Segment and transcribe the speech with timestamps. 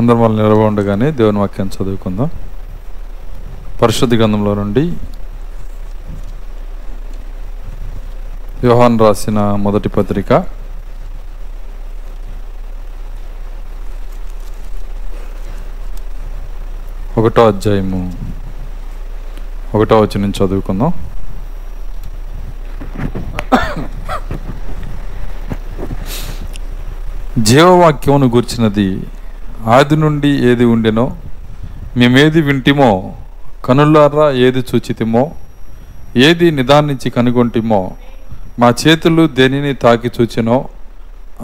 [0.00, 2.30] అందరం వాళ్ళు నిలవ ఉండగానే దేవుని వాక్యం చదువుకుందాం.
[3.82, 4.92] పరిశుద్ధ గ్రంథంలో నుండి
[8.64, 10.32] యోహాన్ రాసిన మొదటి పత్రిక.
[17.18, 18.12] ఒకటో అధ్యాయము.
[19.74, 20.92] ఒకటో వచ్చి నుంచి చదువుకుందాం.
[27.44, 29.02] జీవవాక్యమును గూర్చినది
[29.66, 31.16] ఆది నుండి ఏది ఉండినో
[31.96, 33.14] మేమేది వింటిమో
[33.64, 35.30] కనులారా ఏది చూచితిమో
[36.16, 37.90] ఏది నిదానించి కనుగొంటిమో
[38.58, 40.68] మా చేతులు దేనిని తాకి చూచినో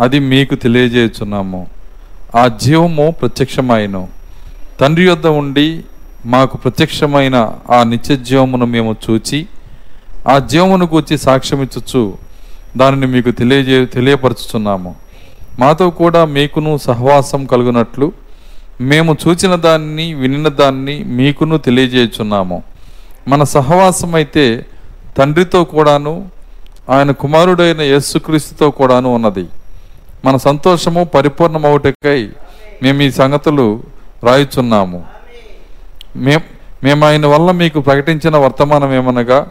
[0.00, 1.66] అది మీకు తెలియజేయుచున్నాము.
[2.34, 4.06] ఆ జీవము ప్రత్యక్షమైన.
[4.80, 5.84] తండ్రి యొద్ద ఉండి
[6.26, 9.46] మాకు ప్రత్యక్షమైన ఆ నిత్య జీవమును మేము చూచి
[10.28, 12.14] ఆ జీవమును గూర్చి సాక్ష్యమిచ్చుచు
[12.76, 14.94] దానిని మీకు తెలియజే తెలియపరచుచున్నాము.
[15.58, 18.12] మాతో కూడా మీకును సహవాసం కలుగునట్లు
[18.80, 22.62] మేము చూచిన దాన్ని వినిన దాన్ని మీకును తెలియజేయుచున్నాము.
[23.28, 24.66] మన సహవాసం అయితే
[25.18, 26.28] తండ్రితో కూడాను
[26.90, 29.46] ఆయన కుమారుడైన యేసుక్రీస్తుతో కూడాను ఉన్నది.
[30.24, 32.28] మన సంతోషము పరిపూర్ణమవుటకై
[32.82, 33.82] మేము ఈ సంగతులు
[34.24, 35.04] రాయుచున్నాము.
[36.16, 36.40] మేం
[36.84, 39.46] మేము ఆయన వల్ల మీకు ప్రకటించిన వర్తమానం ఏమనగా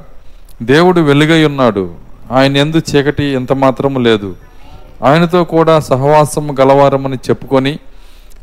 [0.61, 1.93] దేవుడు వెలుగై ఉన్నాడు.
[2.31, 4.35] ఆయన ఎందు చీకటి ఎంత మాత్రము లేదు.
[5.05, 7.73] ఆయనతో కూడా సహవాసము గలవారమని చెప్పుకొని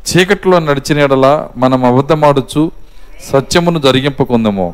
[0.07, 2.63] చీకట్లో నడిచిన ఎడల మనం అబద్ధమాడుచు
[3.31, 4.67] సత్యమును జరిగింపకుందము.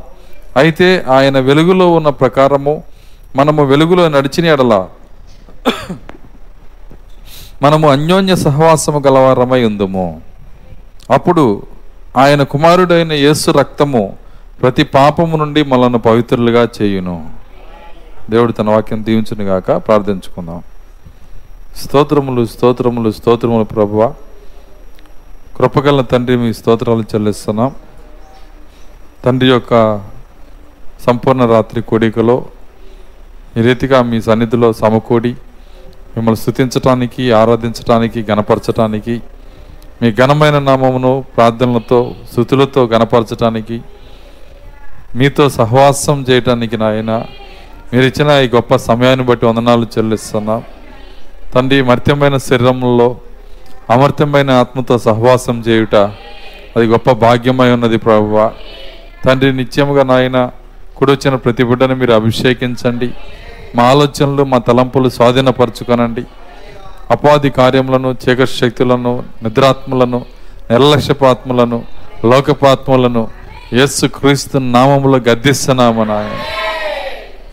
[0.56, 2.74] అయితే ఆయన వెలుగులో ఉన్న ప్రకారము
[3.36, 4.74] మనము వెలుగులో నడిచిన ఎడల
[7.62, 10.06] మనము అన్యోన్య సహవాసము గలవారమై ఉందము.
[11.16, 11.44] అప్పుడు
[12.16, 14.02] ఆయన కుమారుడైన యేసు రక్తము
[14.62, 17.16] ప్రతి పాపము నుండి మనల్ని పవిత్రులుగా చేయును.
[18.30, 20.60] దేవుడు తన వాక్యం దీవించునుగాక ప్రార్థించుకుందాం.
[21.76, 24.14] స్తోత్రములు స్తోత్రములు స్తోత్రములు ప్రభువ.
[25.56, 27.74] కృపగల తండ్రి మీ స్తోత్రాలు చెల్లిస్తున్నాం.
[29.24, 30.00] తండ్రి యొక్క
[31.06, 32.44] సంపూర్ణ రాత్రి కోడికలో
[33.56, 35.36] ఈ రీతిగా మీ సన్నిధిలో సమకూడి
[36.16, 39.20] మిమ్మల్ని స్థుతించటానికి ఆరాధించటానికి గణపరచటానికి
[40.02, 43.80] మీ ఘనమైన నామమును ప్రార్థనలతో స్థుతులతో గణపరచటానికి
[45.16, 47.12] మీతో సహవాసం చేయటానికి నాయన
[47.92, 50.62] మీరు ఇచ్చిన ఈ గొప్ప సమయాన్ని బట్టి వందనాలు చెల్లిస్తున్నాం.
[51.54, 53.16] తండ్రి మర్త్యమైన శరీరంలో
[53.90, 55.94] అమర్త్యమైన ఆత్మతో సహవాసం చేయుట
[56.76, 58.50] అది గొప్ప భాగ్యమై ఉన్నది ప్రభువ.
[59.24, 60.50] తండ్రి నిత్యముగా నాయన
[60.96, 63.10] కుడొచ్చిన ప్రతి బిడ్డను మీరు అభిషేకించండి.
[63.76, 66.22] మా ఆలోచనలు మా తలంపులు స్వాధీనపరచుకొనండి.
[67.10, 70.24] అపాధి కార్యములను చీకటి శక్తులను నిద్రాత్మలను
[70.70, 71.82] నిర్లక్ష్యపాత్మలను
[72.24, 73.28] లోకపాత్మలను
[73.74, 76.38] యస్సు క్రీస్తు నామములో గద్దిస్తున్నాము నాయన.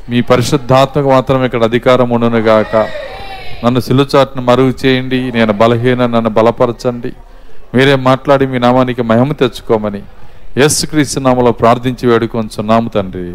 [0.10, 2.88] మీ పరిశుద్ధాత్మకు మాత్రం ఇక్కడ అధికారం ఉండునుగాక.
[3.66, 7.12] నన్ను సిలుచాటును మరుగు చేయండి నేను బలహీన నన్ను బలపరచండి.
[7.76, 10.02] మీరే మాట్లాడి మీ నామానికి మహిమ తెచ్చుకోమని
[10.58, 13.28] యేసుక్రీస్తు నామలో ప్రార్థించి వేడుకొంచున్నాము తండ్రి.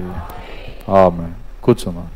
[1.03, 1.28] ఆమె
[1.65, 2.09] కూర్చున్నాం.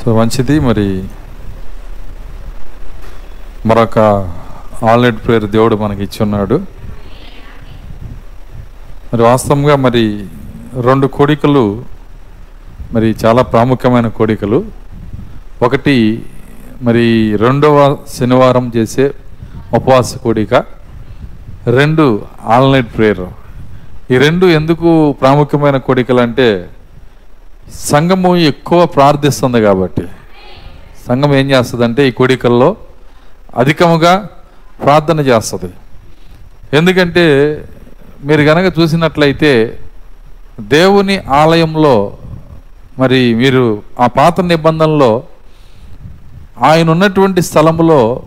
[0.00, 0.56] సో మంచిది.
[0.60, 0.88] మరి
[3.68, 3.98] మరొక
[4.90, 6.56] ఆల్రెడ్ ప్రేయర్ దేవుడు మనకి ఇచ్చి ఉన్నాడు
[9.12, 10.02] మరి వాస్తవంగా మరి
[10.86, 11.64] రెండు కోడికలు
[12.92, 14.58] మరి చాలా ప్రాముఖ్యమైన కోడికలు.
[15.62, 15.96] ఒకటి
[16.82, 17.04] మరి
[17.36, 17.76] రెండవ
[18.16, 19.06] శనివారం చేసే
[19.74, 20.54] ఉపవాస కోడిక.
[21.78, 22.04] రెండు
[22.54, 23.26] ఆల్నైట్ ప్రేయర్.
[24.10, 24.90] ఈ రెండు ఎందుకు
[25.20, 26.48] ప్రాముఖ్యమైన కోడికలు అంటే
[27.90, 30.04] సంఘము ఎక్కువ ప్రార్థిస్తుంది కాబట్టి.
[31.08, 32.76] సంఘం ఏం చేస్తుందంటే ఈ కోడికల్లో
[33.56, 34.26] అధికముగా
[34.82, 35.72] ప్రార్థన చేస్తుంది.
[36.76, 37.24] ఎందుకంటే
[38.24, 39.78] మీరు కనుక చూసినట్లయితే
[40.60, 42.16] దేవుని ఆలయంలో
[42.98, 45.22] మరి మీరు ఆ పాత నిబంధనలో
[46.62, 48.22] ఆయన ఉన్నటువంటి స్థలంలో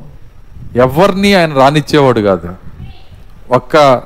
[0.76, 2.50] ఎవరిని ఆయన రానిచ్చేవాడు కాదు.
[3.52, 4.02] ఒక్క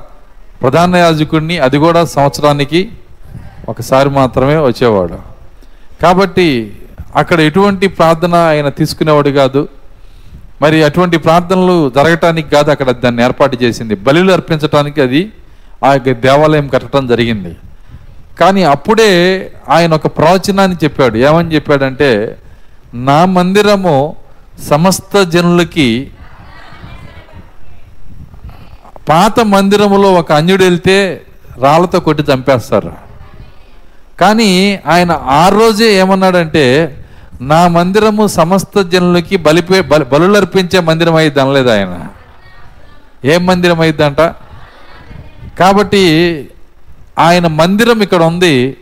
[0.62, 2.90] ప్రధాన యాజకుడిని అది కూడా సంవత్సరానికి
[3.68, 5.18] ఒకసారి మాత్రమే వచ్చేవాడు.
[6.02, 6.76] కాబట్టి
[7.16, 9.68] అక్కడ ఎటువంటి ప్రార్థన ఆయన తీసుకునేవాడు కాదు.
[10.62, 13.94] మరి అటువంటి ప్రార్థనలు జరగటానికి కాదు అక్కడ దాన్ని ఏర్పాటు చేసింది.
[13.94, 15.32] బలులు అర్పించడానికి అది
[15.84, 17.56] ఆ యొక్క దేవాలయం కట్టడం జరిగింది.
[18.40, 19.10] కానీ అప్పుడే
[19.68, 21.16] ఆయన ఒక ప్రవచనాన్ని చెప్పాడు.
[21.16, 22.36] ఏమని చెప్పాడంటే
[22.94, 24.16] నా మందిరము
[24.70, 26.10] సమస్త జనులకి
[29.08, 31.20] పాత మందిరములో ఒక అన్యుడు వెళ్తే
[31.62, 32.92] రాళ్ళతో కొట్టి చంపేస్తారు.
[34.20, 36.96] కానీ ఆయన ఆ రోజే ఏమన్నాడంటే
[37.40, 42.06] నా మందిరము సమస్త జనులకి బలిపే బలి అర్పించే మందిరం అయింది అనలేదు ఆయన.
[43.24, 44.20] ఏం మందిరం అయిద్దంట
[45.58, 46.04] కాబట్టి
[47.18, 48.76] ఆయన మందిరం ఇక్కడ ఉంది.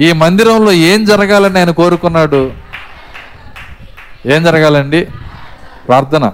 [0.00, 2.52] ఈ మందిరంలో ఏం జరగాలని ఆయన కోరుకున్నాడు?
[4.26, 5.08] ఏం జరగాలండి?
[5.88, 6.32] ప్రార్థన.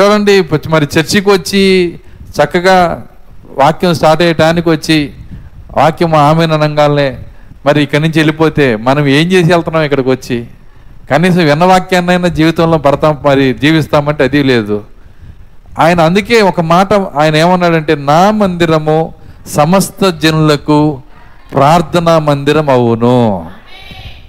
[0.00, 1.94] చూడండి మరి చర్చికి వచ్చి
[2.36, 3.06] చక్కగా
[3.48, 5.12] వాక్యం స్టార్ట్ అయ్యటానికి వచ్చి
[5.76, 7.18] వాక్యం ఆమె అనంగానే
[7.66, 10.46] మరి ఇక్కడి నుంచి వెళ్ళిపోతే మనం ఏం చేసి వెళ్తున్నాం ఇక్కడికి వచ్చి?
[11.10, 14.84] కనీసం విన్నవాక్యాన్నైనా జీవితంలో పడతాం మరి జీవిస్తామంటే అది లేదు.
[15.78, 19.14] ఆయన అందుకే ఒక మాట ఆయన ఏమన్నాడంటే నా మందిరము
[19.46, 21.00] సమస్త జనులకు
[21.52, 23.50] ప్రార్థనా మందిరం అవును.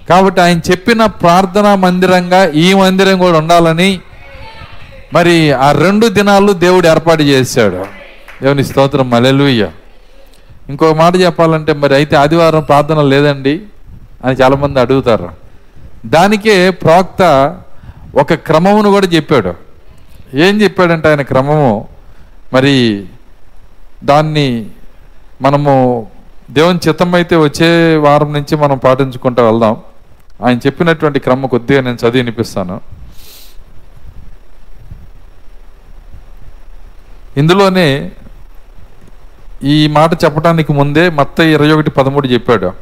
[0.08, 4.00] కాబట్టి ఆయన చెప్పిన ప్రార్థనా మందిరంగా ఈ మందిరం కూడా ఉండాలని
[5.14, 7.86] మరి ఆ రెండు దినాలు దేవుడు ఏర్పాటు చేశాడు.
[8.42, 9.10] దేవుని స్తోత్రం.
[9.10, 9.68] మలెలుయ్య
[10.68, 13.60] ఇంకో మాట చెప్పాలంటే మరి అయితే ఆదివారం ప్రార్థన లేదండి
[14.24, 15.30] అని చాలామంది అడుగుతారు.
[16.06, 17.22] దానికే ప్రవక్త
[18.14, 19.54] ఒక క్రమమును కూడా చెప్పాడు.
[20.34, 21.88] ఏం చెప్పాడంటే ఆయన క్రమము?
[22.52, 23.06] మరి
[24.04, 24.66] దాన్ని
[25.42, 26.06] మనము
[26.50, 29.76] దేవుని చిత్తమైతే వచ్చే వారం నుంచి మనం పాటించుకుంటూ వెళ్దాం.
[30.46, 32.80] ఆయన చెప్పినటువంటి క్రమ కొద్దిగా నేను చదివి వినిపిస్తాను.
[37.36, 38.12] ఇందులోనే
[39.62, 42.72] ఈ మాట చెప్పడానికి ముందే మత్త ఇరవై ఒకటి పదమూడు చెప్పాడు.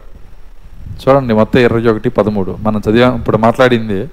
[1.02, 2.56] చూడండి మత్త ఇరవై ఒకటి పదమూడు.
[2.60, 4.08] మనం చదివా ఇప్పుడు మాట్లాడింది.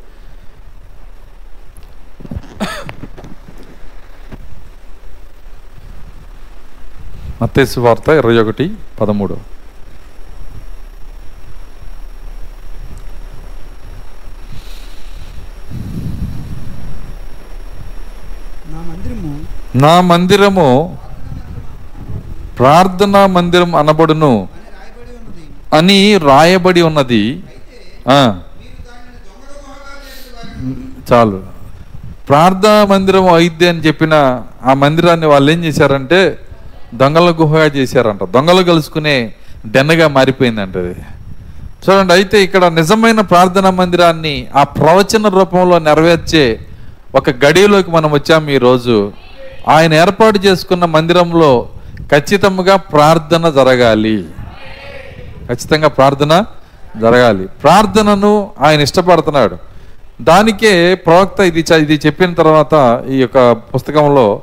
[7.41, 9.37] మత్తేసు వార్త ఇరవై ఒకటి పదమూడు.
[18.67, 19.39] నా మందిరము
[19.75, 20.97] నా మందిరము
[22.59, 24.47] ప్రార్థనా మందిరం అనబడును
[25.73, 27.23] అని రాయబడి ఉన్నది.
[31.09, 31.39] చాలు.
[32.29, 34.13] ప్రార్థనా మందిరం అయిద్ది అని చెప్పిన
[34.65, 36.19] ఆ మందిరాన్ని వాళ్ళు ఏం చేశారంటే
[36.93, 38.23] దొంగల గుహగా చేశారంట.
[38.23, 39.15] దొంగలు కలుసుకునే
[39.65, 40.95] డెన్నగా మారిపోయిందంట అది.
[41.83, 46.45] చూడండి అయితే ఇక్కడ నిజమైన ప్రార్థనా మందిరాన్ని ఆ ప్రవచన రూపంలో నెరవేర్చే
[47.15, 48.97] ఒక గడిలోకి మనం వచ్చాము ఈరోజు.
[49.69, 51.51] ఆయన ఏర్పాటు చేసుకున్న మందిరంలో
[52.11, 54.17] ఖచ్చితంగా ప్రార్థన జరగాలి.
[55.49, 56.45] ఖచ్చితంగా ప్రార్థన
[57.03, 57.47] జరగాలి.
[57.63, 59.55] ప్రార్థనను ఆయన ఇష్టపడుతున్నాడు.
[60.21, 62.73] దానికే ప్రవక్త ఇది ఇది చెప్పిన తర్వాత
[63.09, 64.41] ఈ యొక్క పుస్తకంలో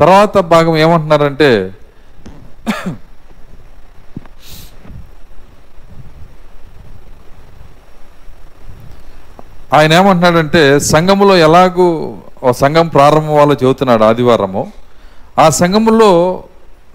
[0.00, 1.72] తర్వాత భాగం ఏమంటున్నారంటే
[9.76, 14.62] ఆయన ఏమంటున్నాడంటే సంఘములో ఎలాగూ ఓ సంఘం ప్రారంభం వాళ్ళు చెబుతున్నాడు ఆదివారము.
[15.38, 16.10] ఆ సంఘములో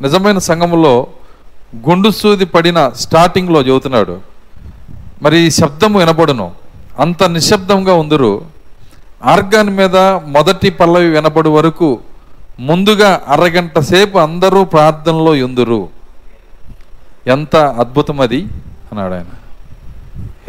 [0.03, 1.07] నిజమైన సంఘములో
[1.89, 4.19] గుండు సూది పడిన స్టార్టింగ్లో చెబుతున్నాడు
[5.21, 6.51] మరి ఈ శబ్దము వినబడును.
[6.99, 8.41] అంత నిశ్శబ్దంగా ఉందరు.
[9.25, 11.99] ఆర్గాన్ మీద మొదటి పల్లవి వినబడు వరకు
[12.59, 15.89] ముందుగా అరగంట సేపు అందరూ ప్రార్థనలో ఎందురు
[17.27, 18.41] ఎంత అద్భుతం అది
[18.91, 19.25] అన్నాడు ఆయన.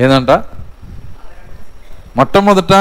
[0.01, 0.31] ఏందంట?
[2.17, 2.73] మొట్టమొదట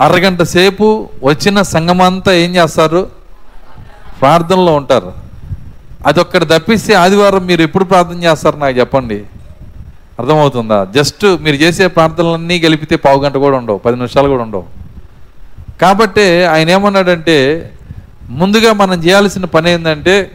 [0.00, 3.08] అరగంట సేపు వచ్చిన సంఘమంతా ఏం చేస్తారు?
[4.20, 5.21] ప్రార్థనలో ఉంటారు.
[6.06, 9.22] అదొక్కటి తప్పిస్తే ఆదివారం మీరు ఎప్పుడు ప్రార్థన చేస్తారు నాకు చెప్పండి.
[10.18, 10.84] అర్థమవుతుందా?
[10.84, 14.64] జస్ట్ మీరు చేసే ప్రార్థనలన్నీ గెలిపితే పావు గంట కూడా ఉండవు పది నిమిషాలు కూడా ఉండవు.
[15.82, 17.70] కాబట్టి ఆయన ఏమన్నాడంటే
[18.28, 20.30] ముందుగా మనం చేయాల్సిన పని ఏంటంటే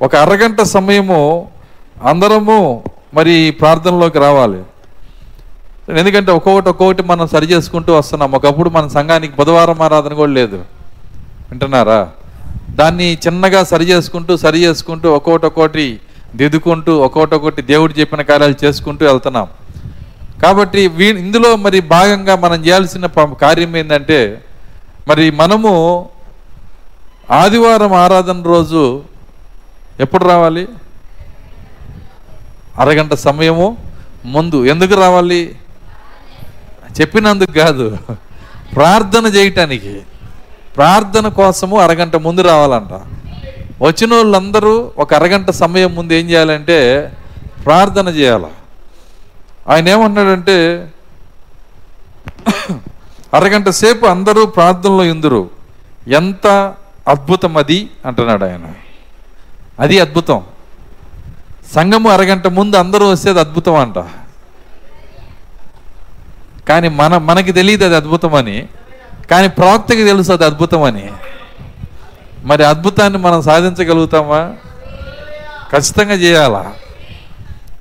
[0.00, 1.48] ఒక అరగంట సమయము
[2.04, 2.84] అందరము
[3.14, 4.62] మరి ప్రార్థనలోకి రావాలి.
[5.98, 8.32] ఎందుకంటే ఒక్కొక్కటి ఒక్కొక్కటి మనం సరి చేసుకుంటూ వస్తున్నాం.
[8.32, 10.56] ఒకప్పుడు మన సంఘానికి బుధవారం ఆరాధన కూడా లేదు.
[11.50, 12.08] వింటున్నారా?
[12.68, 16.00] దాన్ని చిన్నగా సరి చేసుకుంటూ సరి చేసుకుంటూ ఒక్కొక్కటి
[16.36, 19.46] దిద్దుకుంటూ ఒక్కొక్కటి దేవుడు చెప్పిన కార్యాలు చేసుకుంటూ వెళ్తున్నాం.
[20.42, 23.06] కాబట్టి వీ ఇందులో మరి భాగంగా మనం చేయాల్సిన
[23.40, 24.44] కార్యం ఏంటంటే
[25.08, 26.08] మరి మనము
[27.30, 29.02] ఆదివారం ఆరాధన రోజు
[30.00, 30.68] ఎప్పుడు రావాలి?
[32.78, 33.76] అరగంట సమయము
[34.24, 34.64] ముందు.
[34.64, 35.56] ఎందుకు రావాలి?
[37.00, 37.98] చెప్పినందుకు కాదు.
[38.74, 40.00] ప్రార్థన చేయటానికి.
[40.78, 43.00] ప్రార్థన కోసము అరగంట ముందు రావాలంట.
[43.82, 47.12] వచ్చిన వాళ్ళందరూ ఒక అరగంట సమయం ముందు ఏం చేయాలంటే
[47.64, 48.46] ప్రార్థన చేయాలి.
[49.68, 50.88] ఆయన ఏమన్నాడంటే
[53.34, 55.50] అరగంట సేపు అందరూ ప్రార్థనలో ఇందురు
[56.08, 56.74] ఎంత
[57.08, 58.60] అద్భుతం అది అంటున్నాడు ఆయన.
[59.80, 60.42] అది అద్భుతం.
[61.74, 63.98] సంఘము అరగంట ముందు అందరూ వస్తేది అద్భుతం అంట.
[66.68, 68.68] కానీ మన మనకి తెలియదు అది అద్భుతం అని.
[69.30, 71.12] కానీ ప్రవక్తకి తెలుసు అది అద్భుతం అని
[72.44, 74.54] మరి అద్భుతాన్ని మనం సాధించగలుగుతామా?
[75.72, 76.74] ఖచ్చితంగా చేయాలా?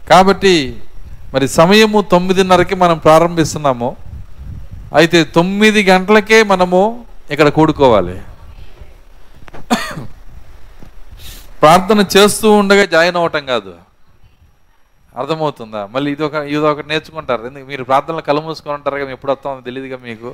[0.10, 0.82] కాబట్టి
[1.34, 3.96] మరి సమయము తొమ్మిదిన్నరకి మనం ప్రారంభిస్తున్నాము.
[4.96, 8.22] అయితే తొమ్మిది గంటలకే మనము ఇక్కడ కూడుకోవాలి.
[11.62, 13.74] ప్రార్థన చేస్తూ ఉండగా జాయిన్ అవ్వటం కాదు.
[15.18, 15.86] అర్థమవుతుందా?
[15.86, 17.42] మళ్ళీ ఇది ఒక ఇది ఒకటి నేర్చుకుంటారు.
[17.48, 17.66] ఎందుకు?
[17.66, 20.32] మీరు ప్రార్థనలు కళ్ళు మూసుకొని ఉంటారు కదా ఎప్పుడు వస్తామో తెలియదుగా మీకు.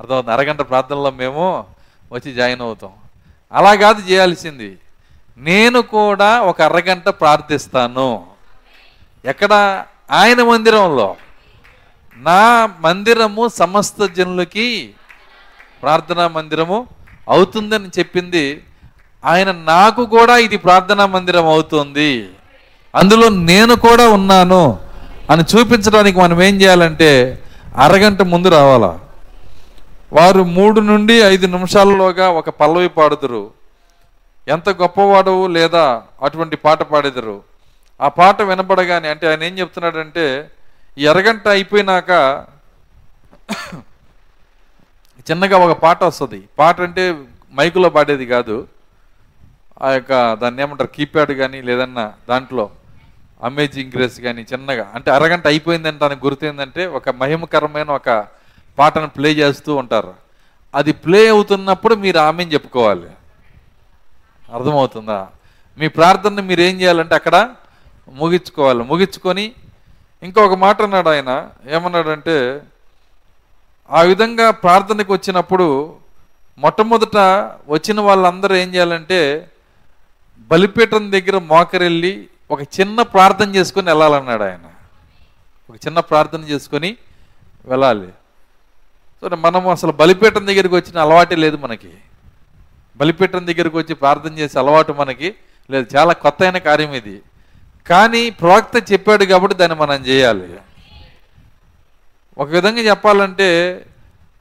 [0.00, 1.64] అర్థమవుతుంది అరగంట ప్రార్థనలో మేము
[2.12, 2.90] వచ్చి జాయిన్ అవుతాం.
[3.52, 4.78] అలా కాదు చేయాల్సింది.
[5.38, 8.26] నేను కూడా ఒక అరగంట ప్రార్థిస్తాను.
[9.24, 9.84] ఎక్కడ?
[10.10, 11.16] ఆయన మందిరంలో.
[12.16, 14.90] నా మందిరము సమస్త జనులకి
[15.82, 16.86] ప్రార్థనా మందిరము
[17.28, 18.62] అవుతుందని చెప్పింది.
[19.24, 22.28] ఆయన నాకు కూడా ఇది ప్రార్థనా మందిరం అవుతుంది.
[22.94, 24.78] అందులో నేను కూడా ఉన్నాను
[25.30, 27.42] అని చూపించడానికి మనం ఏం చేయాలంటే
[27.76, 28.98] అరగంట ముందు రావాలా?
[30.12, 33.50] వారు మూడు నుండి ఐదు నిమిషాలలోగా ఒక పల్లవి పాడుదురు.
[34.48, 37.42] ఎంత గొప్పవాడవు లేదా అటువంటి పాట పాడేదరు.
[38.00, 40.50] ఆ పాట వినపడగానే అంటే ఆయన ఏం చెప్తున్నాడంటే
[40.98, 42.10] ఎరగంట అయిపోయినాక
[45.30, 46.40] చిన్నగా ఒక పాట వస్తుంది.
[46.58, 47.04] పాట అంటే
[47.54, 48.68] మైకులో పాడేది కాదు.
[49.82, 52.70] ఆ యొక్క దాన్ని ఏమంటారు కీప్యాడ్ కానీ లేదన్నా దాంట్లో
[53.42, 54.86] అమేజింగ్ గ్రేస్ కానీ చిన్నగా.
[54.94, 58.39] అంటే అరగంట అయిపోయిందంటే దానికి గుర్తు ఏంటంటే ఒక మహిమకరమైన ఒక
[58.80, 60.12] పాటను ప్లే చేస్తూ ఉంటారు.
[60.74, 63.08] అది ప్లే అవుతున్నప్పుడు మీరు ఆమెను చెప్పుకోవాలి.
[64.52, 65.20] అర్థమవుతుందా?
[65.78, 67.36] మీ ప్రార్థన మీరు ఏం చేయాలంటే అక్కడ
[68.12, 68.82] ముగించుకోవాలి.
[68.84, 69.44] ముగించుకొని
[70.22, 71.30] ఇంకొక మాట అన్నాడు ఆయన.
[71.68, 72.36] ఏమన్నాడంటే
[73.90, 75.66] ఆ విధంగా ప్రార్థనకు వచ్చినప్పుడు
[76.58, 77.16] మొట్టమొదట
[77.68, 79.20] వచ్చిన వాళ్ళందరూ ఏం చేయాలంటే
[80.50, 82.12] బలిపీఠం దగ్గర మోకరెళ్ళి
[82.50, 84.66] ఒక చిన్న ప్రార్థన చేసుకొని వెళ్ళాలన్నాడు ఆయన.
[85.70, 86.90] ఒక చిన్న ప్రార్థన చేసుకొని
[87.64, 88.08] వెళ్ళాలి.
[89.20, 91.90] సో మనం అసలు బలిపీఠం దగ్గరికి వచ్చిన అలవాటే లేదు మనకి.
[92.96, 95.34] బలిపీఠం దగ్గరికి వచ్చి ప్రార్థన చేసే అలవాటు మనకి
[95.70, 95.96] లేదు.
[95.96, 97.22] చాలా కొత్త అయిన కార్యం ఇది.
[97.86, 100.56] కానీ ప్రవక్త చెప్పాడు కాబట్టి దాన్ని మనం చేయాలి.
[102.38, 103.82] ఒక విధంగా చెప్పాలంటే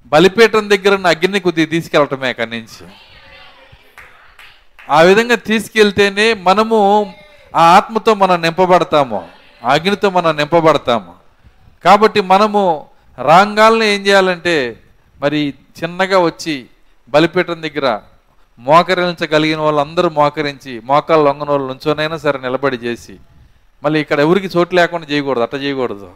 [0.05, 2.87] బలిపీఠం దగ్గర ఉన్న అగ్ని కొద్దిగా తీసుకెళ్ళటమే అక్కడి నుంచి.
[4.89, 7.13] ఆ విధంగా తీసుకెళ్తేనే మనము
[7.55, 9.29] ఆ ఆత్మతో మనం నింపబడతాము.
[9.63, 11.13] ఆ అగ్నితో మనం నింపబడతాము.
[11.85, 12.88] కాబట్టి మనము
[13.27, 14.55] రాంగాల్ని ఏం చేయాలంటే
[15.21, 15.39] మరి
[15.79, 16.65] చిన్నగా వచ్చి
[17.13, 17.87] బలిపీఠం దగ్గర
[18.59, 23.19] మోకరించగలిగిన వాళ్ళందరూ మోకరించి మోకాలు లొంగన వాళ్ళు నుంచోనైనా సరే నిలబడి చేసి
[23.83, 26.07] మళ్ళీ ఇక్కడ ఎవరికి చోటు లేకుండా చేయకూడదు అట్ట చేయకూడదు.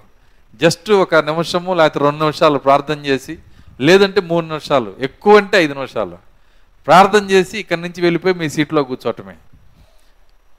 [0.62, 3.38] జస్ట్ ఒక నిమిషము లేకపోతే రెండు నిమిషాలు ప్రార్థన చేసి
[3.82, 6.18] లేదంటే మూడు నిమిషాలు ఎక్కువ అంటే ఐదు నిమిషాలు.
[6.88, 9.36] ప్రార్థన చేసి ఇక్కడి నుంచి వెళ్ళిపోయి మీ సీట్లో కూర్చోవటమే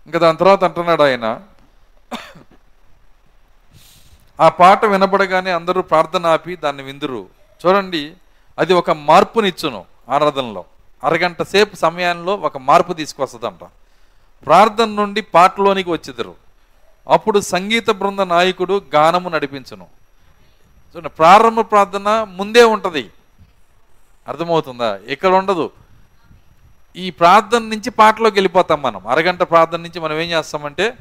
[0.06, 1.26] ఇంకా దాని తర్వాత అంటున్నాడు ఆయన
[4.40, 7.26] ఆ పాట వినపడగానే అందరూ ప్రార్థన ఆపి దాన్ని విందురు.
[7.66, 8.12] చూడండి
[8.58, 10.64] అది ఒక మార్పునిచ్చును ఆరాధనలో.
[11.04, 13.64] అరగంట సేపు సమయంలో ఒక మార్పు తీసుకొస్తుందంట.
[14.46, 16.34] ప్రార్థన నుండి పాటలోనికి వచ్చిద్దరు
[17.08, 19.86] అప్పుడు సంగీత బృంద నాయకుడు గానము నడిపించును.
[20.96, 23.10] చూడండి ప్రారంభ ప్రార్థన ముందే ఉంటుంది.
[24.28, 24.98] అర్థమవుతుందా?
[25.06, 25.70] ఇక్కడ ఉండదు.
[26.96, 29.06] ఈ ప్రార్థన నుంచి పాటలోకి వెళ్ళిపోతాం మనం.
[29.06, 30.94] అరగంట ప్రార్థన నుంచి మనం ఏం చేస్తామంటే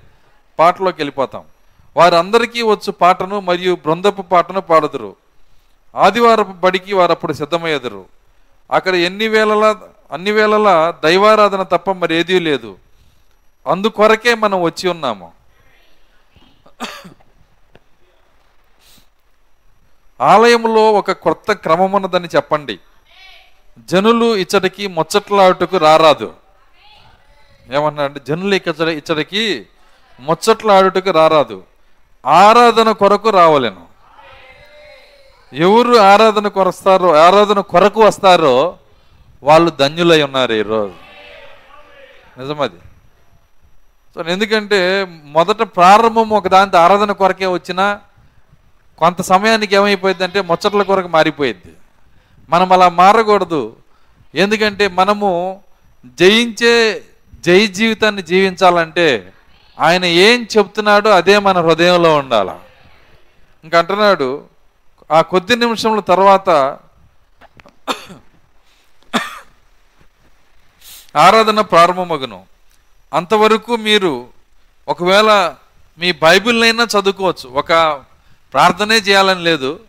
[0.59, 1.43] పాటలోకి వెళ్ళిపోతాం.
[1.97, 5.15] వారందరికీ వచ్చు పాటను మరియు బృందపు పాటను పాడుదురు.
[5.95, 8.05] ఆదివారపు బడికి వారు అప్పుడు సిద్ధమయ్యదురు.
[8.71, 9.75] అక్కడ ఎన్ని వేళల
[10.11, 12.77] అన్ని వేళలా దైవారాధన తప్ప మరి ఏదీ లేదు
[13.67, 15.31] అందుకొరకే మనం వచ్చి ఉన్నాము.
[20.21, 22.79] ఆలయంలో ఒక కొత్త క్రమమున్నదని చెప్పండి.
[23.79, 26.33] జనులు ఇచ్చటికి ముచ్చట్లాడుటకు రారాదు.
[27.71, 29.67] ఏమన్నా అంటే జనులు ఇచ్చట ఇచ్చటికి
[30.19, 31.63] ముచ్చట్లాడుటకు రారాదు.
[32.25, 33.85] ఆరాధన కొరకు రావలేను.
[35.53, 38.77] ఎవరు ఆరాధన కొరస్తారో ఆరాధన కొరకు వస్తారో
[39.43, 40.93] వాళ్ళు ధన్యులై ఉన్నారు ఈరోజు.
[42.39, 42.75] నిజమది.
[44.15, 47.99] సో ఎందుకంటే మొదట ప్రారంభం ఒక దాంతో ఆరాధన కొరకే వచ్చినా
[48.97, 51.73] కొంత సమయానికి ఏమైపోయింది అంటే ముచ్చట్ల కొరకు మారిపోయింది
[52.49, 53.75] మనం అలా మారకూడదు.
[54.35, 55.61] ఎందుకంటే మనము
[56.05, 57.01] జయించే
[57.45, 59.32] జై జీవితాన్ని జీవించాలంటే
[59.79, 62.59] ఆయన ఏం చెప్తున్నాడో అదే మన హృదయంలో ఉండాల?
[63.63, 64.45] ఇంక అంటున్నాడు
[65.11, 66.49] ఆ కొద్ది నిమిషముల తర్వాత
[71.15, 72.45] ఆరాధన ప్రారంభమగును.
[73.13, 74.27] అంతవరకు మీరు
[74.87, 75.55] ఒకవేళ
[75.97, 77.49] మీ బైబిల్నైనా చదువుకోవచ్చు.
[77.49, 78.03] ఒక
[78.53, 79.79] ప్రార్థనే చేయాలని లేదు.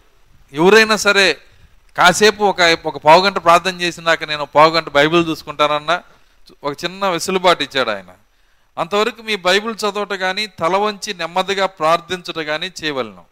[0.53, 1.39] ఎవరైనా సరే
[1.97, 6.03] కాసేపు ఒక ఒక పావుగంట ప్రార్థన చేసినాక నేను పావుగంట బైబిల్ చూసుకుంటానన్న
[6.65, 8.24] ఒక చిన్న వెసులుబాటు ఇచ్చాడు ఆయన.
[8.79, 13.25] అంతవరకు మీ బైబిల్ చదవట కానీ తల వంచి నెమ్మదిగా ప్రార్థించట కానీ చేయవలను.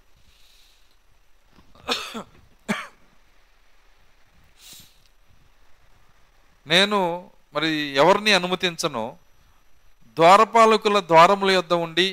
[6.66, 7.70] నేను మరి
[8.02, 9.04] ఎవరిని అనుమతించను?
[10.16, 12.08] ద్వారపాలకుల ద్వారముల యొద్ద ఉండి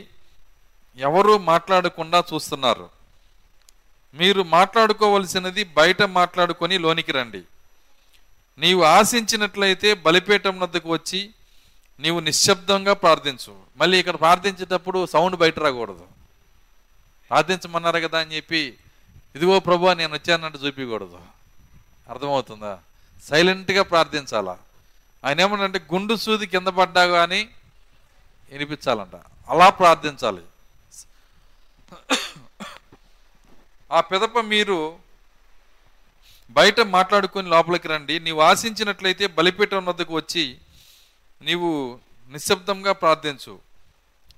[0.97, 2.89] ఎవరు మాట్లాడకుండా చూస్తున్నారు.
[4.13, 7.41] మీరు మాట్లాడుకోవలసినది బయట మాట్లాడుకొని లోనికి రండి.
[8.59, 11.21] నీవు ఆశించినట్లయితే బలిపీఠం వద్దకు వచ్చి
[11.99, 13.53] నీవు నిశ్శబ్దంగా ప్రార్థించు.
[13.77, 16.05] మళ్ళీ ఇక్కడ ప్రార్థించేటప్పుడు సౌండ్ బయట రాకూడదు.
[17.29, 18.61] ప్రార్థించమన్నారు కదా అని చెప్పి
[19.35, 21.19] ఇదిగో ప్రభు నేను వచ్చానంటే చూపించకూడదు
[22.09, 22.79] అర్థమవుతుందా?
[23.29, 24.57] సైలెంట్గా ప్రార్థించాలా?
[25.25, 27.49] ఆయన ఏమన్నంటే గుండు సూది కింద పడ్డా కానీ
[28.51, 29.15] వినిపించాలంట.
[29.49, 30.43] అలా ప్రార్థించాలి.
[33.91, 34.97] ఆ పిదప మీరు
[36.49, 38.19] బయట మాట్లాడుకొని లోపలికి రండి.
[38.19, 40.57] నీవు ఆశించినట్లయితే బలిపీఠం వద్దకు వచ్చి
[41.41, 41.99] నీవు
[42.31, 43.59] నిశ్శబ్దంగా ప్రార్థించు.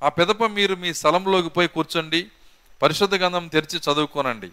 [0.03, 2.27] ఆ పిదప మీరు మీ స్థలంలోకి పోయి కూర్చోండి.
[2.81, 4.51] పరిశుద్ధ గంధం తెరిచి చదువుకోనండి.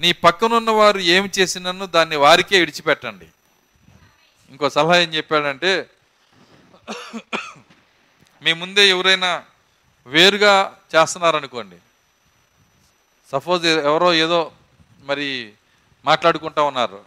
[0.00, 3.26] నీ పక్కనున్న వారు ఏమి చేసినను దాన్ని వారికే విడిచిపెట్టండి.
[4.50, 5.90] ఇంకో సలహా ఏం చెప్పాడంటే
[8.42, 9.44] మీ ముందే ఎవరైనా
[10.06, 11.76] వేరుగా చేస్తున్నారనుకోండి.
[13.32, 14.52] సపోజ్ ఎవరో ఏదో
[15.02, 15.52] మరి
[16.04, 17.04] మాట్లాడుకుంటా ఉన్నారు.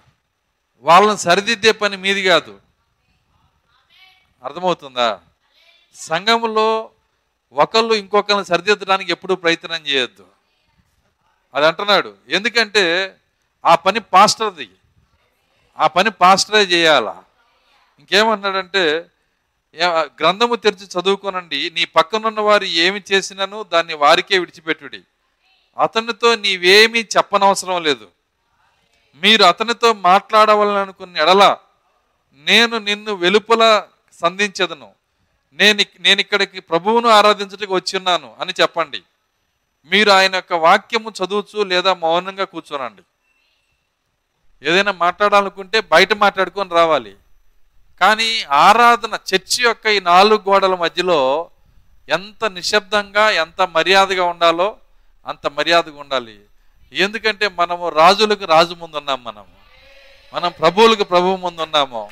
[0.81, 2.59] వాళ్ళని సరిదిద్దే పని మీది కాదు.
[4.43, 5.19] అర్థమవుతుందా?
[5.95, 6.89] సంఘంలో
[7.53, 10.25] ఒకళ్ళు ఇంకొకరిని సరిదిద్దడానికి ఎప్పుడూ ప్రయత్నం చేయొద్దు.
[11.55, 12.15] అది అంటున్నాడు.
[12.29, 13.15] ఎందుకంటే
[13.65, 14.69] ఆ పని పాస్టర్ది.
[15.79, 17.23] ఆ పని పాస్టరే చేయాలా?
[17.99, 19.05] ఇంకేమన్నాడంటే
[20.19, 21.69] గ్రంథము తెరిచి చదువుకోనండి.
[21.69, 25.01] నీ పక్కనున్న వారు ఏమి చేసినను దాన్ని వారికే విడిచిపెట్టుడి.
[25.77, 28.07] అతనితో నీవేమీ చెప్పనవసరం లేదు.
[29.15, 31.57] మీరు అతనితో మాట్లాడవాలనుకున్న ఎడల
[32.35, 33.87] నేను నిన్ను వెలుపల
[34.21, 34.91] సంధించదను.
[35.53, 39.03] నేను నేను ఇక్కడికి ప్రభువును ఆరాధించడానికి వచ్చిన్నాను అని చెప్పండి.
[39.85, 43.01] మీరు ఆయన యొక్క వాక్యము చదువుచు లేదా మౌనంగా కూర్చోనండి.
[44.69, 47.15] ఏదైనా మాట్లాడాలనుకుంటే బయట మాట్లాడుకొని రావాలి.
[48.01, 51.49] కానీ ఆరాధన చర్చి యొక్క ఈ నాలుగు గోడల మధ్యలో
[52.09, 54.77] ఎంత నిశ్శబ్దంగా ఎంత మర్యాదగా ఉండాలో
[55.27, 56.39] అంత మర్యాదగా ఉండాలి.
[56.93, 59.57] ఎందుకంటే మనము రాజులకు రాజు ముందు ఉన్నాము మనము.
[60.33, 62.09] మనం ప్రభువులకు ప్రభువు ముందు ఉన్నాము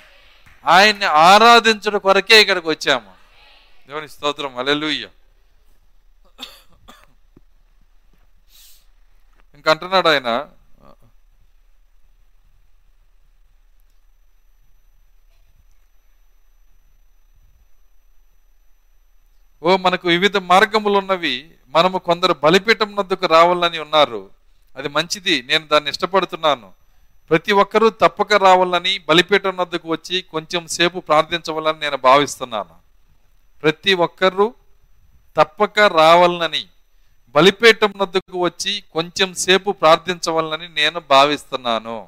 [0.67, 3.11] ఆయన్ని ఆరాధించడం కొరకే ఇక్కడికి వచ్చాము.
[3.87, 4.57] దేవుని స్తోత్రం.
[4.57, 5.07] అలెలుయ్య
[9.55, 10.47] ఇంకంటున్నాడు ఆయన.
[19.63, 24.29] ఓ మనకు వివిధ మార్గములు ఉన్నవి మనము కొందరు బలిపీఠం నద్దుకు రావాలని ఉన్నారు.
[24.77, 25.41] అది మంచిది.
[25.41, 26.84] నేను దాన్ని ఇష్టపడుతున్నాను.
[27.29, 32.75] ప్రతి ఒక్కరూ తప్పక రావాలని బలిపీఠం వద్దకు వచ్చి కొంచెం సేపు ప్రార్థించవాలని నేను భావిస్తున్నాను.
[33.61, 34.53] ప్రతి ఒక్కరూ
[35.37, 36.65] తప్పక రావాలని
[37.27, 42.07] బలిపీఠం వద్దకు వచ్చి కొంచెం సేపు ప్రార్థించవాలని నేను భావిస్తున్నాను.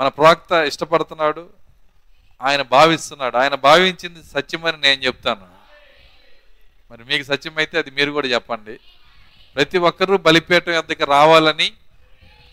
[0.00, 1.48] మన ప్రవక్త ఇష్టపడుతున్నాడు
[2.42, 3.36] ఆయన భావిస్తున్నాడు.
[3.36, 5.46] ఆయన భావించింది సత్యమని నేను చెప్తాను.
[6.90, 8.80] మరి మీకు సత్యమైతే అది మీరు కూడా చెప్పండి.
[9.54, 11.72] ప్రతి ఒక్కరూ బలిపీఠం వద్దకు రావాలని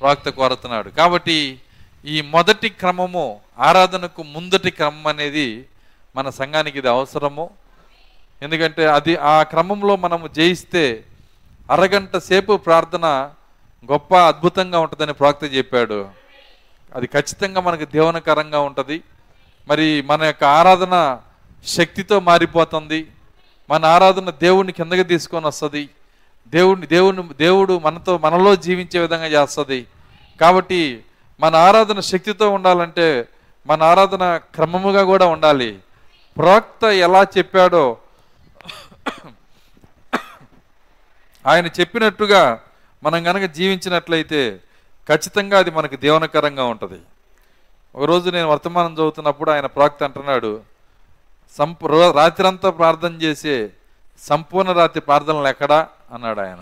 [0.04, 0.90] ప్రవక్త కోరుతున్నాడు.
[0.90, 1.60] కాబట్టి
[2.06, 5.66] ఈ మొదటి క్రమము ఆరాధనకు ముందటి క్రమం అనేది
[6.16, 7.50] మన సంఘానికి ఇది అవసరము.
[8.42, 11.04] ఎందుకంటే అది ఆ క్రమంలో మనము జయిస్తే
[11.72, 13.06] అరగంట సేపు ప్రార్థన
[13.92, 16.00] గొప్ప అద్భుతంగా ఉంటుందని ప్రవక్త చెప్పాడు.
[16.96, 19.02] అది ఖచ్చితంగా మనకు దేవనకరంగా ఉంటుంది.
[19.68, 21.20] మరి మన యొక్క ఆరాధన
[21.66, 23.08] శక్తితో మారిపోతుంది.
[23.70, 25.90] మన ఆరాధన దేవుడిని కిందకి తీసుకొని వస్తుంది.
[26.54, 29.88] దేవుడిని దేవుని దేవుడు మనతో మనలో జీవించే విధంగా చేస్తుంది.
[30.42, 31.06] కాబట్టి
[31.40, 33.28] మన ఆరాధన శక్తితో ఉండాలంటే
[33.68, 35.80] మన ఆరాధన క్రమముగా కూడా ఉండాలి.
[36.38, 37.98] ప్రవక్త ఎలా చెప్పాడో
[41.48, 42.60] ఆయన చెప్పినట్టుగా
[43.04, 44.60] మనం కనుక జీవించినట్లయితే
[45.10, 47.02] ఖచ్చితంగా అది మనకు దేవనకరంగా ఉంటుంది.
[47.96, 50.62] ఒకరోజు నేను వర్తమానం చదువుతున్నప్పుడు ఆయన ప్రవక్త అంటున్నాడు
[51.58, 53.70] సంపూ రో- రాత్రంతా ప్రార్థన చేసే
[54.20, 55.88] సంపూర్ణ రాత్రి ప్రార్థనలు ఎక్కడా?
[56.14, 56.60] అన్నాడు ఆయన.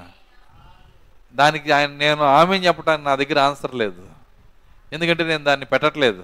[1.33, 4.01] దానికి ఆయన నేను ఆమె చెప్పడానికి నా దగ్గర ఆన్సర్ లేదు.
[4.93, 6.23] ఎందుకంటే నేను దాన్ని పెట్టట్లేదు.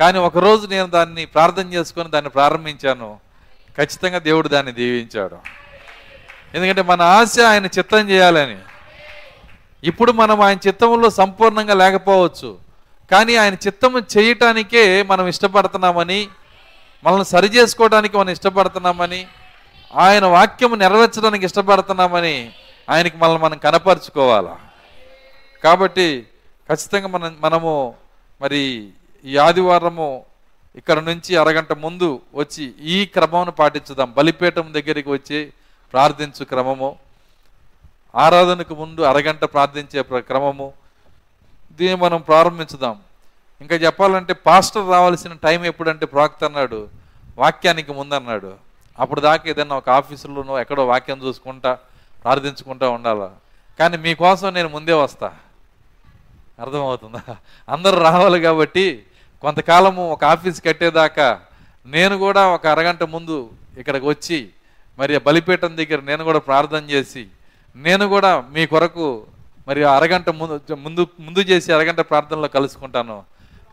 [0.00, 3.18] కానీ ఒకరోజు నేను దాన్ని ప్రార్థన చేసుకొని దాన్ని ప్రారంభించాను.
[3.76, 5.38] ఖచ్చితంగా దేవుడు దాన్ని దీవించాడు.
[6.54, 8.58] ఎందుకంటే మన ఆశ ఆయన చిత్తం చేయాలని.
[9.84, 12.58] ఇప్పుడు మనం ఆయన చిత్తంలో సంపూర్ణంగా లేకపోవచ్చు.
[13.10, 16.28] కానీ ఆయన చిత్తము చేయటానికే మనం ఇష్టపడుతున్నామని
[17.04, 19.26] మనల్ని సరి చేసుకోవడానికి మనం ఇష్టపడుతున్నామని
[19.96, 22.52] ఆయన వాక్యము నెరవేర్చడానికి ఇష్టపడుతున్నామని
[22.90, 24.58] ఆయనకి మనల్ని మనం కనపరుచుకోవాలా?
[25.64, 26.26] కాబట్టి
[26.68, 27.94] ఖచ్చితంగా మనం మనము
[28.42, 28.88] మరి
[29.24, 30.24] ఈ ఆదివారము
[30.76, 34.14] ఇక్కడ నుంచి అరగంట ముందు వచ్చి ఈ క్రమమును పాటించుదాం.
[34.16, 35.52] బలిపీఠం దగ్గరికి వచ్చి
[35.92, 36.96] ప్రార్థించు క్రమము.
[38.14, 40.72] ఆరాధనకు ముందు అరగంట ప్రార్థించే ప్ర- క్రమము.
[41.72, 43.00] దీన్ని మనం ప్రారంభించుదాం.
[43.60, 46.88] ఇంకా చెప్పాలంటే పాస్టర్ రావాల్సిన టైం ఎప్పుడంటే ప్రాక్త అన్నాడు
[47.38, 48.66] వాక్యానికి ముందన్నాడు.
[48.98, 51.72] అప్పుడు దాకా ఏదైనా ఒక ఆఫీసులోనో ఎక్కడో వాక్యం చూసుకుంటా
[52.22, 53.28] ప్రార్థించుకుంటా ఉండాలా?
[53.78, 55.28] కానీ మీకోసం నేను ముందే వస్తా.
[56.62, 57.22] అర్థమవుతుందా?
[57.68, 58.86] అందరూ రావాలి కాబట్టి
[59.42, 61.28] కొంతకాలము ఒక ఆఫీస్ కట్టేదాకా
[61.86, 63.36] నేను కూడా ఒక అరగంట ముందు
[63.78, 64.38] ఇక్కడికి వచ్చి
[64.98, 67.22] మరి బలిపీఠం దగ్గర నేను కూడా ప్రార్థన చేసి
[67.76, 69.06] నేను కూడా మీ కొరకు
[69.68, 73.16] మరి అరగంట ముందు ముందు ముందు చేసి అరగంట ప్రార్థనలో కలుసుకుంటాను.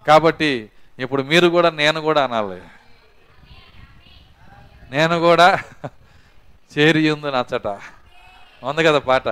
[0.08, 0.52] కాబట్టి
[1.00, 2.60] ఇప్పుడు మీరు కూడా నేను కూడా అనాలి.
[4.91, 5.60] నేను కూడా
[6.78, 7.67] చేరియుందు నచ్చట.
[8.63, 9.28] ఉంది కదా పాట.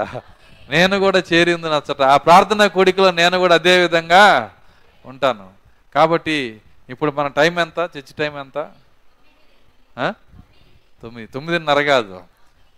[0.70, 2.02] నేను కూడా చేరి ఉంది నచ్చట.
[2.02, 4.52] ఆ ప్రార్థన కోడికలో నేను కూడా అదే విధంగా
[5.06, 5.50] ఉంటాను.
[5.96, 7.80] కాబట్టి ఇప్పుడు మన టైం ఎంత?
[7.80, 8.70] చర్చి టైం ఎంత?
[11.02, 11.28] తొమ్మిది.
[11.28, 12.24] తొమ్మిదిన్నర కాదు.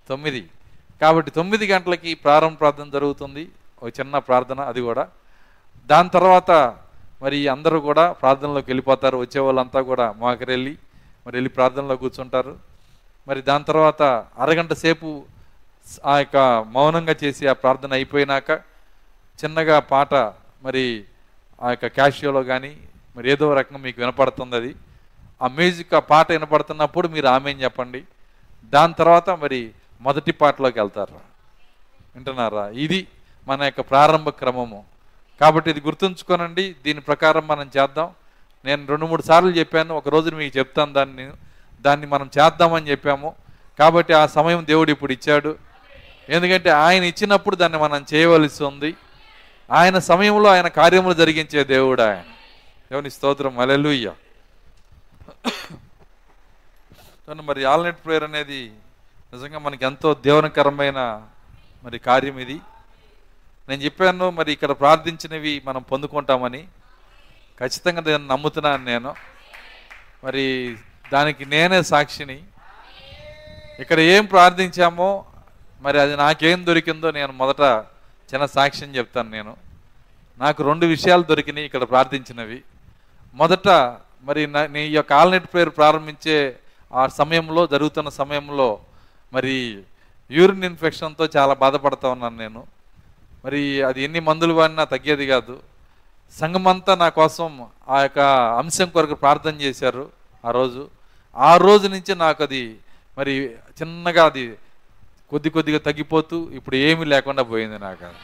[0.10, 0.50] తొమ్మిది.
[1.02, 3.50] కాబట్టి తొమ్మిది గంటలకి ప్రారంభ ప్రార్థన జరుగుతుంది.
[3.84, 5.08] ఒక చిన్న ప్రార్థన అది కూడా.
[5.86, 6.52] దాని తర్వాత
[7.22, 9.18] మరి అందరూ కూడా ప్రార్థనలోకి వెళ్ళిపోతారు.
[9.18, 10.78] వచ్చే వాళ్ళంతా కూడా మాకరెళ్ళి.
[11.28, 12.60] మరి వెళ్ళి ప్రార్థనలో కూర్చుంటారు.
[13.28, 14.02] మరి దాని తర్వాత
[14.38, 15.26] అరగంట సేపు
[16.06, 18.50] ఆ యొక్క మౌనంగా చేసి ఆ ప్రార్థన అయిపోయినాక
[19.44, 20.14] చిన్నగా పాట
[20.64, 21.04] మరి
[21.62, 22.78] ఆ యొక్క క్యాషియోలో కానీ
[23.18, 24.76] మరి ఏదో రకంగా మీకు వినపడుతుంది అది.
[25.42, 28.04] ఆ మ్యూజిక్ ఆ పాట వినపడుతున్నప్పుడు మీరు ఆమె చెప్పండి.
[28.66, 31.20] దాని తర్వాత మరి మొదటి పాటలోకి వెళ్తారు.
[32.16, 32.70] వింటున్నారా?
[32.70, 33.08] ఇది
[33.48, 34.84] మన యొక్క ప్రారంభ క్రమము.
[35.42, 36.76] కాబట్టి ఇది గుర్తుంచుకోనండి.
[36.84, 38.10] దీని ప్రకారం మనం చేద్దాం.
[38.66, 41.32] నేను రెండు మూడు సార్లు చెప్పాను ఒక రోజు మీకు చెప్తాను దాన్ని
[41.82, 43.36] దాన్ని మనం చేద్దామని చెప్పాము.
[43.80, 45.56] కాబట్టి ఆ సమయం దేవుడు ఇప్పుడు ఇచ్చాడు.
[46.30, 48.96] ఎందుకంటే ఆయన ఇచ్చినప్పుడు దాన్ని మనం చేయవలసి ఉంది.
[49.72, 52.22] ఆయన సమయంలో ఆయన కార్యములు జరిగించే దేవుడు ఆయన.
[52.92, 53.60] దేవుని స్తోత్రం.
[53.60, 54.12] అలెలుయ్య
[57.44, 58.72] మరి ఆల్నెట్ ప్రేయర్ అనేది
[59.34, 61.00] నిజంగా మనకి ఎంతో దేవునికరమైన
[61.84, 62.60] మరి కార్యం ఇది.
[63.70, 66.68] నేను చెప్పాను మరి ఇక్కడ ప్రార్థించినవి మనం పొందుకుంటామని.
[67.64, 69.16] ఖచ్చితంగా నేను నమ్ముతున్నాను నేను.
[70.24, 70.78] మరి
[71.14, 72.44] దానికి నేనే సాక్షిని.
[73.80, 75.26] ఇక్కడ ఏం ప్రార్థించామో
[75.82, 77.86] మరి అది నాకేం దొరికిందో నేను మొదట
[78.34, 79.58] చిన్న సాక్ష్యం చెప్తాను నేను.
[80.40, 82.64] నాకు రెండు విషయాలు దొరికినాయి ఇక్కడ ప్రార్థించినవి.
[83.34, 83.68] మొదట
[84.22, 86.60] మరి నా- నీ యొక్క ఆల్నెట్ ప్రేయర్ ప్రారంభించే
[86.94, 88.80] ఆ సమయంలో జరుగుతున్న సమయంలో
[89.34, 89.84] మరి
[90.32, 92.64] యూరిన్ ఇన్ఫెక్షన్తో చాలా బాధపడతా ఉన్నాను నేను.
[93.46, 95.73] మరి అది ఎన్ని మందులు వాడినా తగ్గేది కాదు.
[96.40, 98.20] సంఘమంతా నా కోసం ఆ యొక్క
[98.60, 100.10] అంశం కొరకు ప్రార్థన చేశారు
[100.46, 100.90] ఆ రోజు.
[101.36, 102.78] ఆ రోజు నుంచి నాకు అది
[103.18, 104.54] మరి చిన్నగా అది
[105.30, 108.22] కొద్ది కొద్దిగా తగ్గిపోతూ ఇప్పుడు ఏమీ లేకుండా పోయింది నాకు అది.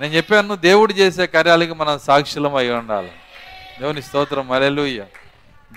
[0.00, 3.12] నేను చెప్పాను దేవుడు చేసే కార్యాలకి మనం సాక్షులం అయి ఉండాలి.
[3.80, 5.04] దేవుని స్తోత్రం మరెలుయ్య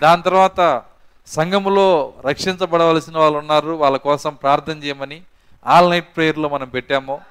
[0.02, 0.82] దాని తర్వాత
[1.28, 5.22] సంఘములో రక్షించబడవలసిన వాళ్ళు ఉన్నారు వాళ్ళ కోసం ప్రార్థన చేయమని
[5.68, 7.22] ఆల్ నైట్ ప్రేయర్లో మనం పెట్టాము.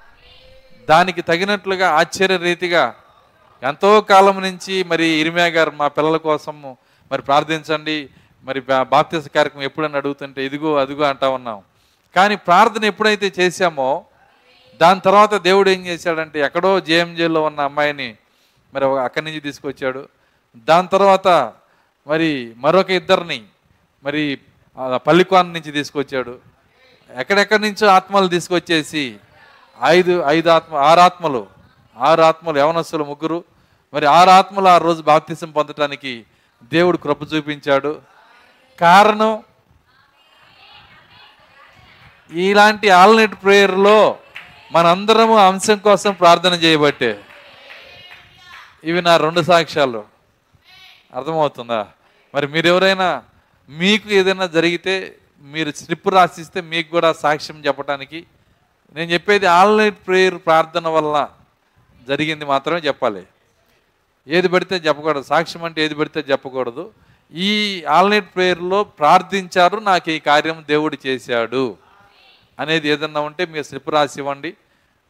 [0.89, 2.95] దానికి తగినట్లుగా ఆశ్చర్య రీతిగా
[3.63, 6.77] ఎంతో కాలం నుంచి మరి ఇరిమే గారు మా పిల్లల కోసం
[7.13, 8.09] మరి ప్రార్థించండి.
[8.45, 11.63] మరి బా- బాప్తిస కార్యక్రమం ఎప్పుడని అడుగుతుంటే ఇదిగో అదిగో అంటా ఉన్నాం.
[12.17, 14.05] కానీ ప్రార్థన ఎప్పుడైతే చేశామో
[14.81, 18.17] దాని తర్వాత దేవుడు ఏం చేశాడంటే ఎక్కడో జేఎంజేలో ఉన్న అమ్మాయిని
[18.75, 20.09] మరి అక్కడి నుంచి తీసుకొచ్చాడు.
[20.57, 21.53] దాని తర్వాత
[22.07, 23.43] మరి మరొక ఇద్దరిని
[24.05, 24.39] మరి
[24.79, 26.39] ఆ పల్లికోన నుంచి తీసుకొచ్చాడు.
[27.17, 29.17] ఎక్కడెక్కడి నుంచో ఆత్మలు తీసుకొచ్చేసి
[29.85, 31.47] ఐదు ఐదు ఆత్మ ఆరు ఆత్మలు
[31.99, 33.45] ఆరు ఆత్మలు యవనస్సులు ముగ్గురు.
[33.95, 36.27] మరి ఆరు ఆత్మలు ఆ రోజు బాప్తిసం పొందటానికి
[36.63, 38.01] దేవుడు కృప చూపించాడు.
[38.81, 39.43] కారణం
[42.31, 44.19] ఇలాంటి ఆల్నెట్ ప్రేయర్లో
[44.73, 47.21] మనందరము అంశం కోసం ప్రార్థన చేయబట్టే.
[48.85, 50.05] ఇవి నా రెండు సాక్ష్యాలు.
[51.15, 51.87] అర్థమవుతుందా?
[52.35, 53.23] మరి మీరు ఎవరైనా
[53.69, 58.27] మీకు ఏదైనా జరిగితే మీరు స్లిప్ రాసిస్తే మీకు కూడా సాక్ష్యం చెప్పడానికి
[58.95, 61.29] నేను చెప్పేది ఆన్లైన్ ప్రేయర్ ప్రార్థన వల్ల
[62.09, 63.27] జరిగింది మాత్రమే చెప్పాలి.
[64.29, 65.23] ఏది పడితే చెప్పకూడదు.
[65.23, 66.91] సాక్ష్యం అంటే ఏది పడితే చెప్పకూడదు.
[67.35, 71.77] ఈ ఆల్నైట్ ప్రేయర్లో ప్రార్థించారు నాకు ఈ కార్యం దేవుడు చేశాడు
[72.59, 74.57] అనేది ఏదన్నా ఉంటే మీరు స్లిప్ రాసి ఇవ్వండి.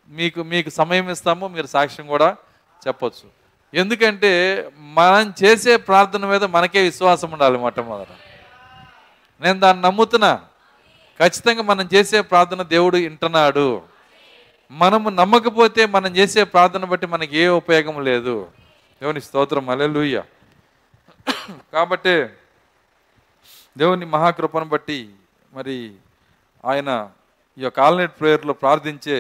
[0.09, 2.37] మీకు మీకు సమయం ఇస్తాము మీరు సాక్ష్యం కూడా
[2.89, 3.27] చెప్పచ్చు.
[3.75, 4.33] ఎందుకంటే
[4.77, 8.13] మనం చేసే ప్రార్థన మీద మనకే విశ్వాసం ఉండాలి మొట్టమొదట.
[9.41, 10.41] నేను దాన్ని నమ్ముతున్నా.
[11.21, 13.83] ఖచ్చితంగా మనం చేసే ప్రార్థన దేవుడు వింటున్నాడు.
[14.73, 18.35] మనము నమ్మకపోతే మనం చేసే ప్రార్థన బట్టి మనకి ఏ ఉపయోగం లేదు.
[19.03, 20.23] దేవుని స్తోత్రం అలెలుయ్య
[21.73, 22.15] కాబట్టి
[23.77, 25.09] దేవుని మహాకృపను బట్టి
[25.53, 25.77] మరి
[26.65, 26.91] ఆయన
[27.59, 29.19] ఈ యొక్క ఆల్నెట్ ప్రేయర్లో ప్రార్థించే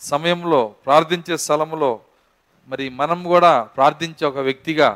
[0.00, 1.92] సమయంలో ప్రార్థించే స్థలంలో
[2.68, 4.88] మరి మనం కూడా ప్రార్థించే ఒక వ్యక్తిగా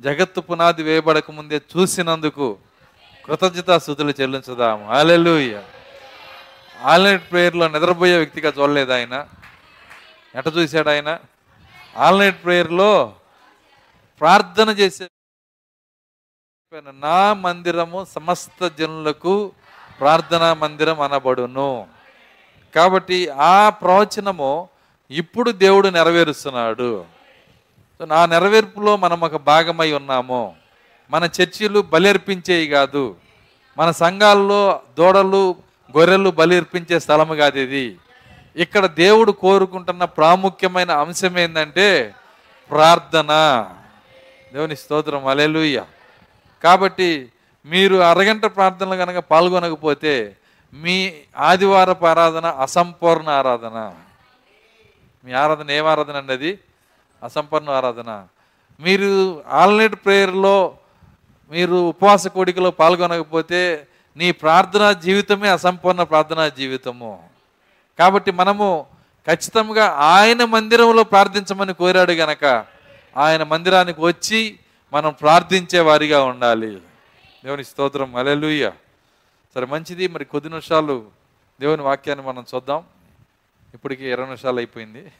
[0.00, 2.46] జగత్తు పునాది వేయబడక ముందే చూసినందుకు
[3.24, 4.84] కృతజ్ఞతా స్థుతులు చెల్లించుదాము.
[4.90, 5.54] అలెలుయ్య
[6.82, 9.26] ఆల్నెట్ ప్రేయర్లో నిద్రపోయే వ్యక్తిగా చూడలేదు ఆయన.
[10.36, 11.18] ఎట చూశాడు ఆయన?
[11.96, 13.14] ఆల్నెట్ ప్రేయర్లో
[14.20, 15.08] ప్రార్థన చేసే
[16.90, 19.52] నా మందిరము సమస్త జనులకు
[20.00, 21.88] ప్రార్థనా మందిరం అనబడును.
[22.74, 24.68] కాబట్టి ఆ ప్రవచనము
[25.10, 27.04] ఇప్పుడు దేవుడు నెరవేరుస్తున్నాడు.
[28.06, 30.56] నా నెరవేర్పులో మనం ఒక భాగమై ఉన్నాము.
[31.10, 33.16] మన చర్చిలు బలర్పించేవి కాదు.
[33.78, 37.96] మన సంఘాల్లో దూడలు గొర్రెలు బలిర్పించే స్థలము కాదు ఇది.
[38.56, 42.14] ఇక్కడ దేవుడు కోరుకుంటున్న ప్రాముఖ్యమైన అంశం ఏంటంటే
[42.70, 43.30] ప్రార్థన.
[44.54, 45.84] దేవుని స్తోత్రం అలెలుయ్య
[46.64, 47.32] కాబట్టి
[47.66, 50.36] మీరు అరగంట ప్రార్థనలు కనుక పాల్గొనకపోతే
[50.72, 53.94] మీ ఆదివారపు ఆరాధన అసంపూర్ణ ఆరాధన.
[55.24, 56.58] మీ ఆరాధన ఏం ఆరాధన అండి అది?
[57.22, 58.26] అసంపూర్ణ ఆరాధన.
[58.80, 60.76] మీరు ఆల్నైట్ ప్రేయర్లో
[61.50, 67.28] మీరు ఉపవాస కోడికలో పాల్గొనకపోతే నీ ప్రార్థనా జీవితమే అసంపూర్ణ ప్రార్థనా జీవితము.
[67.98, 68.86] కాబట్టి మనము
[69.26, 72.44] ఖచ్చితంగా ఆయన మందిరంలో ప్రార్థించమని కోరాడు గనక
[73.16, 74.58] ఆయన మందిరానికి వచ్చి
[74.92, 76.82] మనం ప్రార్థించే వారిగా ఉండాలి.
[77.44, 78.16] దేవుని స్తోత్రం.
[78.16, 78.72] అలెలుయ్య
[79.54, 80.08] సరే మంచిది.
[80.08, 81.10] మరి కొద్ది నిమిషాలు
[81.60, 82.84] దేవుని వాక్యాన్ని మనం చూద్దాం.
[83.74, 85.12] ఇప్పటికి ఇరవై నిమిషాలు అయిపోయింది.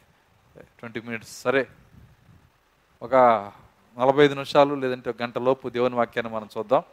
[0.57, 1.41] Twenty minutes.
[1.41, 1.67] సరే
[3.01, 3.15] ఒక
[3.99, 6.83] నలభై ఐదు నిమిషాలు లేదంటే ఒక గంట లోపు దేవుని వాక్యాన్ని మనం చూద్దాం.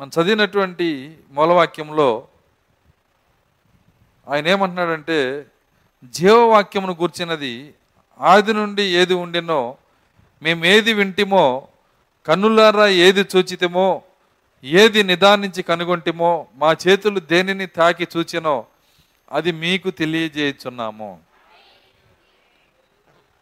[0.00, 2.28] మనం చదివినటువంటి మూలవాక్యంలో
[4.28, 5.46] ఆయన ఏమంటున్నాడంటే
[6.04, 7.74] జీవవాక్యమును గుర్చినది
[8.20, 9.76] ఆది నుండి ఏది ఉండినో
[10.42, 11.68] మేము ఏది వింటిమో
[12.26, 14.02] కన్నులారా ఏది చూచితమో
[14.64, 18.66] ఏది నిదానించి కనుగొంటిమో మా చేతులు దేనిని తాకి చూచినో
[19.32, 21.20] అది మీకు తెలియజేయుచున్నాము.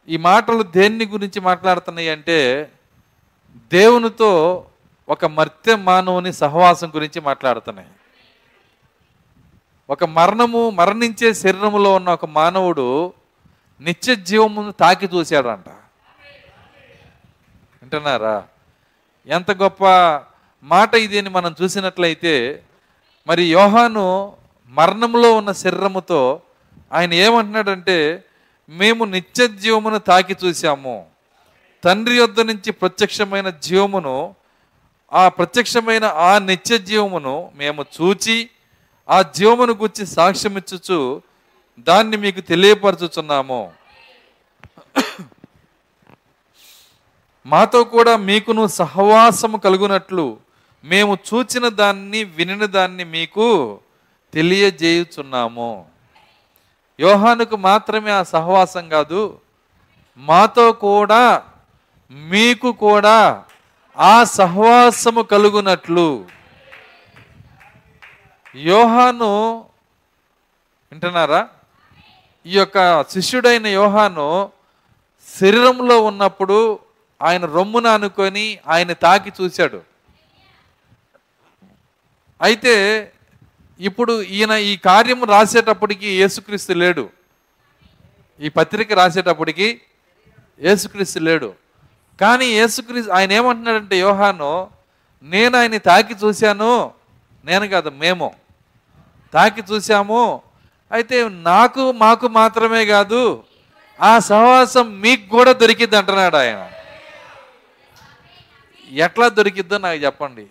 [0.08, 2.72] ఈ మాటలు దేన్ని గురించి మాట్లాడుతున్నాయి అంటే
[3.72, 4.30] దేవునితో
[5.08, 7.88] ఒక మర్త్య మానవుని సహవాసం గురించి మాట్లాడుతున్నాయి.
[9.90, 13.12] ఒక మరణము మరణించే శరీరములో ఉన్న ఒక మానవుడు
[13.80, 15.68] నిత్య జీవమును తాకి చూశాడంట.
[17.82, 18.44] వింటున్నారా?
[19.26, 19.84] ఎంత గొప్ప
[20.62, 22.62] మాట ఇది అని మనం చూసినట్లయితే
[23.26, 24.32] మరి యోహాను
[24.68, 26.40] మరణంలో ఉన్న శరీరముతో
[26.92, 28.24] ఆయన ఏమంటున్నాడంటే
[28.68, 31.06] మేము నిత్య జీవమును తాకి చూశాము.
[31.84, 34.34] తండ్రి యొద్ద నుంచి ప్రత్యక్షమైన జీవమును
[35.12, 38.50] ఆ ప్రత్యక్షమైన ఆ నిత్య జీవమును మేము చూచి
[39.08, 41.22] ఆ జీవమును గురించి సాక్ష్యమిచ్చుచు
[41.78, 43.72] దాన్ని మీకు తెలియపరచుచున్నాము.
[47.46, 50.36] మాతో కూడా మీకును సహవాసము కలుగునట్లు
[50.84, 53.80] మేము చూచిన దాన్ని వినిన దాన్ని మీకు
[54.34, 55.86] తెలియజేయుచున్నాము.
[57.00, 59.40] యోహానుకు మాత్రమే ఆ సహవాసం కాదు
[60.16, 61.42] మాతో కూడా
[62.10, 63.44] మీకు కూడా
[63.98, 66.26] ఆ సహవాసము కలుగునట్లు.
[68.56, 69.30] యోహాను
[70.92, 71.48] వింటున్నారా?
[72.46, 74.50] ఈ యొక్క శిష్యుడైన యోహాను
[75.28, 76.78] శరీరంలో ఉన్నప్పుడు
[77.22, 79.80] ఆయన రొమ్మున అనుకొని ఆయన తాకి చూశాడు.
[82.42, 82.74] అయితే
[83.80, 87.10] ఇప్పుడు ఈయన ఈ కార్యము రాసేటప్పటికి యేసుక్రీస్తు లేడు.
[88.40, 89.80] ఈ పత్రిక రాసేటప్పటికి
[90.62, 91.54] యేసుక్రీస్తు లేడు.
[92.20, 94.70] కానీ యేసుక్రీస్తు ఆయన ఏమంటున్నాడంటే యోహాను
[95.22, 96.92] నేను ఆయన తాకి చూశాను.
[97.44, 98.34] నేను కాదు మేము
[99.34, 100.42] తాకి చూశాము.
[100.92, 103.44] అయితే నాకు మాకు మాత్రమే కాదు
[104.00, 106.70] ఆ సహవాసం మీకు కూడా దొరికిద్ది అంటున్నాడు ఆయన.
[108.92, 110.46] ఎట్లా దొరికిద్దో నాకు చెప్పండి.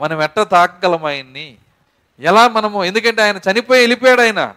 [0.00, 1.56] మనం ఎట్లా తాకగలం ఆయన్ని?
[2.20, 4.54] ఎలా మనము ఎందుకంటే ఆయన చనిపోయి వెళ్ళిపోయాడు ఆయన.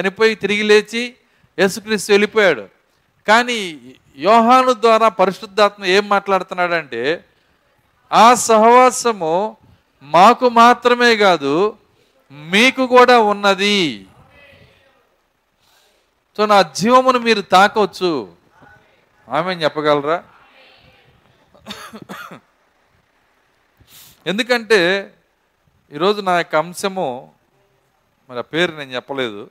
[0.00, 1.14] చనిపోయి తిరిగి లేచి
[1.58, 2.68] యేసుక్రీస్తు వెళ్ళిపోయాడు.
[3.28, 3.80] కానీ
[4.28, 7.02] యోహాను ద్వారా పరిశుద్ధాత్మ ఏం మాట్లాడుతున్నాడంటే
[8.10, 9.34] ఆ సహవాసము
[10.02, 11.54] మాకు మాత్రమే కాదు
[12.52, 13.78] మీకు కూడా ఉన్నది.
[16.36, 18.12] సో నా జీవమును మీరు తాకొచ్చు
[19.28, 20.18] ఆమె చెప్పగలరా?
[24.30, 24.80] ఎందుకంటే
[25.92, 27.08] ఈరోజు నా యొక్క అంశము
[28.28, 29.42] మరి ఆ పేరు నేను చెప్పలేదు.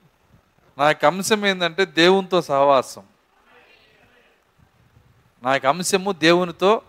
[0.78, 3.04] నా యొక్క అంశం ఏంటంటే దేవునితో సహవాసం.
[5.44, 6.82] నా యొక్క అంశము దేవునితో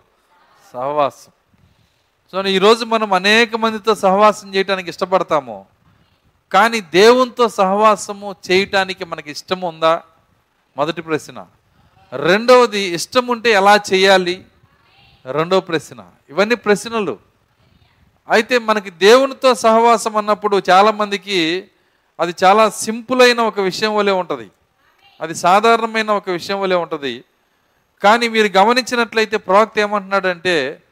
[0.73, 1.31] సహవాసం.
[2.31, 5.65] సో ఈరోజు మనం అనేక మందితో సహవాసం చేయడానికి ఇష్టపడతాము.
[6.51, 10.01] కానీ దేవునితో సహవాసము చేయటానికి మనకి ఇష్టం ఉందా?
[10.77, 11.47] మొదటి ప్రశ్న.
[12.15, 14.45] రెండవది ఇష్టం ఉంటే ఎలా చేయాలి?
[15.31, 16.05] రెండవ ప్రశ్న.
[16.29, 17.19] ఇవన్నీ ప్రశ్నలు.
[18.29, 21.67] అయితే మనకి దేవునితో సహవాసం అన్నప్పుడు చాలామందికి
[22.19, 24.51] అది చాలా సింపుల్ అయిన ఒక విషయం వలె ఉంటుంది.
[25.21, 27.23] అది సాధారణమైన ఒక విషయం వలె ఉంటుంది.
[28.03, 30.83] కానీ మీరు గమనించినట్లయితే ప్రవక్త ఏమంటున్నాడంటే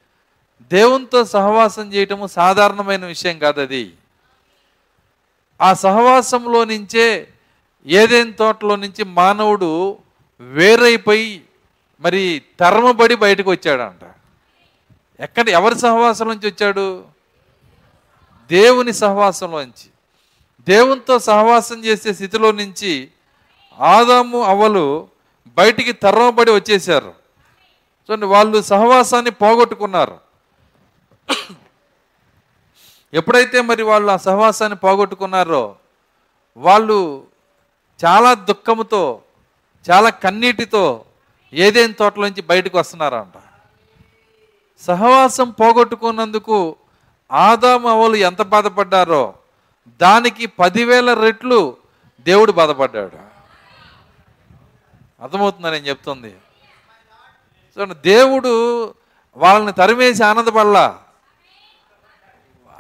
[0.62, 3.94] దేవునితో సహవాసం చేయటము సాధారణమైన విషయం కాదు అది.
[5.62, 7.28] ఆ సహవాసంలో నుంచే
[7.86, 9.98] ఏదైనా తోటలో నుంచి మానవుడు
[10.42, 11.42] వేరైపోయి
[12.02, 14.14] మరి తరమబడి బయటకు వచ్చాడంట.
[15.20, 17.06] ఎక్కడ ఎవరి సహవాసం నుంచి వచ్చాడు?
[18.48, 19.90] దేవుని సహవాసంలోంచి
[20.68, 23.08] దేవునితో సహవాసం చేసే స్థితిలో నుంచి
[23.80, 25.08] ఆదాము అవలు
[25.58, 27.14] బయటికి తరమబడి వచ్చేసారు
[28.10, 30.18] చూడండి వాళ్ళు సహవాసాన్ని పోగొట్టుకున్నారు.
[33.14, 35.76] ఎప్పుడైతే మరి వాళ్ళు ఆ సహవాసాన్ని పోగొట్టుకున్నారో
[36.58, 37.28] వాళ్ళు
[38.06, 39.22] చాలా దుఃఖముతో
[39.90, 41.06] చాలా కన్నీటితో
[41.54, 43.38] ఏదేని తోటలోంచి బయటకు వస్తున్నారంట.
[44.80, 46.76] సహవాసం పోగొట్టుకున్నందుకు
[47.32, 49.34] ఆదాము ఎంత బాధపడ్డారో
[50.02, 51.78] దానికి పదివేల రెట్లు
[52.26, 53.29] దేవుడు బాధపడ్డాడు.
[55.22, 56.36] అర్థమవుతుందని నేను చెప్తుంది.
[57.76, 58.86] సో దేవుడు
[59.36, 61.00] వాళ్ళని తరిమేసి ఆనందపడలా.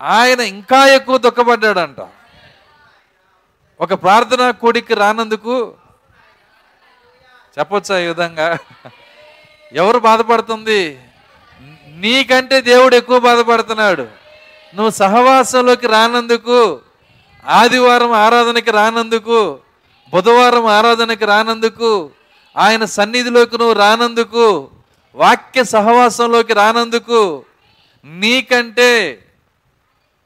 [0.01, 2.07] ఆయన ఇంకా ఎక్కువ దుఃఖపడ్డాడంట.
[3.81, 5.73] ఒక ప్రార్థన కూడికి రానందుకు
[7.59, 8.57] చెప్పొచ్చా ఈ విధంగా?
[9.73, 11.03] ఎవరు బాధపడుతుంది?
[11.87, 14.01] నీకంటే దేవుడు ఎక్కువ బాధపడుతున్నాడు.
[14.75, 16.81] నువ్వు సహవాసంలోకి రానందుకు
[17.45, 19.59] ఆదివారం ఆరాధనకి రానందుకు
[20.09, 22.11] బుధవారం ఆరాధనకి రానందుకు
[22.57, 24.71] ఆయన సన్నిధిలోకి నువ్వు రానందుకు
[25.15, 27.45] వాక్య సహవాసంలోకి రానందుకు
[28.05, 29.25] నీకంటే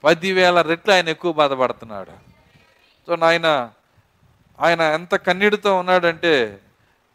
[0.03, 2.11] పదివేల రెట్లు ఆయన ఎక్కువ బాధపడుతున్నాడు.
[3.07, 3.71] సో ఆయన
[4.59, 6.59] ఆయన ఎంత కన్నీటితో ఉన్నాడంటే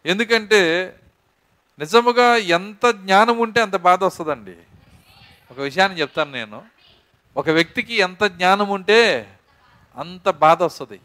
[0.06, 0.94] ఎందుకంటే
[1.78, 4.54] నిజముగా ఎంత జ్ఞానం ఉంటే అంత బాధ వస్తుందండి.
[5.50, 6.62] ఒక విషయాన్ని చెప్తాను నేను.
[7.36, 9.32] ఒక వ్యక్తికి ఎంత జ్ఞానం ఉంటే
[9.96, 11.00] అంత బాధ వస్తుంది.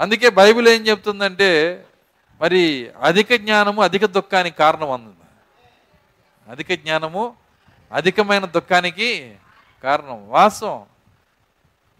[0.00, 1.84] అందుకే బైబిల్ ఏం చెప్తుందంటే
[2.42, 5.12] మరి అధిక జ్ఞానము అధిక దుఃఖానికి కారణం అంది
[6.50, 7.34] అధిక జ్ఞానము
[7.92, 9.36] అధికమైన దుఃఖానికి
[9.82, 10.28] కారణం.
[10.28, 10.84] వాస్తవం.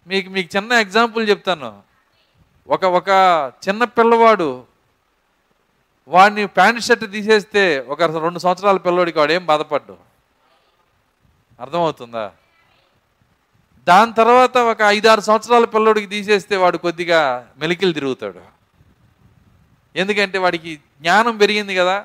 [0.07, 1.83] మీకు మీకు చిన్న ఎగ్జాంపుల్ చెప్తాను.
[2.69, 3.09] ఒక ఒక
[3.69, 4.65] చిన్న పిల్లవాడు
[6.09, 9.97] వాడిని ప్యాంట్ షర్ట్ తీసేస్తే ఒక రెండు సంవత్సరాల పిల్లవాడికి వాడు ఏం బాధపడ్డు?
[11.61, 12.33] అర్థమవుతుందా?
[13.89, 18.62] దాని తర్వాత ఒక ఐదారు సంవత్సరాల పిల్లోడికి తీసేస్తే వాడు కొద్దిగా మెలికిలు తిరుగుతాడు.
[19.97, 22.05] ఎందుకంటే వాడికి జ్ఞానం పెరిగింది కదా.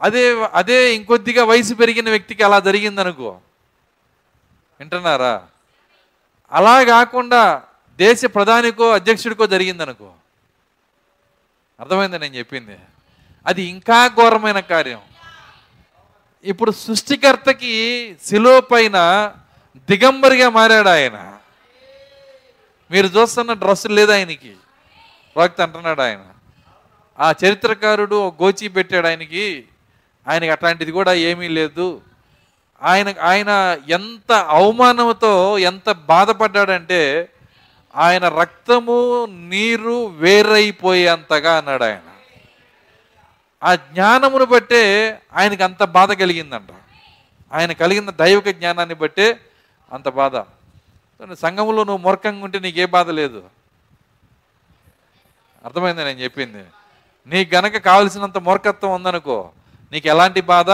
[0.00, 3.40] అదే అదే ఇంకొద్దిగా వయసు పెరిగిన వ్యక్తికి అలా జరిగిందనుకో.
[4.80, 5.46] వింటున్నారా?
[6.52, 7.62] అలా కాకుండా
[7.96, 10.12] దేశ ప్రధానికో అధ్యక్షుడికో జరిగిందనుకో.
[11.80, 12.78] అర్థమైంది నేను చెప్పింది?
[13.46, 15.00] అది ఇంకా ఘోరమైన కార్యం.
[16.44, 19.32] ఇప్పుడు సృష్టికర్తకి శిలో పైన
[19.76, 21.38] దిగంబరిగా మారాడు ఆయన.
[22.90, 24.56] మీరు చూస్తున్న డ్రెస్ లేదు ఆయనకి.
[25.34, 26.31] ప్రవక్త అంటున్నాడు ఆయన.
[27.20, 29.64] ఆ చరిత్రకారుడు గోచి పెట్టాడు ఆయనకి.
[30.28, 32.00] ఆయనకి అట్లాంటిది కూడా ఏమీ లేదు.
[32.82, 37.28] ఆయన ఆయన ఎంత అవమానంతో ఎంత బాధపడ్డాడంటే
[37.96, 42.00] ఆయన రక్తము నీరు వేరైపోయేంతగా అన్నాడు ఆయన.
[43.62, 46.68] ఆ జ్ఞానమును బట్టే ఆయనకి అంత బాధ కలిగిందంట.
[47.52, 49.40] ఆయన కలిగిన దైవిక జ్ఞానాన్ని బట్టే
[49.92, 50.36] అంత బాధ.
[51.34, 53.44] సంఘంలో నువ్వు మూర్ఖంగా ఉంటే నీకే బాధ లేదు.
[55.64, 56.64] అర్థమైంది నేను చెప్పింది?
[57.26, 59.50] నీకు గనక కావలసినంత మూర్ఖత్వం ఉందనుకో
[59.92, 60.70] నీకు ఎలాంటి బాధ?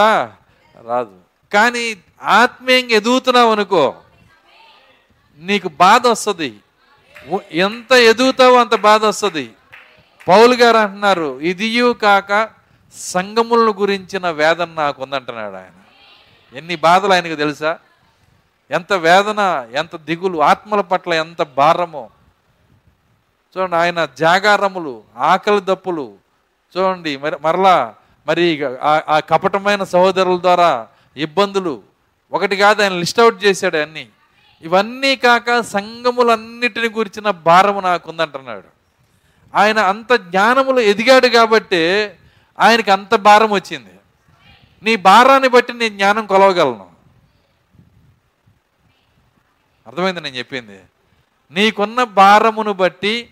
[0.87, 1.15] రాదు.
[1.53, 3.95] కానీ ఆత్మీయంగా ఎదుగుతున్నావు అనుకో
[5.37, 6.55] నీకు బాధ వస్తుంది.
[7.51, 9.53] ఎంత ఎదుగుతావో అంత బాధ వస్తుంది.
[10.27, 12.49] పౌలు గారు అంటున్నారు ఇదియు కాక
[12.93, 15.77] సంగములను గురించిన వేదన నాకు ఉందంటున్నాడు ఆయన.
[16.57, 17.79] ఎన్ని బాధలు ఆయనకు తెలుసా?
[18.71, 22.09] ఎంత వేదన ఎంత దిగులు ఆత్మల పట్ల ఎంత భారమో.
[23.57, 26.13] చూడండి ఆయన జాగారములు ఆకలి దప్పులు
[26.77, 27.95] చూడండి మరి మరలా
[28.27, 31.83] మరి ఆ- కపటమైన సహోదరుల ద్వారా ఇబ్బందులు.
[32.31, 34.07] ఒకటి కాదు ఆయన లిస్ట్ అవుట్ చేశాడు అన్ని.
[34.61, 38.63] ఇవన్నీ కాక సంఘములన్నిటిని గురించిన భారము నాకుందంటున్నాడు.
[39.55, 42.11] ఆయన అంత జ్ఞానములు ఎదిగాడు కాబట్టి
[42.59, 43.89] ఆయనకి అంత భారం వచ్చింది.
[44.83, 46.89] నీ భారాన్ని బట్టి నేను జ్ఞానం కొలవగలను.
[49.87, 50.79] అర్థమైంది నేను చెప్పింది?
[51.51, 53.29] నీకున్న భారమును బట్టి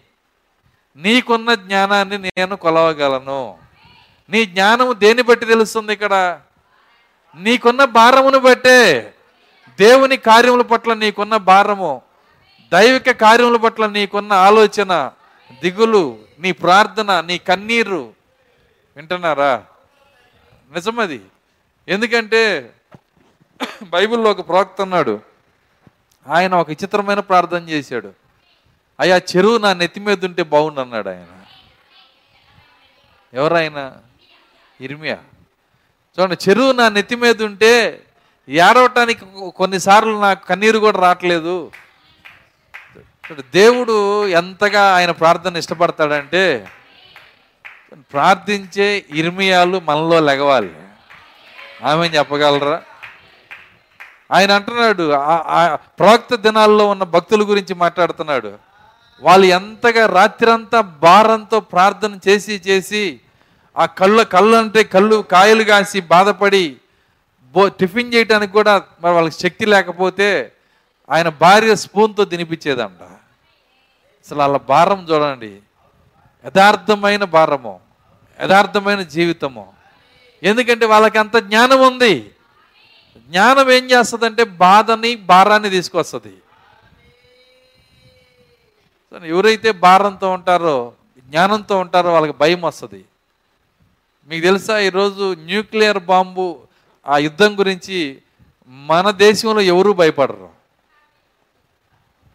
[0.97, 3.57] నీకున్న జ్ఞానాన్ని నేను కొలవగలను.
[4.29, 6.39] నీ జ్ఞానము దేని బట్టి తెలుస్తుంది ఇక్కడ?
[7.35, 9.13] నీకున్న భారమును బట్టే
[9.79, 12.01] దేవుని కార్యముల పట్ల నీకున్న భారము
[12.73, 15.11] దైవిక కార్యముల పట్ల నీకున్న ఆలోచన
[15.61, 18.13] దిగులు నీ ప్రార్థన నీ కన్నీరు.
[18.95, 19.63] వింటున్నారా?
[20.73, 21.21] నిజమది.
[21.87, 22.73] ఎందుకంటే
[23.83, 25.19] బైబిల్లో ఒక ప్రవక్త ఉన్నాడు.
[26.27, 28.26] ఆయన ఒక విచిత్రమైన ప్రార్థన చేశాడు.
[28.99, 31.25] అయ్యా చెరువు నా నెత్తి మీద ఉంటే బాగుండు అన్నాడు ఆయన.
[33.33, 33.93] ఎవరైనా
[34.81, 35.17] ఇర్మియా.
[36.19, 38.03] చూడండి చెరువు నా నెత్తి మీద ఉంటే
[38.49, 39.25] ఏడవటానికి
[39.55, 41.71] కొన్నిసార్లు నాకు కన్నీరు కూడా రావట్లేదు.
[43.53, 46.67] దేవుడు ఎంతగా ఆయన ప్రార్థన ఇష్టపడతాడంటే
[47.97, 50.73] ప్రార్థించే ఇర్మియాలు మనలో లెగవాలి.
[51.83, 52.83] ఆమె చెప్పగలరా?
[54.31, 55.11] ఆయన అంటున్నాడు
[55.99, 58.66] ప్రవక్త దినాల్లో ఉన్న భక్తుల గురించి మాట్లాడుతున్నాడు.
[59.21, 63.19] వాళ్ళు ఎంతగా రాత్రంతా భారంతో ప్రార్థన చేసి చేసి
[63.77, 66.77] ఆ కళ్ళు కళ్ళు అంటే కళ్ళు కాయలు కాసి బాధపడి
[67.53, 70.51] బో టిఫిన్ చేయడానికి కూడా మరి వాళ్ళకి శక్తి లేకపోతే
[71.09, 73.03] ఆయన భార్య స్పూన్తో తినిపించేదంట.
[73.03, 75.59] అసలు వాళ్ళ భారం చూడండి.
[76.45, 77.79] యథార్థమైన భారము
[78.41, 79.73] యథార్థమైన జీవితము.
[80.43, 82.31] ఎందుకంటే వాళ్ళకి అంత జ్ఞానం ఉంది.
[83.17, 86.33] జ్ఞానం ఏం చేస్తుందంటే బాధని భారాన్ని తీసుకొస్తుంది.
[89.11, 90.93] ఎవరైతే భారంతో ఉంటారో
[91.29, 93.05] జ్ఞానంతో ఉంటారో వాళ్ళకి భయం వస్తుంది.
[94.29, 96.67] మీకు తెలుసా ఈరోజు న్యూక్లియర్ బాంబు
[97.05, 98.21] ఆ యుద్ధం గురించి
[98.67, 100.49] మన దేశంలో ఎవరు భయపడరు?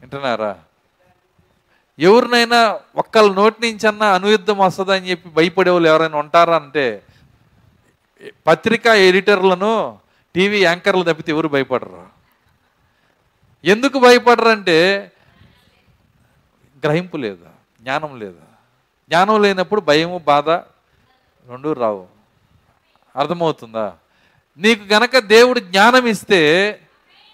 [0.01, 0.59] వింటున్నారా?
[1.99, 7.03] ఎవరినైనా ఒక్కళ్ళ నోటి నుంచి అన్నా అనుయుద్ధం వస్తుందని చెప్పి భయపడే వాళ్ళు ఎవరైనా ఉంటారా అంటే
[8.47, 9.99] పత్రికా ఎడిటర్లను
[10.35, 12.07] టీవీ యాంకర్లు తప్పితే ఎవరు భయపడరు?
[13.65, 15.12] ఎందుకు భయపడరంటే
[16.85, 17.47] గ్రహింపు లేదు
[17.81, 18.37] జ్ఞానం లేదు.
[19.09, 20.51] జ్ఞానం లేనప్పుడు భయము బాధ
[21.49, 22.07] రెండు రావు.
[23.17, 23.93] అర్థమవుతుందా?
[24.59, 26.81] నీకు గనక దేవుడు జ్ఞానం ఇస్తే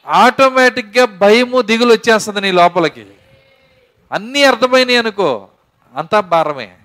[0.07, 3.07] ఆటోమేటిక్గా భయము దిగులు వచ్చేస్తుంది నీ లోపలికి.
[4.13, 5.49] అన్నీ అర్థమైనవి అనుకో
[5.95, 6.77] అంతా భారమే.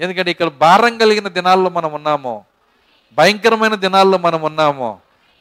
[0.00, 2.44] ఎందుకంటే ఇక్కడ భారం కలిగిన దినాల్లో మనం ఉన్నాము
[3.14, 4.98] భయంకరమైన దినాల్లో మనం ఉన్నాము.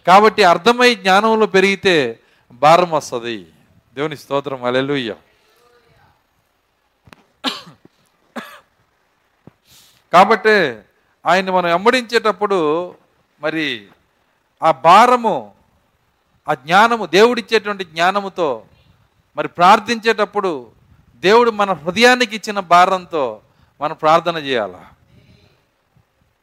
[0.07, 2.19] కాబట్టి అర్థమై జ్ఞానంలో పెరిగితే
[2.51, 3.47] భారం వస్తుంది.
[3.95, 4.63] దేవుని స్తోత్రం.
[4.63, 5.15] అలెలుయ్య
[10.13, 10.77] కాబట్టి
[11.25, 12.95] ఆయన్ని మనం వెంబడించేటప్పుడు
[13.41, 13.87] మరి
[14.63, 15.53] ఆ భారము
[16.47, 18.63] ఆ జ్ఞానము దేవుడిచ్చేటువంటి జ్ఞానముతో
[19.37, 20.71] మరి ప్రార్థించేటప్పుడు
[21.23, 23.41] దేవుడు మన హృదయానికి ఇచ్చిన భారంతో
[23.81, 24.75] మనం ప్రార్థన చేయాల?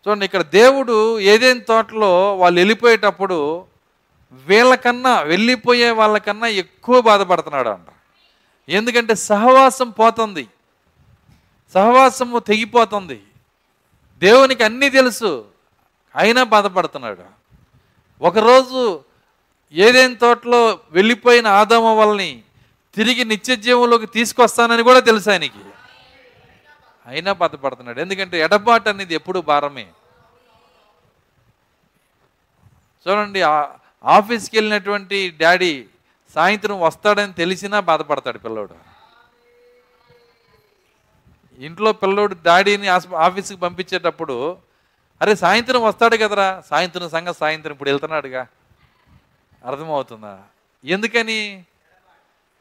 [0.07, 3.66] చూడండి ఇక్కడ దేవుడు ఏదేని తోటలో వాళ్ళు వెళ్ళిపోయేటప్పుడు
[4.33, 7.87] వీళ్ళకన్నా వెళ్ళిపోయే వాళ్ళకన్నా ఎక్కువ బాధపడుతున్నాడు అంట
[8.68, 10.47] ఎందుకంటే సహవాసం పోతుంది.
[11.75, 13.21] సహవాసము తెగిపోతుంది.
[14.21, 15.45] దేవునికి అన్నీ తెలుసు.
[16.16, 17.23] అయినా బాధపడుతున్నాడు.
[18.23, 19.05] ఒకరోజు
[19.73, 22.43] ఏదేని తోటలో వెళ్ళిపోయిన ఆదామ వల్లని
[22.95, 25.62] తిరిగి నిత్య జీవంలోకి తీసుకొస్తానని కూడా తెలుసు ఆయనకి.
[27.07, 28.01] అయినా బాధపడుతున్నాడు.
[28.01, 29.87] ఎందుకంటే ఎడబాటు అనేది ఎప్పుడు భారమే.
[33.09, 33.43] చూడండి
[34.05, 35.85] ఆఫీస్కి వెళ్ళినటువంటి డాడీ
[36.35, 38.89] సాయంత్రం వస్తాడని తెలిసినా బాధపడతాడు పిల్లోడు.
[41.61, 44.56] ఇంట్లో పిల్లోడు డాడీని ఆఫీస్కి పంపించేటప్పుడు
[45.22, 48.46] అరే సాయంత్రం వస్తాడు కదరా సాయంత్రం సంగతి సాయంత్రం ఇప్పుడు వెళ్తున్నాడుగా.
[49.66, 50.38] అర్థమవుతుందా?
[50.84, 51.64] ఎందుకని?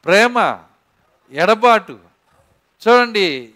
[0.05, 0.59] ప్రేమ
[1.31, 1.99] ఎడబాటు.
[2.87, 3.49] చూడండి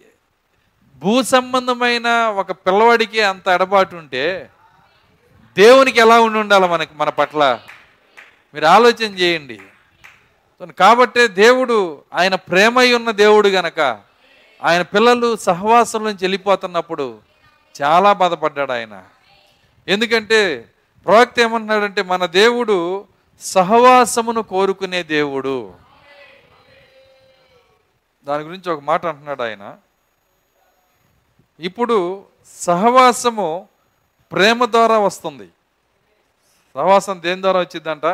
[0.95, 4.49] భూ సంబంధమైన ఒక పిల్లవాడికి అంత ఎడబాటు ఉంటే
[5.57, 7.59] దేవునికి ఎలా ఉండి ఉండాలి మనకి మన పట్ల?
[8.53, 9.59] మీరు ఆలోచన చేయండి.
[10.79, 13.79] కాబట్టే దేవుడు ఆయన ప్రేమై ఉన్న దేవుడు గనక
[14.61, 17.19] ఆయన పిల్లలు సహవాసం నుంచి వెళ్ళిపోతున్నప్పుడు
[17.81, 19.03] చాలా బాధపడ్డాడు ఆయన.
[19.87, 20.69] ఎందుకంటే
[21.05, 23.07] ప్రవక్త ఏమంటున్నాడంటే మన దేవుడు
[23.41, 25.73] సహవాసమును కోరుకునే దేవుడు.
[28.23, 29.77] దాని గురించి ఒక మాట అంటున్నాడు ఆయన.
[31.59, 33.67] ఇప్పుడు సహవాసము
[34.31, 35.49] ప్రేమ ద్వారా వస్తుంది.
[36.73, 38.05] సహవాసం దేని ద్వారా వచ్చిందంట?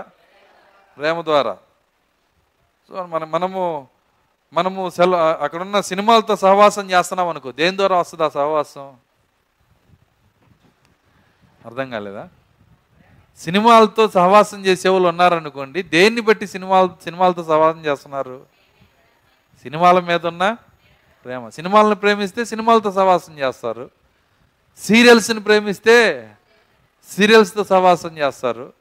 [0.98, 1.58] ప్రేమ ద్వారా.
[2.88, 3.88] సో మన మనము
[4.54, 7.52] మనము సెల్ అక్కడున్న సినిమాలతో సహవాసం చేస్తున్నాం అనుకో.
[7.52, 8.94] దేని ద్వారా వస్తుంది ఆ సహవాసం?
[11.66, 12.30] అర్థం కాలేదా?
[13.38, 18.46] సినిమాలతో సహవాసం చేసే వాళ్ళు ఉన్నారనుకోండి దేన్ని బట్టి సినిమాల సినిమాలతో సహవాసం చేస్తున్నారు?
[19.62, 20.56] సినిమాల మీద ఉన్న
[21.26, 21.50] ప్రేమ.
[21.50, 23.90] సినిమాలను ప్రేమిస్తే సినిమాలతో సహవాసం చేస్తారు.
[24.78, 26.30] సీరియల్స్ని ప్రేమిస్తే
[27.10, 28.74] సీరియల్స్తో సహవాసం చేస్తారు.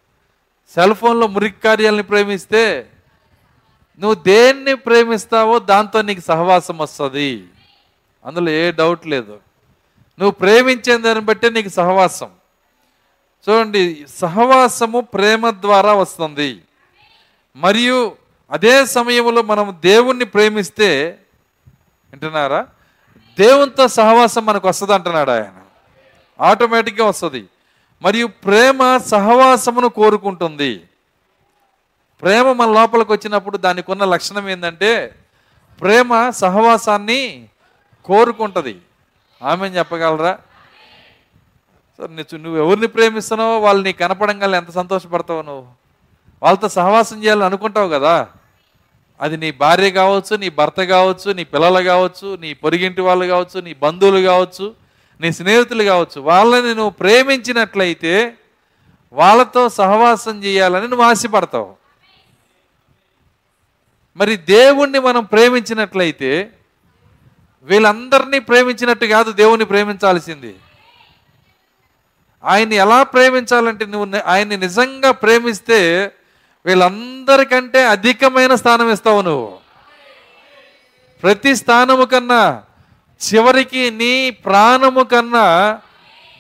[0.75, 2.91] సెల్ ఫోన్లో మురికి కార్యాలని ప్రేమిస్తే
[3.99, 7.45] నువ్వు దేన్ని ప్రేమిస్తావో దాంతో నీకు సహవాసం వస్తుంది.
[8.25, 9.33] అందులో ఏ డౌట్ లేదు.
[10.19, 12.31] నువ్వు ప్రేమించే దాన్ని బట్టే నీకు సహవాసం.
[13.49, 16.63] చూడండి సహవాసము ప్రేమ ద్వారా వస్తుంది.
[17.57, 18.17] మరియు
[18.51, 21.19] అదే సమయంలో మనం దేవుణ్ణి ప్రేమిస్తే
[22.13, 22.67] వింటున్నారా?
[23.39, 25.53] దేవునితో సహవాసం మనకు వస్తుంది అంటున్నాడు ఆయన.
[26.41, 27.45] ఆటోమేటిక్గా వస్తుంది.
[28.03, 30.81] మరియు ప్రేమ సహవాసమును కోరుకుంటుంది.
[32.23, 35.15] ప్రేమ మన లోపలికి వచ్చినప్పుడు దానికి ఉన్న లక్షణం ఏంటంటే
[35.81, 37.49] ప్రేమ సహవాసాన్ని
[38.05, 38.79] కోరుకుంటుంది.
[39.43, 40.39] ఆమె చెప్పగలరా?
[41.99, 45.67] సార్ నువ్వు ఎవరిని ప్రేమిస్తున్నావో వాళ్ళు నీకు కనపడంగా ఎంత సంతోషపడతావు నువ్వు?
[46.43, 48.29] వాళ్ళతో సహవాసం చేయాలని అనుకుంటావు కదా?
[49.21, 53.75] అది నీ భార్య కావచ్చు నీ భర్త కావచ్చు నీ పిల్లలు కావచ్చు నీ పొరిగింటి వాళ్ళు కావచ్చు నీ
[53.75, 54.75] బంధువులు కావచ్చు
[55.21, 56.21] నీ స్నేహితులు కావచ్చు.
[56.21, 58.35] వాళ్ళని నువ్వు ప్రేమించినట్లయితే
[59.13, 61.88] వాళ్ళతో సహవాసం చేయాలని నువ్వు ఆశపడతావు.
[64.19, 66.51] మరి దేవుణ్ణి మనం ప్రేమించినట్లయితే
[67.65, 70.55] వీళ్ళందరినీ ప్రేమించినట్టు కాదు దేవుణ్ణి ప్రేమించాల్సింది.
[72.45, 76.13] ఆయన్ని ఎలా ప్రేమించాలంటే నువ్వు ఆయన్ని నిజంగా ప్రేమిస్తే
[76.67, 79.59] వీళ్ళందరికంటే అధికమైన స్థానం ఇస్తావు నువ్వు.
[81.23, 82.63] ప్రతి స్థానము కన్నా
[83.29, 85.81] చివరికి నీ ప్రాణము కన్నా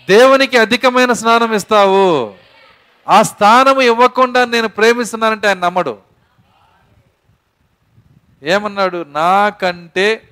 [0.08, 2.34] దేవునికి అధికమైన స్నానం ఇస్తావు.
[3.08, 6.07] ఆ స్థానము ఇవ్వకుండా నేను ప్రేమిస్తున్నానంటే ఆయన నమ్మడు.
[8.42, 9.04] ఏమన్నాడు?
[9.08, 10.22] నాకంటే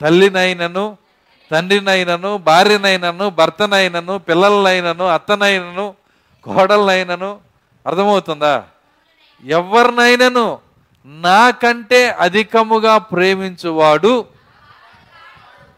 [0.00, 0.98] తల్లినైనను
[1.50, 5.94] తండ్రినైనను భార్యనైనను భర్తనైనను పిల్లలనైనను అత్తనైనను
[6.42, 7.40] కోడలనైనను
[7.86, 8.64] అర్థమవుతుందా?
[9.44, 10.58] ఎవరినైనను
[11.06, 14.24] నాకంటే అధికముగా ప్రేమించువాడు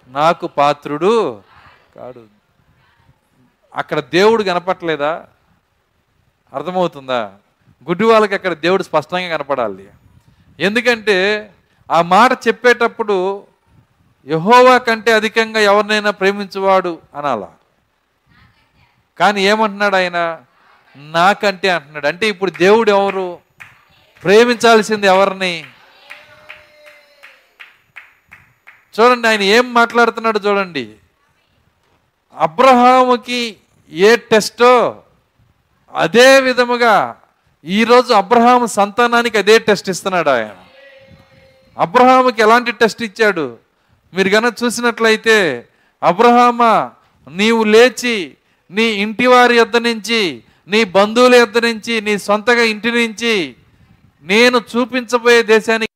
[0.08, 1.42] నాకు పాత్రుడు
[1.96, 2.24] కాడు.
[3.74, 5.26] అక్కడ దేవుడు కనపట్లేదా
[6.54, 7.32] అర్థమవుతుందా?
[7.88, 9.88] గుడ్డి వాళ్ళకి అక్కడ దేవుడు స్పష్టంగా కనపడాలి.
[10.60, 11.50] ఎందుకంటే
[11.90, 13.46] ఆ మాట చెప్పేటప్పుడు
[14.26, 17.48] యహోవా కంటే అధికంగా ఎవరినైనా ప్రేమించువాడు అనాలా.
[19.18, 20.40] కానీ ఏమంటున్నాడు ఆయన?
[20.96, 22.06] నాకంటే అంటున్నాడు.
[22.06, 23.38] అంటే ఇప్పుడు దేవుడు ఎవరు?
[24.24, 25.64] ప్రేమించాల్సింది ఎవరిని?
[29.00, 30.94] చూడండి ఆయన ఏం మాట్లాడుతున్నాడు చూడండి.
[32.36, 33.56] అబ్రహాముకి
[33.90, 35.02] ఏ టెస్టో
[35.94, 37.17] అదే విధముగా
[37.64, 40.56] ఈరోజు అబ్రహాం సంతానానికి అదే టెస్ట్ ఇస్తున్నాడు ఆయన.
[41.78, 43.56] అబ్రహాముకి ఎలాంటి టెస్ట్ ఇచ్చాడు?
[44.14, 45.68] మీరు కనుక చూసినట్లయితే
[46.02, 46.90] అబ్రహామ
[47.28, 48.36] నీవు లేచి
[48.70, 53.54] నీ ఇంటి వారి యొద్ద నుంచి నీ బంధువుల యొద్ద నుంచి నీ సొంతగా ఇంటి నుంచి
[54.24, 55.92] నేను చూపించబోయే దేశానికి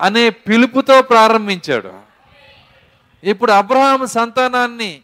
[0.00, 1.92] అనే పిలుపుతో ప్రారంభించాడు.
[3.24, 5.00] ఇప్పుడు అబ్రహాం సంతానాన్ని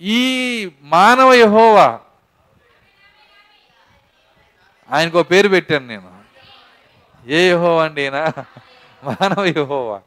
[0.00, 0.22] ఈ
[0.82, 2.00] మానవ యహోవా
[4.92, 6.18] ఆయనకు పేరు పెట్టాను నేను.
[7.26, 8.32] ఏ యహో అండి ఈయన?
[9.04, 10.00] మానవ యహోవా.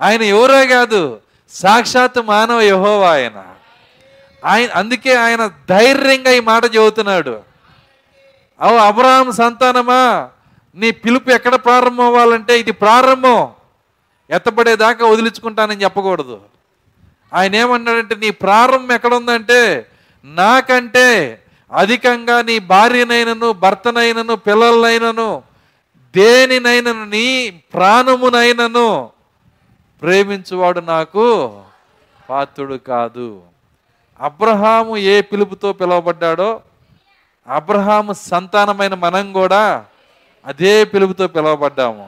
[0.00, 3.44] ఆయన ఎవరో కాదు సాక్షాత్ మానవ యహోవా ఆయన.
[4.44, 7.40] ఆయన అందుకే ఆయన ధైర్యంగా ఈ మాట చెబుతున్నాడు.
[8.60, 10.28] అవు అబ్రహాం సంతానమా?
[10.74, 13.50] నీ పిలుపు ఎక్కడ ప్రారంభం అవ్వాలంటే ఇది ప్రారంభం.
[14.30, 16.40] ఎత్తపడేదాకా వదిలించుకుంటానని చెప్పకూడదు.
[17.34, 19.86] ఆయన ఏమన్నాడంటే నీ ప్రారంభం ఎక్కడ ఉందంటే
[20.24, 21.42] నాకంటే
[21.72, 25.42] అధికంగా నీ భార్యనైనను భర్తనైనను పిల్లలనైనను
[26.14, 27.26] దేనినైనను నీ
[27.74, 29.10] ప్రాణమునైనను
[30.02, 31.26] ప్రేమించువాడు నాకు
[32.30, 33.42] పాత్రుడు కాదు.
[34.20, 36.60] అబ్రహాము ఏ పిలుపుతో పిలువబడ్డాడో
[37.48, 39.84] అబ్రహాము సంతానమైన మనం కూడా
[40.46, 42.06] అదే పిలుపుతో పిలువబడ్డాము.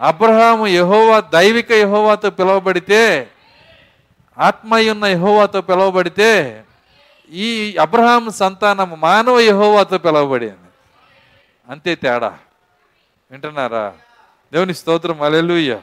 [0.00, 3.30] అబ్రహాము యహోవా దైవిక యహోవాతో పిలువబడితే
[4.38, 6.30] ఆత్మయున్న యహోవాతో పిలువబడితే
[7.30, 10.56] ఈ అబ్రహాం సంతానం మానవ యహోవాతో పిలువబడింది.
[11.68, 12.38] అంతే తేడా.
[13.30, 13.94] వింటున్నారా?
[14.52, 15.22] దేవుని స్తోత్రం.
[15.22, 15.80] అలెలుయ్య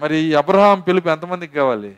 [0.00, 1.96] మరి ఈ అబ్రహాం పిలుపు ఎంతమందికి కావాలి?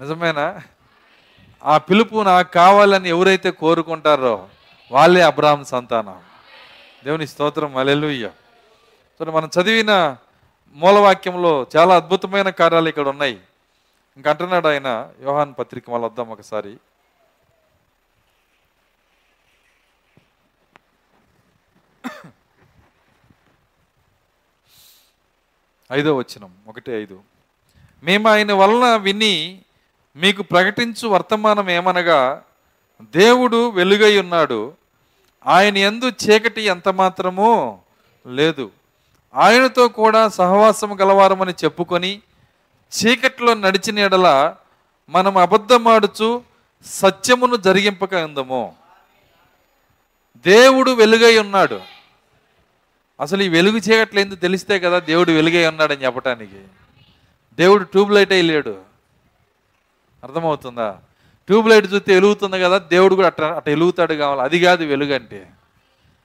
[0.00, 0.60] నిజమేనా?
[1.64, 4.48] ఆ పిలుపు నాకు కావాలని ఎవరైతే కోరుకుంటారో
[4.92, 6.20] వాళ్ళే అబ్రహాం సంతానం.
[7.04, 7.76] దేవుని స్తోత్రం.
[7.76, 8.30] అలెలుయ్య
[9.18, 10.16] సో మనం చదివిన
[10.72, 13.40] మూలవాక్యంలో చాలా అద్భుతమైన కార్యాలు ఇక్కడ ఉన్నాయి.
[14.16, 16.76] ఇంకంటున్నాడు ఆయన యోహాన్ పత్రిక మళ్ళీ వద్దాం ఒకసారి.
[25.92, 27.22] ఐదో వచనం ఒకటి ఐదు.
[28.02, 29.62] మేము ఆయన వలన విని
[30.16, 32.42] మీకు ప్రకటించు వర్తమానం ఏమనగా
[33.02, 34.74] దేవుడు వెలుగై ఉన్నాడు.
[35.46, 37.80] ఆయన ఎందు చీకటి ఎంత మాత్రమో
[38.26, 38.70] లేదు.
[39.34, 42.22] ఆయనతో కూడా సహవాసం గలవారమని చెప్పుకొని
[42.90, 44.54] చీకట్లో నడిచిన ఎడల
[45.08, 46.42] మనం అబద్ధమాడుచు
[46.84, 48.74] సత్యమును జరిగింపక అందము.
[50.36, 51.80] దేవుడు వెలుగై ఉన్నాడు.
[53.20, 56.60] అసలు ఈ వెలుగు చీకట్లేదు తెలిస్తే కదా దేవుడు వెలుగై ఉన్నాడని చెప్పటానికి.
[57.54, 58.82] దేవుడు ట్యూబ్ లైట్ అయి లేడు.
[60.24, 60.98] అర్థమవుతుందా?
[61.46, 64.42] ట్యూబ్లైట్ చూస్తే వెలుగుతుంది కదా దేవుడు కూడా అట్ట అట్లా వెలుగుతాడు కావాలి.
[64.42, 65.50] అది కాదు వెలుగంటే.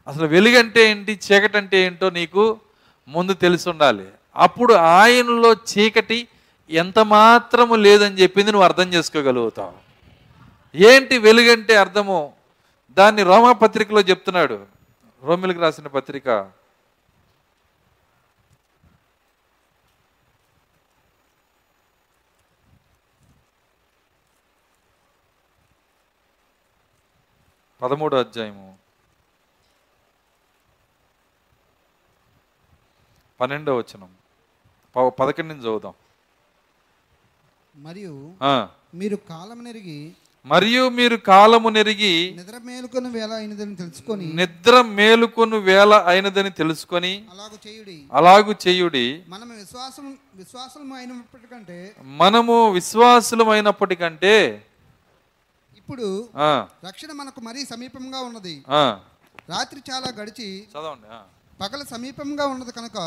[0.07, 2.59] అసలు వెలుగంటే ఏంటి చీకటి అంటే ఏంటో నీకు
[3.07, 4.07] ముందు తెలిసి ఉండాలి.
[4.36, 6.28] అప్పుడు ఆయనలో చీకటి
[6.70, 9.74] ఎంత మాత్రము లేదని చెప్పింది నువ్వు అర్థం చేసుకోగలుగుతావు.
[10.76, 12.34] ఏంటి వెలుగంటే అర్థము?
[12.91, 14.68] దాన్ని రోమా పత్రికలో చెప్తున్నాడు.
[15.24, 16.51] రోమిలకు రాసిన పత్రిక.
[27.82, 28.78] పదమూడో అధ్యాయము.
[33.41, 34.09] పన్నెండో వచనం.
[34.95, 35.93] ప- పదకొండు నుంచి చదువుదాం.
[37.76, 38.14] మరియు
[38.94, 40.00] మీరు కాలం నెరిగి
[40.46, 47.58] మరియు మీరు కాలము నెరిగి నిద్ర మేలుకొని వేళ అయినదని తెలుసుకొని నిద్ర మేలుకొను వేళ అయినదని తెలుసుకొని అలాగూ
[47.68, 47.96] చేయుడి.
[48.12, 49.06] అలాగు చేయుడి.
[49.28, 49.50] మనం
[50.36, 51.80] విశ్వాసం అయినప్పటికంటే
[52.18, 54.36] మనము విశ్వాసులమైనప్పటికంటే
[55.78, 56.08] ఇప్పుడు
[56.38, 58.56] ఆ, రక్షణ మనకు మరీ సమీపంగా ఉన్నది.
[58.70, 58.84] ఆ,
[59.50, 61.22] రాత్రి చాలా గడిచి చదవండి ఆ.
[61.62, 62.98] పగల సమీపంగా ఉన్నది కనుక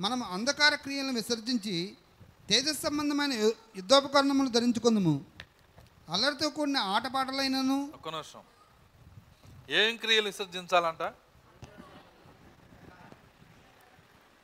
[0.00, 1.76] మనం అంధకార క్రియలను విసర్జించి
[2.48, 3.32] తేజస్ సంబంధమైన
[3.76, 5.24] యుద్ధోపకరణములు ధరించుకుందము.
[6.10, 8.40] అల్లరితో కూడిన ఆటపాటలైనను ఒక్క నిమిషం.
[9.70, 11.12] ఏం క్రియలు విసర్జించాలంట?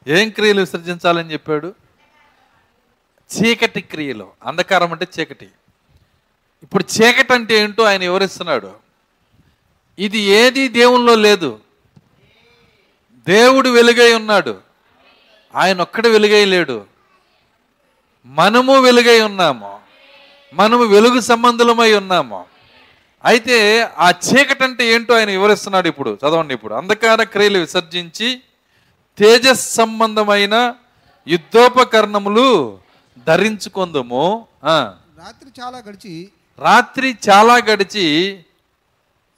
[0.08, 1.74] ఏం క్రియలు విసర్జించాలని చెప్పాడు?
[3.36, 4.32] చీకటి క్రియలు.
[4.42, 5.50] అంధకారం అంటే చీకటి.
[6.62, 8.76] ఇప్పుడు చీకటి అంటే ఏంటో ఆయన వివరిస్తున్నాడు.
[9.98, 11.60] ఇది ఏది దేవుల్లో లేదు.
[13.16, 14.62] దేవుడు వెలుగై ఉన్నాడు.
[15.54, 16.97] ఆయన ఒక్కడ వెలుగై లేడు.
[18.28, 19.78] మనము వెలుగై ఉన్నాము.
[20.54, 22.44] మనము వెలుగు సంబంధులమై ఉన్నాము.
[23.24, 26.18] అయితే ఆ చీకటి అంటే ఏంటో ఆయన వివరిస్తున్నాడు ఇప్పుడు.
[26.22, 26.74] చదవండి ఇప్పుడు.
[26.74, 28.40] అంధకార క్రియలు విసర్జించి
[29.18, 30.74] తేజస్ సంబంధమైన
[31.28, 32.78] యుద్ధోపకరణములు
[33.26, 34.46] ధరించుకుందుము.
[34.64, 38.44] రాత్రి చాలా గడిచి రాత్రి చాలా గడిచి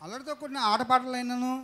[0.02, 1.62] అల్లరితో కూడిన ఆటపాటలైనను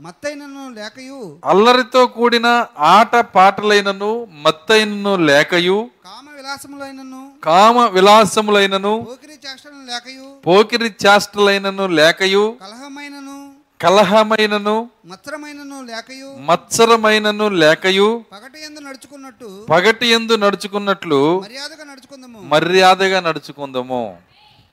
[0.00, 10.26] మత్తైనను లేకయు అల్లరితో కూడిన ఆట పాటలైనను మత్తైనను లేకయు కామ విలాసములైనను కామ విలాసములైనను పోకిరి చేష్టలను లేకయు
[10.46, 13.36] పోకిరి చేష్టలైనను లేకయు కలహమైనను
[13.80, 14.74] కలహమైనను
[15.06, 22.40] మత్సరమైనను లేకయు మత్సరమైనను లేకయు పగటి ఎందు నడుచుకున్నట్టు పగటి ఎందు నడుచుకున్నట్లు మర్యాదగా నడుచుకుందాము.
[22.52, 24.02] మర్యాదగా నడుచుకుందాము.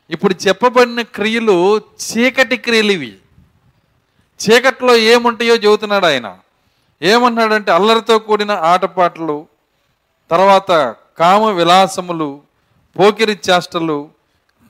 [0.09, 1.57] ఇప్పుడు చెప్పబడిన క్రియలు
[2.03, 3.11] చీకటి క్రియలు ఇవి.
[4.39, 6.27] చీకట్లో ఏముంటాయో చెబుతున్నాడు ఆయన.
[7.01, 9.37] ఏమన్నాడంటే అల్లరితో కూడిన ఆటపాటలు
[10.31, 10.71] తర్వాత
[11.19, 12.41] కామ విలాసములు
[12.99, 14.09] పోకిరి చేష్టలు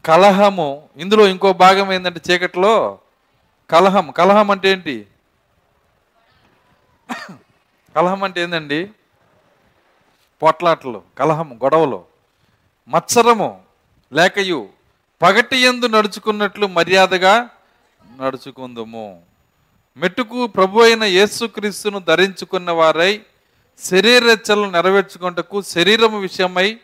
[0.05, 0.89] కలహము.
[0.97, 2.99] ఇందులో ఇంకో భాగం ఏంటంటే చీకట్లో?
[3.69, 4.11] కలహం.
[4.11, 5.07] కలహం అంటే ఏంటి?
[7.95, 8.91] కలహం అంటే ఏందండి?
[10.41, 12.03] పొట్లాటలు కలహం గొడవలు.
[12.87, 13.61] మత్సరము
[14.13, 14.69] లేకయు
[15.21, 17.49] పగటి ఎందు నడుచుకున్నట్లు మర్యాదగా
[18.21, 19.21] నడుచుకుందుము.
[19.97, 23.21] మెట్టుకు ప్రభు అయిన యేసుక్రీస్తును ధరించుకున్న వారై
[23.83, 26.77] శరీరచ్చలను నెరవేర్చుకుంటకు శరీరము విషయమై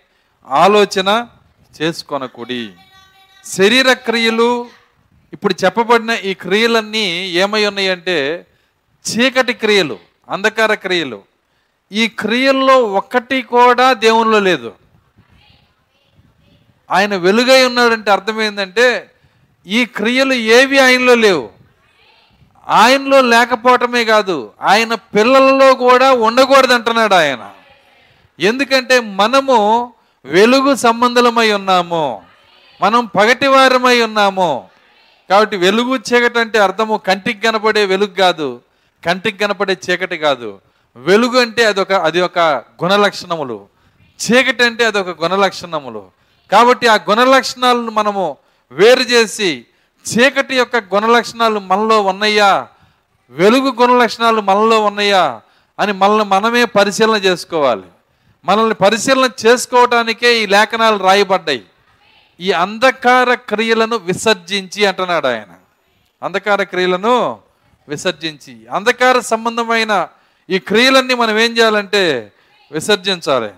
[0.47, 1.27] ఆలోచన
[1.81, 2.71] చేసుకొనకుడి.
[3.45, 4.69] శరీర క్రియలు
[5.33, 8.45] ఇప్పుడు చెప్పబడిన ఈ క్రియలన్నీ ఏమై ఉన్నాయంటే
[9.05, 11.23] చీకటి క్రియలు అంధకార క్రియలు.
[11.91, 14.73] ఈ క్రియల్లో ఒక్కటి కూడా దేవునిలో లేదు.
[16.91, 19.11] ఆయన వెలుగై ఉన్నాడంటే అర్థం ఏంటంటే
[19.67, 21.49] ఈ క్రియలు ఏవి ఆయనలో లేవు.
[22.67, 27.49] ఆయనలో లేకపోవటమే కాదు ఆయన పిల్లలలో కూడా ఉండకూడదు అంటున్నాడు ఆయన.
[28.39, 29.93] ఎందుకంటే మనము
[30.25, 32.21] వెలుగు సంబంధులమై ఉన్నాము.
[32.81, 34.67] మనం పగటివారమై ఉన్నాము.
[35.29, 38.61] కాబట్టి వెలుగు చీకటి అంటే అర్థము కంటికి కనపడే వెలుగు కాదు
[39.05, 40.59] కంటికి కనపడే చీకటి కాదు.
[40.95, 42.39] వెలుగు అంటే అదొక అది ఒక
[42.83, 43.65] గుణలక్షణములు.
[43.97, 46.05] చీకటి అంటే అదొక గుణలక్షణములు.
[46.51, 48.37] కాబట్టి ఆ గుణలక్షణాలను మనము
[48.71, 49.65] వేరు చేసి
[50.11, 52.67] చీకటి యొక్క గుణలక్షణాలు మనలో ఉన్నాయా
[53.29, 55.41] వెలుగు గుణలక్షణాలు మనలో ఉన్నాయా
[55.79, 57.83] అని మనల్ని మనమే పరిశీలన చేసుకోవాలి.
[58.45, 61.63] మనల్ని పరిశీలన చేసుకోవటానికే ఈ లేఖనాలు రాయబడ్డాయి.
[62.39, 65.51] ఈ అంధకార క్రియలను విసర్జించి అంటున్నాడు ఆయన.
[66.23, 67.37] అంధకార క్రియలను
[67.87, 68.67] విసర్జించి.
[68.71, 70.07] అంధకార సంబంధమైన
[70.49, 72.31] ఈ క్రియలన్నీ మనం ఏం చేయాలంటే
[72.71, 73.49] విసర్జించాలి.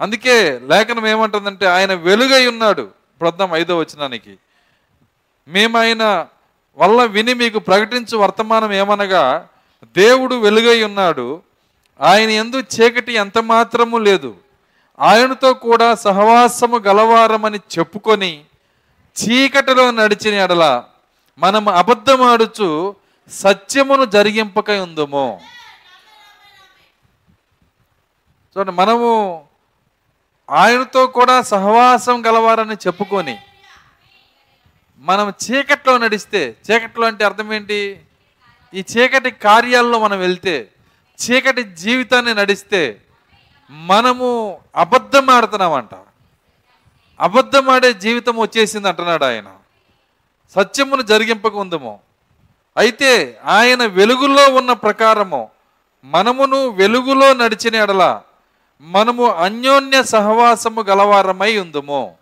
[0.00, 2.88] అందుకే లేఖనం ఏమంటుందంటే ఆయన వెలుగై ఉన్నాడు.
[3.20, 4.38] ప్రథమ ఐదో వచనానికి.
[5.48, 6.04] మేము ఆయన
[6.78, 9.48] వల్ల విని మీకు ప్రకటించు వర్తమానం ఏమనగా
[9.96, 11.42] దేవుడు వెలుగై ఉన్నాడు.
[12.00, 14.36] ఆయన ఎందు చీకటి ఎంత మాత్రము లేదు.
[15.00, 18.44] ఆయనతో కూడా సహవాసము గలవారమని చెప్పుకొని
[19.16, 20.84] చీకటిలో నడిచిన ఎడల
[21.38, 22.94] మనం అబద్ధమాడుచు
[23.30, 25.40] సత్యమును జరిగింపక ఉందము.
[28.52, 29.10] చూడండి మనము
[30.50, 33.38] ఆయనతో కూడా సహవాసం గలవారని చెప్పుకొని
[34.98, 38.00] మనం చీకట్లో నడిస్తే చీకట్లో అంటే అర్థం ఏంటి?
[38.74, 40.68] ఈ చీకటి కార్యాల్లో మనం వెళ్తే
[41.18, 43.00] చీకటి జీవితాన్ని నడిస్తే
[43.70, 45.94] మనము అబద్ధం ఆడుతున్నామంట
[47.20, 49.48] అబద్ధం ఆడే జీవితం వచ్చేసింది అంటున్నాడు ఆయన.
[50.54, 52.00] సత్యమును జరిగింపకుందము
[52.76, 55.50] అయితే ఆయన వెలుగులో ఉన్న ప్రకారము
[56.04, 58.22] మనమును వెలుగులో నడిచిన ఎడల
[58.80, 62.14] మనము అన్యోన్య సహవాసము గలవారమై ఉందుమో.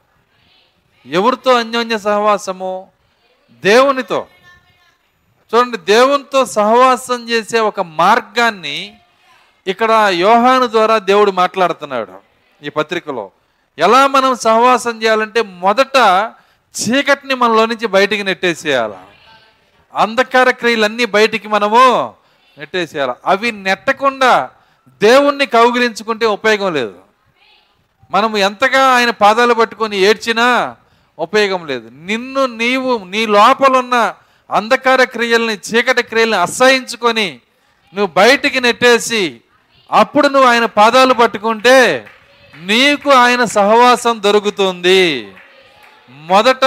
[1.11, 2.89] ఎవరితో అన్యోన్య సహవాసము?
[3.65, 4.27] దేవునితో.
[5.55, 8.97] చూడండి దేవునితో సహవాసం చేసే ఒక మార్గాన్ని
[9.67, 12.13] ఇక్కడ యోహాను ద్వారా దేవుడు మాట్లాడుతున్నాడు
[12.63, 13.31] ఈ పత్రికలో.
[13.79, 15.97] ఎలా మనం సహవాసం చేయాలంటే మొదట
[16.77, 18.95] చీకటిని మనలో నుంచి బయటికి నెట్టేసేయాలి.
[19.95, 22.15] అంధకార క్రియలన్నీ బయటికి మనము
[22.59, 23.13] నెట్టేసేయాలి.
[23.27, 24.51] అవి నెట్టకుండా
[25.03, 26.99] దేవుణ్ణి కౌగిలించుకుంటే ఉపయోగం లేదు.
[28.11, 30.77] మనము ఎంతగా ఆయన పాదాలు పట్టుకొని ఏడ్చినా
[31.19, 31.89] ఉపయోగం లేదు.
[31.93, 34.15] నిన్ను నీవు నీ లోపల ఉన్న
[34.51, 37.41] అంధకార క్రియల్ని చీకటి క్రియల్ని అసహించుకొని
[37.95, 39.41] నువ్వు బయటికి నెట్టేసి
[39.93, 42.09] అప్పుడు నువ్వు ఆయన పాదాలు పట్టుకుంటే
[42.57, 45.33] నీకు ఆయన సహవాసం దొరుకుతుంది.
[46.09, 46.65] మొదట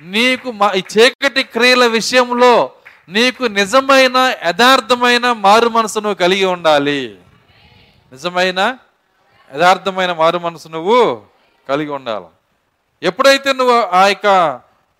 [0.00, 2.70] నీకు మా ఈ చీకటి క్రియల విషయంలో
[3.08, 7.18] నీకు నిజమైన యథార్థమైన మారు మనసు నువ్వు కలిగి ఉండాలి.
[8.12, 8.76] నిజమైన
[9.54, 11.22] యథార్థమైన మారు మనసు నువ్వు
[11.68, 12.26] కలిగి ఉండాలి.
[13.04, 14.26] ఎప్పుడైతే నువ్వు ఆ యొక్క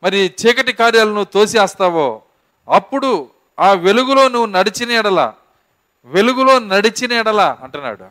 [0.02, 2.22] మరి చీకటి కార్యాలను తోసేస్తావో
[2.68, 5.20] అప్పుడు ఆ వెలుగులో నువ్వు నడిచిన ఎడల
[6.04, 8.06] వెలుగులో నడిచిన ఎడల అంటున్నాడు.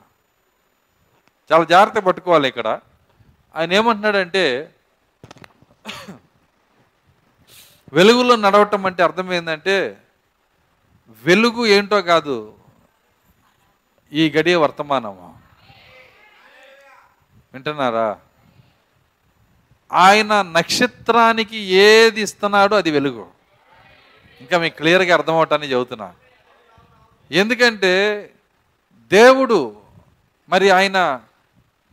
[1.49, 2.67] చాలా జాగ్రత్త పట్టుకోవాలి ఇక్కడ.
[3.55, 4.73] ఆయన ఏమంటున్నాడంటే
[7.93, 9.75] వెలుగులో నడవటం అంటే అర్థం ఏంటంటే
[11.25, 12.37] వెలుగు ఏంటో కాదు
[14.11, 15.27] ఈ గడియ వర్తమానము.
[17.53, 18.07] వింటున్నారా?
[19.93, 23.27] ఆయన నక్షత్రానికి ఏది ఇస్తున్నాడో అది వెలుగు.
[24.41, 26.13] ఇంకా మీకు క్లియర్గా అర్థమవటాన్ని చెబుతున్నా.
[27.31, 28.29] ఎందుకంటే
[29.11, 29.75] దేవుడు
[30.49, 31.21] మరి ఆయన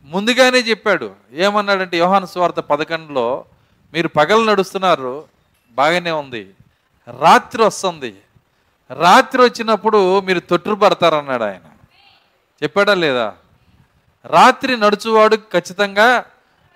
[0.03, 1.15] ముందుగానే చెప్పాడు.
[1.33, 3.45] ఏమన్నాడంటే యోహాను స్వార్థ పదకొండులో
[3.93, 5.25] మీరు పగలు నడుస్తున్నారు
[5.71, 6.49] బాగానే ఉంది.
[7.19, 8.15] రాత్రి వస్తుంది.
[8.91, 11.61] రాత్రి వచ్చినప్పుడు మీరు తొట్టుపడతారన్నాడు ఆయన.
[12.63, 13.33] చెప్పాడా లేదా?
[14.25, 16.25] రాత్రి నడుచువాడు ఖచ్చితంగా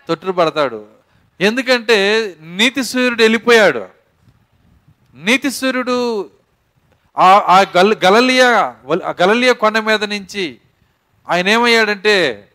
[0.07, 0.94] తొట్టుపడతాడు
[1.41, 3.87] ఎందుకంటే నీతి సూర్యుడు వెళ్ళిపోయాడు.
[5.15, 6.29] నీతి సూర్యుడు
[7.17, 8.75] ఆ ఆ గల్ గలలియా
[9.05, 10.57] ఆ గలలియా కొండ మీద నుంచి
[11.29, 12.47] ఆయన ఏమయ్యాడంటే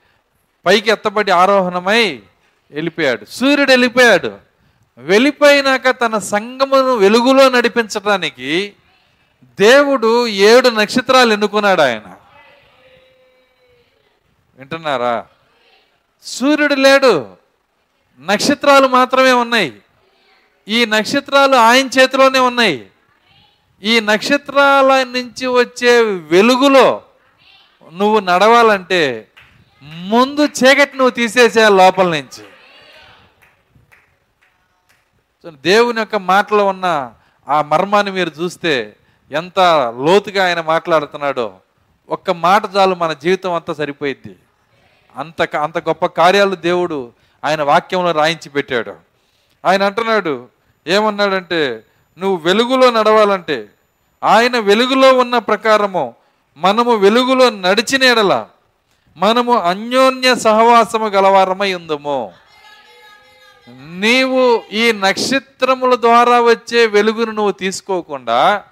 [0.66, 2.22] పైకి ఎత్తబడి ఆరోహణమై
[2.70, 3.24] వెళ్ళిపోయాడు.
[3.24, 4.38] సూర్యుడు వెళ్ళిపోయాడు.
[4.98, 8.72] వెళ్ళిపోయినాక తన సంగమును వెలుగులో నడిపించడానికి
[9.60, 12.02] దేవుడు ఏడు నక్షత్రాలు ఎన్నుకున్నాడు ఆయన.
[14.58, 15.26] వింటున్నారా?
[16.22, 17.39] సూర్యుడు లేడు.
[18.20, 19.82] నక్షత్రాలు మాత్రమే ఉన్నాయి.
[20.68, 22.90] ఈ నక్షత్రాలు ఆయన చేతిలోనే ఉన్నాయి.
[23.82, 27.02] ఈ నక్షత్రాల నుంచి వచ్చే వెలుగులో
[27.92, 29.28] నువ్వు నడవాలంటే
[29.82, 32.44] ముందు చీకటి నువ్వు తీసేసేయాలి లోపల నుంచి.
[35.52, 37.12] దేవుని యొక్క మాటలో ఉన్న
[37.48, 38.96] ఆ మర్మాన్ని మీరు చూస్తే
[39.32, 39.60] ఎంత
[40.04, 41.54] లోతుగా ఆయన మాట్లాడుతున్నాడో.
[42.08, 44.36] ఒక్క మాట చాలు మన జీవితం అంతా సరిపోయిద్ది.
[45.16, 47.12] అంత అంత గొప్ప కార్యాలు దేవుడు
[47.44, 48.94] ఆయన వాక్యంలో రాయించి పెట్టాడు.
[49.64, 50.48] ఆయన అంటున్నాడు
[50.86, 51.84] ఏమన్నాడంటే
[52.18, 53.68] నువ్వు వెలుగులో నడవాలంటే
[54.24, 56.14] ఆయన వెలుగులో ఉన్న ప్రకారము
[56.56, 58.46] మనము వెలుగులో నడిచిన ఎడల
[59.16, 62.32] మనము అన్యోన్య సహవాసము గలవారమై ఉందము.
[63.68, 68.64] నీవు ఈ నక్షత్రముల ద్వారా వచ్చే వెలుగును నువ్వు తీసుకోకుండా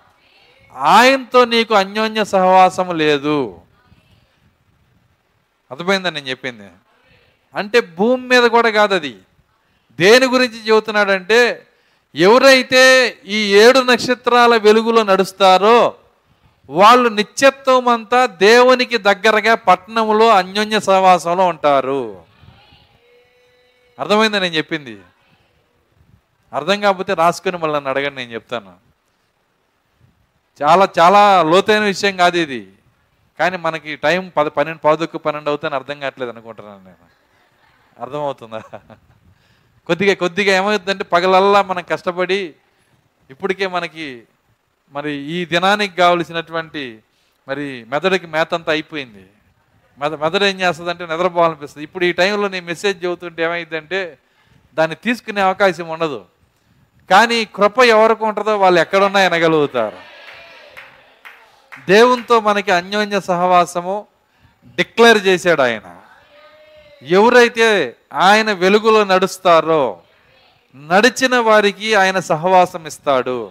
[0.77, 3.61] ఆయనతో నీకు అన్యోన్య సహవాసము లేదు.
[5.71, 6.69] అర్థమైందని నేను చెప్పింది?
[7.55, 9.17] అంటే భూమి మీద కూడా కాదు అది.
[10.01, 11.67] దేని గురించి చెబుతున్నాడంటే
[12.15, 12.83] ఎవరైతే
[13.27, 15.95] ఈ ఏడు నక్షత్రాల వెలుగులో నడుస్తారో
[16.71, 22.23] వాళ్ళు నిత్యత్వం అంతా దేవునికి దగ్గరగా పట్టణంలో అన్యోన్య సహవాసంలో ఉంటారు.
[23.99, 24.99] అర్థమైందా నేను చెప్పింది?
[26.53, 28.75] అర్థం కాకపోతే రాసుకొని మళ్ళీ నన్ను అడగండి నేను చెప్తాను.
[30.63, 32.73] చాలా చాలా లోతైన విషయం కాదు ఇది.
[33.39, 37.18] కానీ మనకి టైం పద పన్నెండు పదొక్కు పన్నెండు అవుతాను అర్థం కావట్లేదు అనుకుంటున్నాను నేను.
[38.01, 38.63] అర్థమవుతుందా?
[39.87, 42.55] కొద్దిగా కొద్దిగా ఏమవుతుందంటే పగలల్లా మనం కష్టపడి
[43.31, 44.23] ఇప్పటికే మనకి
[44.93, 46.99] మరి ఈ దినానికి కావలసినటువంటి
[47.49, 49.27] మరి మెదడుకి మేత అంతా అయిపోయింది.
[49.99, 51.85] మెద మెదడు ఏం చేస్తుందంటే నిద్రపోవాలనిపిస్తుంది.
[51.85, 54.19] ఇప్పుడు ఈ టైంలో నేను మెసేజ్ చెబుతుంటే ఏమైందంటే
[54.75, 56.25] దాన్ని తీసుకునే అవకాశం ఉండదు.
[57.11, 59.97] కానీ కృప ఎవరికి ఉంటుందో వాళ్ళు ఎక్కడున్నా వినగలుగుతారు.
[61.89, 64.07] దేవునితో మనకి అన్యోన్య సహవాసము
[64.77, 65.98] డిక్లేర్ చేశాడు ఆయన.
[67.03, 69.99] ఎవరైతే ఆయన వెలుగులో నడుస్తారో
[70.77, 73.51] నడిచిన వారికి ఆయన సహవాసం ఇస్తాడు.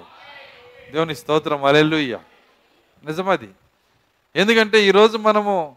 [0.93, 1.63] దేవుని స్తోత్రం.
[1.63, 2.17] అలెల్లుయ్య
[3.05, 3.49] నిజమది.
[4.35, 5.75] ఎందుకంటే ఈరోజు మనము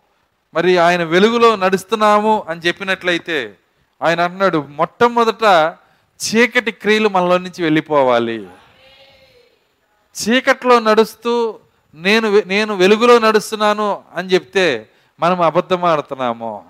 [0.54, 3.54] మరి ఆయన వెలుగులో నడుస్తున్నాము అని చెప్పినట్లయితే
[4.02, 5.74] ఆయన అన్నాడు మొట్టమొదట
[6.26, 8.46] చీకటి క్రియలు మనలో నుంచి వెళ్ళిపోవాలి.
[10.22, 11.58] చీకట్లో నడుస్తూ
[11.94, 14.88] నేను నేను వెలుగులో నడుస్తున్నాను అని చెప్తే
[15.20, 16.69] మనం అబద్ధం ఆడుతున్నాము?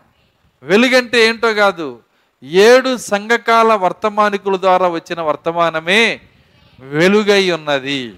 [0.62, 2.00] వెలుగంటే ఏంటో కాదు
[2.42, 6.20] ఏడు సంఘకాల వర్తమానికుల ద్వారా వచ్చిన వర్తమానమే
[6.80, 8.14] వెలుగై ఉన్నది.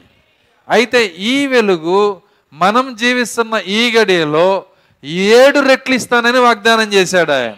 [0.68, 2.20] అయితే ఈ వెలుగు
[2.52, 4.64] మనం జీవిస్తున్న ఈ గడియలో
[5.04, 7.56] ఏడు రెట్లు ఇస్తానని వాగ్దానం చేశాడు ఆయన.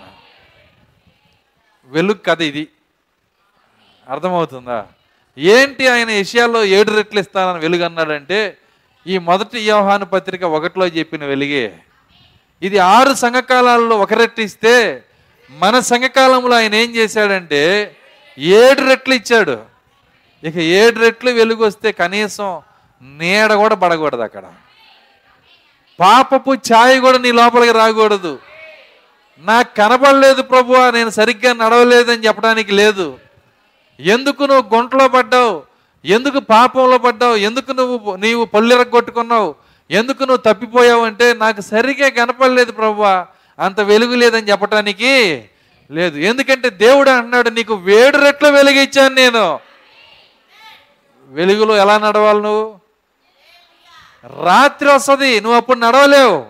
[1.86, 2.68] వెలుగు కథ ఇది.
[4.08, 4.86] అర్థమవుతుందా?
[5.38, 8.56] ఏంటి ఆయన ఏషియాలో ఏడు రెట్లు ఇస్తానని వెలుగు అన్నాడంటే
[9.06, 11.78] ఈ మొదటి వ్యవహాన పత్రిక ఒకటిలో చెప్పిన వెలుగే.
[12.62, 15.04] ఇది ఆరు సంఘకాలాల్లో ఒక రెట్లు ఇస్తే
[15.50, 17.96] మన సంఘకాలంలో ఆయన ఏం చేశాడంటే
[18.38, 19.58] ఏడు రెట్లు ఇచ్చాడు.
[20.44, 22.62] ఇక ఏడు రెట్లు వెలుగు వస్తే కనీసం
[23.02, 24.42] నీడ కూడా పడకూడదు అక్కడ.
[26.00, 28.38] పాపపు ఛాయ కూడా నీ లోపలికి రాకూడదు.
[29.40, 33.18] నాకు కనబడలేదు ప్రభువా నేను సరిగ్గా నడవలేదని చెప్పడానికి లేదు.
[34.00, 35.62] ఎందుకు నువ్వు గుంటలో పడ్డావు?
[36.04, 37.36] ఎందుకు పాపంలో పడ్డావు?
[37.36, 39.54] ఎందుకు నువ్వు నీవు పళ్ళెరగొట్టుకున్నావు
[39.90, 43.26] ఎందుకు నువ్వు తప్పిపోయావంటే నాకు సరిగ్గా కనపడలేదు ప్రభువా
[43.58, 45.44] అంత వెలుగు లేదని చెప్పటానికి
[45.90, 46.18] లేదు.
[46.18, 49.60] ఎందుకంటే దేవుడు అన్నాడు నీకు వేడు రెట్లు వెలుగిచ్చాను నేను.
[51.28, 52.78] వెలుగులో ఎలా నడవాలి నువ్వు?
[54.44, 56.46] రాత్రి వస్తుంది నువ్వు అప్పుడు నడవలేవు.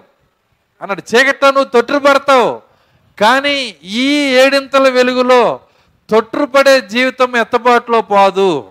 [0.83, 2.63] అన్నాడు చీకట్లో నువ్వు తొట్టుపడతావు
[3.21, 5.61] కానీ ఈ ఏడింతల వెలుగులో
[6.11, 8.71] తొట్టుపడే జీవితం ఎత్తబాటులో పోదు.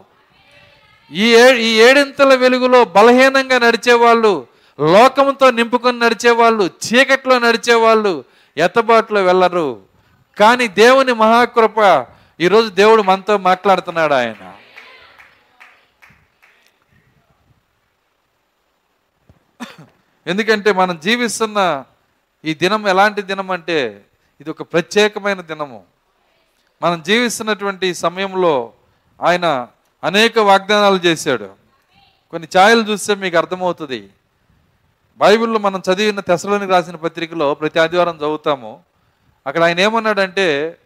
[1.12, 8.24] ఈ ఏ ఈ ఏడింతల వెలుగులో బలహీనంగా నడిచేవాళ్ళు లోకంతో నింపుకొని నడిచేవాళ్ళు చీకట్లో నడిచేవాళ్ళు
[8.58, 9.82] ఎత్తబాటులో వెళ్ళరు.
[10.40, 12.08] కానీ దేవుని మహాకృప
[12.40, 14.54] ఈరోజు దేవుడు మనతో మాట్లాడుతున్నాడు ఆయన.
[20.28, 21.84] ఎందుకంటే మనం జీవిస్తున్న
[22.46, 24.06] ఈ దినం ఎలాంటి దినం అంటే
[24.42, 25.84] ఇది ఒక ప్రత్యేకమైన దినము.
[26.82, 28.74] మనం జీవిస్తున్నటువంటి సమయంలో
[29.22, 29.68] ఆయన
[30.04, 31.50] అనేక వాగ్దానాలు చేశాడు.
[32.32, 34.10] కొన్ని ఛాయలు చూస్తే మీకు అర్థమవుతుంది.
[35.18, 38.80] బైబిల్లో మనం చదివిన తెసలోనికి రాసిన పత్రికలో ప్రతి ఆదివారం చదువుతాము.
[39.48, 40.78] అక్కడ ఆయన ఏమన్నాడంటే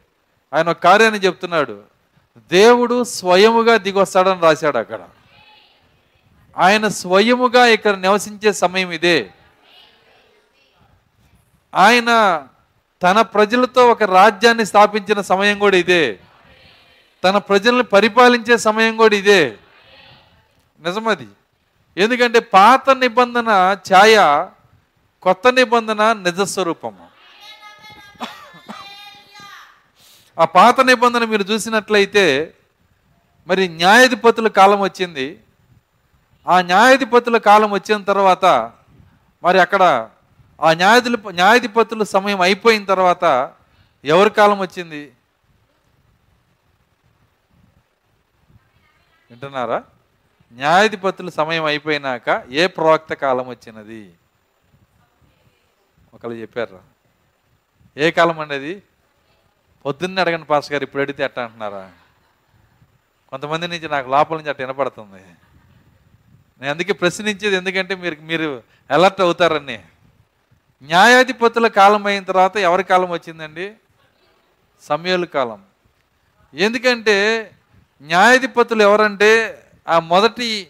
[0.54, 1.82] ఆయన ఒక కార్యాన్ని చెప్తున్నాడు.
[2.38, 5.00] దేవుడు స్వయముగా దిగొస్తాడని రాశాడు అక్కడ.
[6.58, 9.30] ఆయన స్వయముగా ఇక్కడ నివసించే సమయం ఇదే.
[11.76, 12.44] ఆయన
[13.04, 16.20] తన ప్రజలతో ఒక రాజ్యాన్ని స్థాపించిన సమయం కూడా ఇదే.
[17.24, 19.58] తన ప్రజల్ని పరిపాలించే సమయం కూడా ఇదే.
[20.80, 21.28] నిజమది.
[21.98, 23.50] ఎందుకంటే పాత నిబంధన
[23.90, 24.16] ఛాయ
[25.24, 27.06] కొత్త నిబంధన నిజస్వరూపము
[30.38, 32.26] ఆ పాత నిబంధన మీరు చూసినట్లయితే
[33.48, 35.28] మరి న్యాయాధిపతుల కాలం వచ్చింది.
[36.48, 38.46] ఆ న్యాయాధిపతుల కాలం వచ్చిన తర్వాత
[39.44, 39.84] మరి అక్కడ
[40.60, 43.26] ఆ న్యాయాధులు న్యాయాధిపతుల సమయం అయిపోయిన తర్వాత
[44.04, 45.02] ఎవరి కాలం వచ్చింది?
[49.30, 49.80] వింటున్నారా?
[50.54, 54.14] న్యాయాధిపతుల సమయం అయిపోయినాక ఏ ప్రవక్త కాలం వచ్చినది?
[56.14, 56.80] ఒకళ్ళు చెప్పారు
[57.98, 58.84] ఏ కాలం అండి అది
[59.86, 61.92] పొద్దున్నే అడగండి పాస్ గారు ఇప్పుడు అడిగితే ఎట్ట అంటున్నారా?
[63.30, 65.24] కొంతమంది నుంచి నాకు లోపల నుంచి అట్ట వినపడుతుంది.
[66.62, 69.84] నేను అందుకే ప్రశ్నించేది ఎందుకంటే మీరు మీరు అలర్ట్ అవుతారని.
[70.84, 73.74] న్యాయాధిపతుల కాలం అయిన తర్వాత ఎవరి కాలం వచ్చిందండి?
[74.82, 75.64] సమయాల కాలం.
[76.54, 77.18] ఎందుకంటే
[78.02, 80.68] న్యాయాధిపతులు ఎవరంటే ఆ మొదటి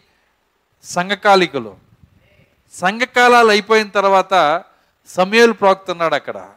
[0.84, 1.78] సంఘకాలికులు.
[2.74, 4.63] సంఘకాలాలు అయిపోయిన తర్వాత
[5.07, 6.49] సమయలు ప్రోక్తున్నాడు అక్కడ.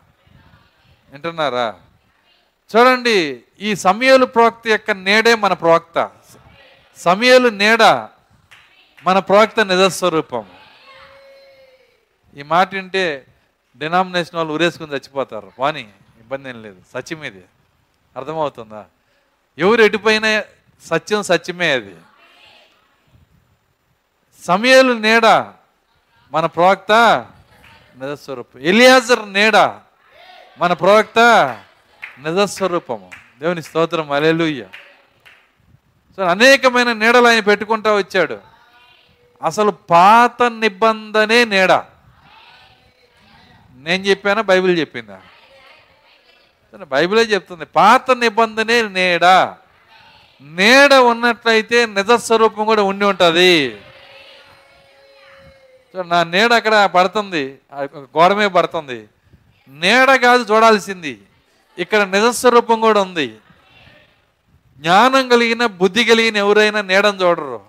[1.10, 1.80] వింటున్నారా?
[2.76, 6.10] చూడండి ఈ సమయలు ప్రవక్త యొక్క నేడే మన ప్రవక్త.
[6.96, 7.82] సమయలు నీడ
[9.04, 10.46] మన ప్రవక్త నిజస్వరూపం.
[12.36, 13.26] ఈ మాట వింటే
[13.76, 15.52] డినామినేషన్ వాళ్ళు ఉరేసుకుని చచ్చిపోతారు.
[15.58, 15.80] వాని
[16.20, 16.80] ఇబ్బంది ఏం లేదు.
[16.94, 17.44] సత్యం ఇది.
[18.16, 18.84] అర్థమవుతుందా?
[19.58, 20.44] ఎవరు ఎటుపోయినా
[20.84, 21.96] సత్యం సత్యమే అది.
[24.44, 25.26] సమయలు నీడ
[26.32, 26.92] మన ప్రవక్త
[27.98, 28.60] నిజస్వరూపం.
[28.60, 29.56] ఎలియాజర్ నీడ
[30.58, 31.18] మన ప్రవక్త
[32.18, 33.10] నిజస్వరూపము.
[33.40, 34.66] దేవుని స్తోత్రం అలెలుయ్య
[36.16, 38.38] సో అనేకమైన నీడలు ఆయన పెట్టుకుంటా వచ్చాడు.
[39.42, 41.72] అసలు పాత నిబంధనే నీడ.
[43.74, 44.42] నేను చెప్పానా?
[44.42, 45.20] బైబిల్ చెప్పిందా?
[46.74, 47.64] బైబిలే చెప్తుంది.
[47.64, 49.24] పాత నిబంధనే నీడ.
[50.42, 53.80] నీడ ఉన్నట్లయితే నిజస్వరూపం కూడా ఉండి ఉంటుంది.
[55.92, 57.58] సో నా నీడ అక్కడ పడుతుంది.
[57.98, 59.08] గోడ మీద పడుతుంది.
[59.68, 61.22] నీడ కాదు చూడాల్సింది.
[61.78, 63.38] ఇక్కడ నిజస్వరూపం కూడా ఉంది.
[64.78, 67.60] జ్ఞానం కలిగిన బుద్ధి కలిగిన ఎవరైనా నీడని చూడరు.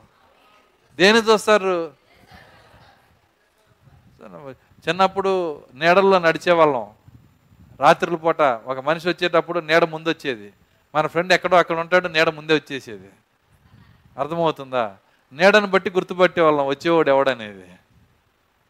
[0.97, 1.91] దేని చూస్తారు
[4.87, 6.87] చిన్నప్పుడు నీడల్లో నడిచేవాళ్ళం.
[7.79, 10.53] రాత్రుల పూట ఒక మనిషి వచ్చేటప్పుడు నీడ ముందు వచ్చేది.
[10.95, 13.09] మన ఫ్రెండ్ ఎక్కడో అక్కడ ఉంటాడు నీడ ముందే వచ్చేసేది.
[14.17, 14.95] అర్థమవుతుందా?
[15.33, 17.63] నీడను బట్టి గుర్తుపట్టే వాళ్ళం వచ్చేవాడు ఎవడనేది.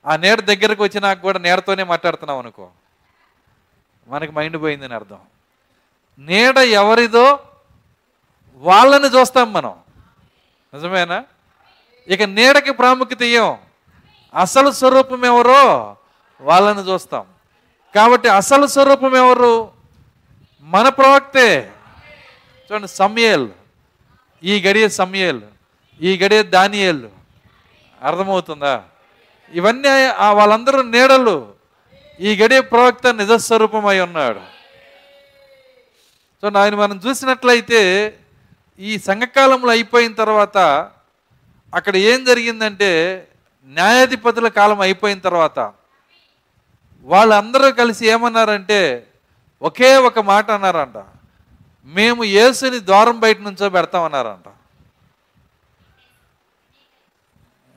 [0.05, 2.69] ఆ నీడ దగ్గరకు వచ్చినాక కూడా నీడతోనే మాట్లాడుతున్నాం అనుకో.
[4.07, 5.19] మనకి మైండ్ పోయిందని అర్థం.
[6.19, 7.39] నీడ ఎవరిదో
[8.55, 9.75] వాళ్ళని చూస్తాం మనం.
[10.73, 11.23] నిజమేనా?
[12.07, 13.57] ఇక నీడకి ప్రాముఖ్యత ఇయ్యం
[14.39, 15.95] అసలు స్వరూపం ఎవరో
[16.41, 17.25] వాళ్ళని చూస్తాం.
[17.95, 19.71] కాబట్టి అసలు స్వరూపం ఎవరు?
[20.61, 21.73] మన ప్రవక్తే.
[22.71, 23.49] చూడండి సమయల్.
[24.43, 25.41] ఈ గడియ సమయల్.
[26.01, 27.09] ఈ గడియ దానియల్.
[28.03, 28.83] అర్థమవుతుందా?
[29.53, 29.89] ఇవన్నీ
[30.39, 31.35] వాళ్ళందరూ నీడలు.
[32.19, 34.41] ఈ గడియ ప్రవక్త నిజస్వరూపమై ఉన్నాడు.
[36.41, 37.81] సో ఆయన మనం చూసినట్లయితే
[38.79, 40.57] ఈ సంఘకాలంలో అయిపోయిన తర్వాత
[41.73, 42.91] అక్కడ ఏం జరిగిందంటే
[43.67, 45.59] న్యాయాధిపతుల కాలం అయిపోయిన తర్వాత
[47.03, 49.07] వాళ్ళందరూ కలిసి ఏమన్నారంటే
[49.61, 50.97] ఒకే ఒక మాట అన్నారంట.
[51.85, 54.47] మేము యేసుని ద్వారం బయట నుంచో పెడతామన్నారంట.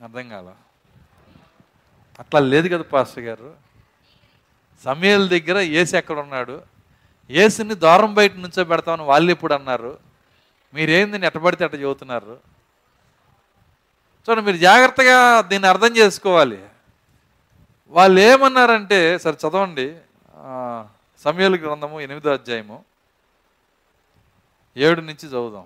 [0.03, 0.49] అర్థం కాల?
[2.21, 3.49] అట్లా లేదు కదా పాస్టర్ గారు.
[4.85, 6.55] సమయాల దగ్గర ఏసీ ఎక్కడ ఉన్నాడు
[7.29, 9.91] ఏసుని దూరం బయట నుంచో పెడతామని వాళ్ళు ఎప్పుడు అన్నారు?
[10.75, 12.35] మీరేంది ఎట్టబడితే అట్ట చదువుతున్నారు
[14.25, 15.17] చూడండి మీరు జాగ్రత్తగా
[15.49, 16.59] దీన్ని అర్థం చేసుకోవాలి.
[17.95, 19.87] వాళ్ళు ఏమన్నారంటే సరే చదవండి.
[21.25, 22.77] సమయాల గ్రంథము ఎనిమిదో అధ్యాయము
[24.85, 25.65] ఏడు నుంచి చదువుదాం.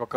[0.00, 0.16] ఒక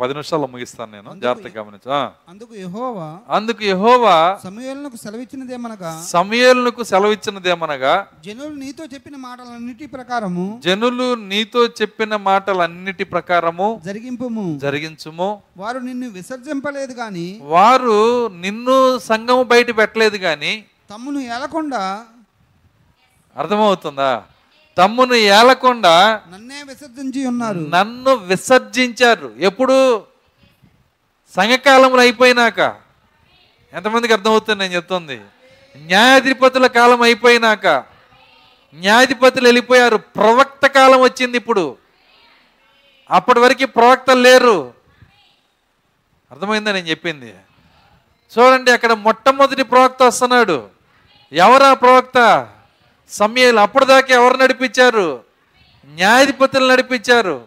[0.00, 1.20] పది నిమిషాల్లో ముగిస్తాను నేను.
[1.20, 1.90] జాగ్రత్తగా గమనించు.
[2.28, 11.66] అందుకు యెహోవా అందుకు యెహోవా సమూయేలునకు సెలవిచ్చినదేమనగా సమయలకు సెలవిచ్చినదేమనగా జనులు నీతో చెప్పిన మాటలన్నిటి ప్రకారము జనులు నీతో
[11.66, 14.58] చెప్పిన మాటలన్నిటి ప్రకారము జరిగింపుము.
[14.62, 15.42] జరిగించుము.
[15.56, 22.04] వారు నిన్ను విసర్జింపలేదు గాని వారు నిన్ను సంఘము బయట పెట్టలేదు కానీ తమ్మును ఏలకుండా
[23.36, 24.22] అర్థమవుతుందా?
[24.78, 27.58] తమ్మును ఏలకుండా నన్నే విసర్జించి ఉన్నారు.
[27.58, 29.34] నన్ను విసర్జించారు.
[29.38, 30.02] ఎప్పుడు?
[31.36, 32.58] సంఘకాలంలో అయిపోయినాక.
[33.72, 35.20] ఎంతమందికి అర్థమవుతుంది నేను చెప్తుంది?
[35.76, 37.66] న్యాయాధిపతుల కాలం అయిపోయినాక.
[38.74, 39.96] న్యాయాధిపతులు వెళ్ళిపోయారు.
[39.96, 41.76] ప్రవక్త కాలం వచ్చింది ఇప్పుడు.
[43.10, 44.74] అప్పటి వరకు ప్రవక్తలు లేరు.
[46.30, 47.34] అర్థమైందా నేను చెప్పింది?
[48.38, 50.68] చూడండి అక్కడ మొట్టమొదటి ప్రవక్త వస్తున్నాడు.
[51.32, 52.48] ఎవరా ప్రవక్త?
[53.10, 55.20] సమయాలు అప్పటిదాకా ఎవరు నడిపించారు?
[55.94, 57.46] న్యాయాధిపతులు నడిపించారు.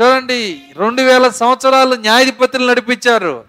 [0.00, 3.44] చూడండి రెండు వేల సంవత్సరాలు న్యాయాధిపతులు నడిపించారు.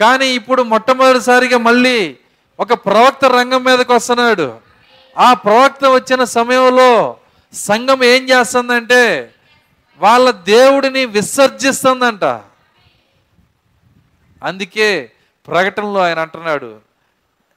[0.00, 2.16] కానీ ఇప్పుడు మొట్టమొదటిసారిగా మళ్ళీ
[2.60, 4.58] ఒక ప్రవక్త రంగం మీదకి వస్తున్నాడు.
[5.18, 7.16] ఆ ప్రవక్త వచ్చిన సమయంలో
[7.52, 9.34] సంఘం ఏం చేస్తుందంటే
[9.98, 12.24] వాళ్ళ దేవుడిని విసర్జిస్తుందంట.
[14.42, 15.10] అందుకే
[15.48, 16.76] ప్రకటనలో ఆయన అంటున్నాడు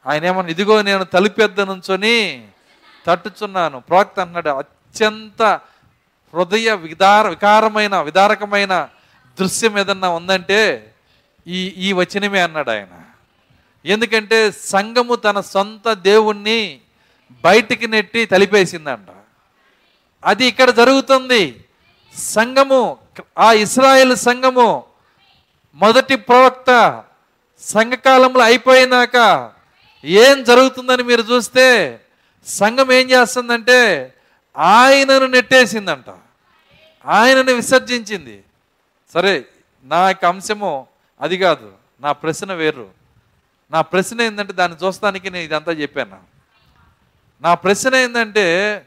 [0.08, 2.48] ఆయన ఏమన్నా ఇదిగో నేను తలుపెద్ద నుంచొని
[3.08, 3.80] తట్టుచున్నాను.
[3.80, 5.44] ప్రవక్త అన్నాడు అత్యంత
[6.34, 8.90] హృదయ విదార వికారమైన విదారకమైన
[9.40, 10.94] దృశ్యం ఏదన్నా ఉందంటే
[11.48, 12.94] ఈ ఈ వచనమే అన్నాడు ఆయన.
[13.86, 16.80] ఎందుకంటే సంఘము తన సొంత దేవుణ్ణి
[17.44, 19.08] బయటికి నెట్టి తలిపేసిందంట.
[20.26, 21.66] అది ఇక్కడ జరుగుతుంది.
[22.18, 22.98] సంఘము
[23.38, 24.84] ఆ ఇస్రాయేల్ సంఘము
[25.76, 27.04] మొదటి ప్రవక్త
[27.60, 29.52] సంఘకాలంలో అయిపోయినాక
[30.06, 32.00] ఏం జరుగుతుందని మీరు చూస్తే
[32.48, 34.14] సంఘం ఏం చేస్తుందంటే
[34.58, 36.06] ఆయనను నెట్టేసిందంట.
[37.06, 38.44] ఆయనను విసర్జించింది.
[39.14, 39.46] సరే
[39.84, 40.88] నా యొక్క అంశము
[41.22, 41.74] అది కాదు.
[42.02, 42.90] నా ప్రశ్న వేరు.
[43.72, 46.18] నా ప్రశ్న ఏంటంటే దాన్ని చూస్తానికి నేను ఇదంతా చెప్పాను.
[47.42, 48.86] నా ప్రశ్న ఏంటంటే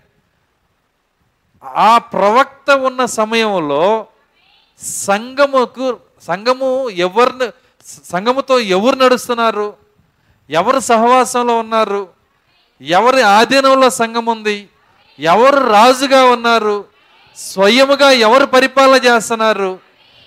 [1.65, 4.07] ఆ ప్రవక్త ఉన్న సమయంలో
[4.81, 7.51] సంఘముకు సంఘము ఎవరిని
[8.05, 9.77] సంఘముతో ఎవరు నడుస్తున్నారు?
[10.51, 12.20] ఎవరు సహవాసంలో ఉన్నారు?
[12.81, 14.69] ఎవరి ఆధీనంలో సంఘం ఉంది
[15.19, 16.85] ఎవరు రాజుగా ఉన్నారు
[17.37, 19.79] స్వయముగా ఎవరు పరిపాలన చేస్తున్నారు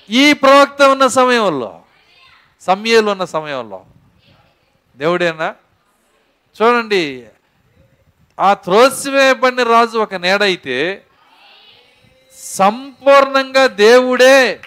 [0.09, 1.79] ఈ ప్రవక్త ఉన్న సమయంలో
[2.61, 3.85] సమయాలు ఉన్న సమయంలో.
[4.97, 5.55] దేవుడేనా?
[6.55, 7.27] చూడండి
[8.39, 11.05] ఆ త్రోసివేయబడిన రాజు ఒక నేడైతే
[12.37, 14.61] సంపూర్ణంగా దేవుడే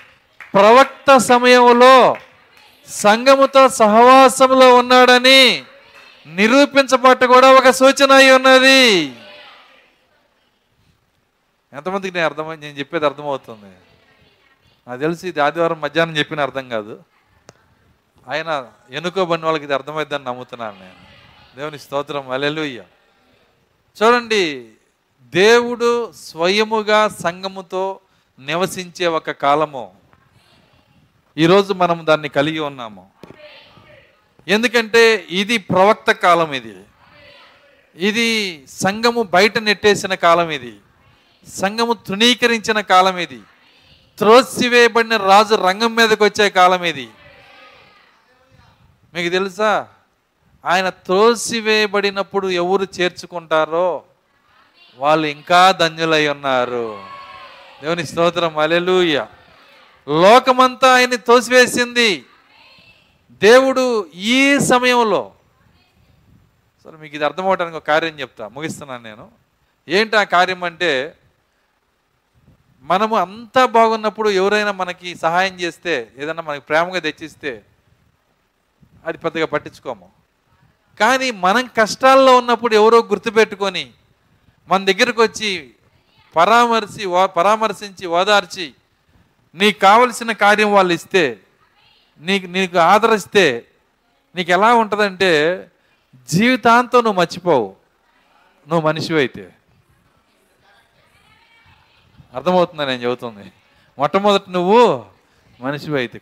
[0.55, 2.17] ప్రవక్త సమయంలో
[2.89, 5.65] సంఘముతో సహవాసంలో ఉన్నాడని
[6.27, 9.03] నిరూపించబట్ట కూడా ఒక సూచన అయి ఉన్నది.
[11.73, 13.77] ఎంతమందికి నేను అర్థమై నేను చెప్పేది అర్థమవుతుంది?
[14.89, 17.03] నాకు తెలిసి ఇది ఆదివారం మధ్యాహ్నం చెప్పిన అర్థం కాదు.
[18.29, 21.17] ఆయన ఎన్నుకోబడిన వాళ్ళకి ఇది అర్థమైద్దని నమ్ముతున్నాను నేను.
[21.57, 22.31] దేవుని స్తోత్రం.
[22.31, 22.83] అలెలుయ్య
[24.03, 24.71] చూడండి
[25.23, 28.01] దేవుడు స్వయముగా సంఘముతో
[28.39, 29.95] నివసించే ఒక కాలము.
[31.39, 33.11] ఈరోజు మనం దాన్ని కలిగి ఉన్నాము.
[34.49, 36.75] ఎందుకంటే ఇది ప్రవక్త కాలం ఇది.
[37.97, 38.27] ఇది
[38.71, 40.75] సంఘము బయట నెట్టేసిన కాలం ఇది.
[41.49, 43.41] సంఘము తృణీకరించిన కాలం ఇది.
[44.19, 47.09] త్రోసివేయబడిన రాజు రంగం మీదకి వచ్చే కాలం ఇది.
[49.15, 49.89] మీకు తెలుసా?
[50.65, 54.03] ఆయన త్రోసివేయబడినప్పుడు ఎవరు చేర్చుకుంటారో
[54.99, 57.05] వాళ్ళు ఇంకా ధన్యులై ఉన్నారు.
[57.83, 58.59] దేవుని స్తోత్రం.
[58.59, 59.25] అలెలుయ
[60.09, 62.25] లోకమంతా ఆయన్ని తోసివేసింది
[63.43, 63.85] దేవుడు
[64.15, 65.23] ఈ సమయంలో
[66.83, 69.25] సరే మీకు ఇది అర్థమవడానికి ఒక కార్యం చెప్తా ముగిస్తున్నాను నేను.
[69.89, 70.91] ఏంటి ఆ కార్యం అంటే
[72.85, 77.53] మనము అంతా బాగున్నప్పుడు ఎవరైనా మనకి సహాయం చేస్తే ఏదైనా మనకి ప్రేమగా తెచ్చిస్తే
[79.07, 80.07] అది పెద్దగా పట్టించుకోము.
[81.01, 83.85] కానీ మనం కష్టాల్లో ఉన్నప్పుడు ఎవరో గుర్తుపెట్టుకొని
[84.69, 85.51] మన దగ్గరకు వచ్చి
[86.37, 87.05] పరామర్శి
[87.37, 88.75] పరామర్శించి ఓదార్చి
[89.55, 91.25] నీకు కావలసిన కార్యం వాళ్ళు ఇస్తే
[92.21, 93.65] నీకు నీకు ఆదరిస్తే
[94.37, 95.67] నీకు ఎలా ఉంటుందంటే
[96.29, 97.75] జీవితాంతం నువ్వు మర్చిపోవు.
[98.69, 99.53] నువ్వు మనిషివి అయితే.
[102.35, 103.53] అర్థమవుతుందా నేను చెబుతుంది?
[103.99, 105.05] మొట్టమొదటి నువ్వు
[105.61, 106.21] మనిషివి అయితే.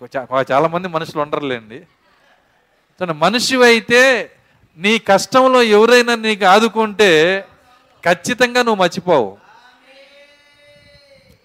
[0.53, 1.87] చాలా మంది మనుషులు ఉండరులేండి.
[3.01, 4.31] తన మనిషివి అయితే
[4.79, 7.41] నీ కష్టంలో ఎవరైనా నీకు ఆదుకుంటే
[8.05, 9.37] ఖచ్చితంగా నువ్వు మర్చిపోవు.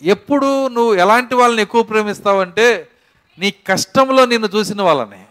[0.04, 2.88] ఎప్పుడు నువ్వు ఎలాంటి వాళ్ళని ఎక్కువ ప్రేమిస్తావంటే
[3.40, 5.26] నీ కష్టంలో నిన్ను చూసిన వాళ్ళని.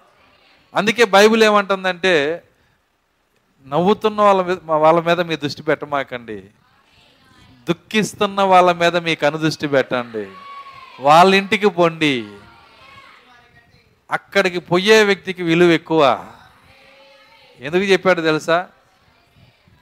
[0.75, 2.43] అందుకే బైబిల్ ఏమంటుందంటే
[3.67, 6.41] నవ్వుతున్న వాళ్ళ మీద వాళ్ళ మీద మీ దృష్టి పెట్టమాకండి.
[7.69, 10.27] దుఃఖిస్తున్న వాళ్ళ మీద మీ కనుదృష్టి పెట్టండి.
[11.01, 12.29] వాళ్ళ ఇంటికి పొండి.
[14.11, 16.27] అక్కడికి పోయే వ్యక్తికి విలువ ఎక్కువ.
[17.61, 18.69] ఎందుకు చెప్పాడు తెలుసా?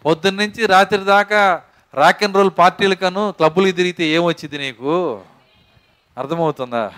[0.04, 1.62] పొద్దున్నుంచి రాత్రి దాకా
[1.94, 5.22] రాక్ అండ్ రోల్ పార్టీలకను క్లబ్బులు తిరిగితే ఏమొచ్చింది నీకు?
[6.18, 6.92] అర్థమవుతుందా?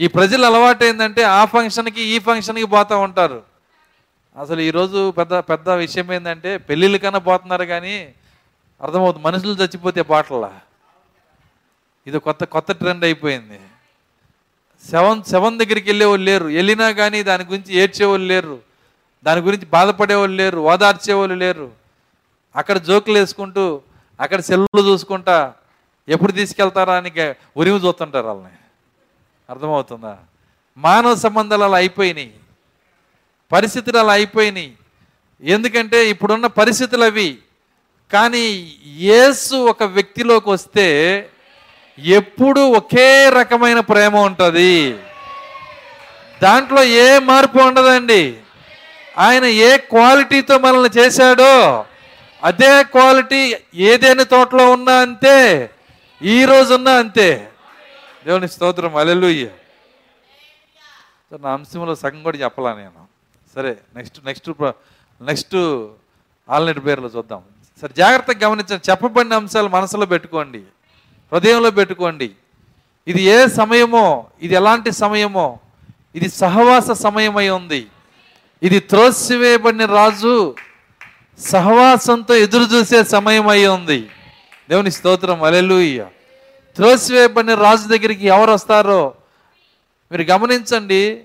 [0.00, 3.42] ఈ ప్రజలు అలవాటు ఏంటంటే ఆ ఫంక్షన్కి ఈ ఫంక్షన్కి పోతూ ఉంటారు.
[4.36, 8.14] అసలు ఈరోజు పెద్ద పెద్ద విషయం ఏంటంటే పెళ్ళిళ్ళకన్నా పోతున్నారు కానీ
[8.82, 9.26] అర్థమవుతుంది.
[9.26, 10.60] మనుషులు చచ్చిపోతే పాటలా
[12.06, 13.60] ఇది కొత్త కొత్త ట్రెండ్ అయిపోయింది.
[14.90, 16.44] సెవెన్ సెవెన్ దగ్గరికి వెళ్ళేవాళ్ళు లేరు.
[16.44, 18.58] వెళ్ళినా కానీ దాని గురించి ఏడ్చేవాళ్ళు లేరు.
[19.24, 20.60] దాని గురించి బాధపడేవాళ్ళు లేరు.
[20.60, 21.70] ఓదార్చేవాళ్ళు లేరు.
[22.56, 23.80] అక్కడ జోకులు వేసుకుంటూ
[24.20, 25.52] అక్కడ సెల్లు చూసుకుంటా
[26.08, 27.12] ఎప్పుడు తీసుకెళ్తారా అని
[27.56, 28.56] ఉరిమి చూస్తుంటారు వాళ్ళని.
[29.50, 30.16] అర్థమవుతుందా?
[30.78, 32.32] మానవ సంబంధాలు అలా అయిపోయినాయి.
[33.52, 34.72] పరిస్థితులు అలా అయిపోయినాయి.
[35.42, 37.38] ఎందుకంటే ఇప్పుడున్న పరిస్థితులు అవి.
[38.12, 40.88] కానీ యేసు ఒక వ్యక్తిలోకి వస్తే
[41.98, 44.98] ఎప్పుడు ఒకే రకమైన ప్రేమ ఉంటుంది.
[46.42, 48.36] దాంట్లో ఏ మార్పు ఉండదండి.
[49.18, 51.84] ఆయన ఏ క్వాలిటీతో మనల్ని చేశాడో
[52.44, 55.70] అదే క్వాలిటీ ఏదైనా తోటలో ఉన్నా అంతే
[56.22, 57.50] ఈ రోజు ఉన్నా అంతే.
[58.26, 59.48] దేవుని స్తోత్రం అలెలుయ్య
[61.40, 63.06] నా అంశంలో సగం కూడా చెప్పలా నేను.
[63.54, 64.50] సరే నెక్స్ట్ నెక్స్ట్
[65.22, 65.56] నెక్స్ట్
[66.48, 67.42] ఆల్నెట్ పేర్లో చూద్దాం.
[67.80, 68.90] సరే జాగ్రత్తగా గమనించండి.
[68.90, 70.62] చెప్పబడిన అంశాలు మనసులో పెట్టుకోండి.
[71.32, 72.30] హృదయంలో పెట్టుకోండి.
[73.08, 75.58] ఇది ఏ సమయమో ఇది ఎలాంటి సమయమో
[76.14, 77.86] ఇది సహవాస సమయమై ఉంది.
[78.62, 80.54] ఇది త్రోసివేయబడిన రాజు
[81.38, 84.10] సహవాసంతో ఎదురు చూసే సమయం అయి ఉంది.
[84.70, 86.06] దేవుని స్తోత్రం అలెలుయ్య
[86.76, 89.14] త్రోసివేయబడిన రాజు దగ్గరికి ఎవరు వస్తారో
[90.12, 91.24] మీరు గమనించండి.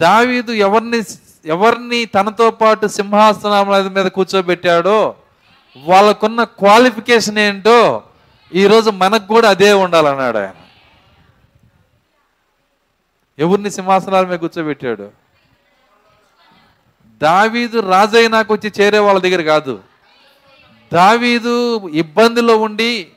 [0.00, 1.02] దావీదు ఎవరిని
[1.46, 5.14] ఎవరిని తనతో పాటు సింహాసనం మీద కూర్చోబెట్టాడో
[5.76, 8.02] వాళ్ళకున్న క్వాలిఫికేషన్ ఏంటో
[8.54, 10.54] ఈరోజు మనకు కూడా అదే ఉండాలన్నాడు ఆయన.
[13.38, 15.10] ఎవరిని సింహాసనాల మీద కూర్చోబెట్టాడు?
[17.22, 19.80] దావీదు రాజైనాకు వచ్చి చేరే వాళ్ళ దగ్గర కాదు.
[20.92, 21.54] దావీదు
[21.88, 23.08] ఇబ్బందిలో ఉండి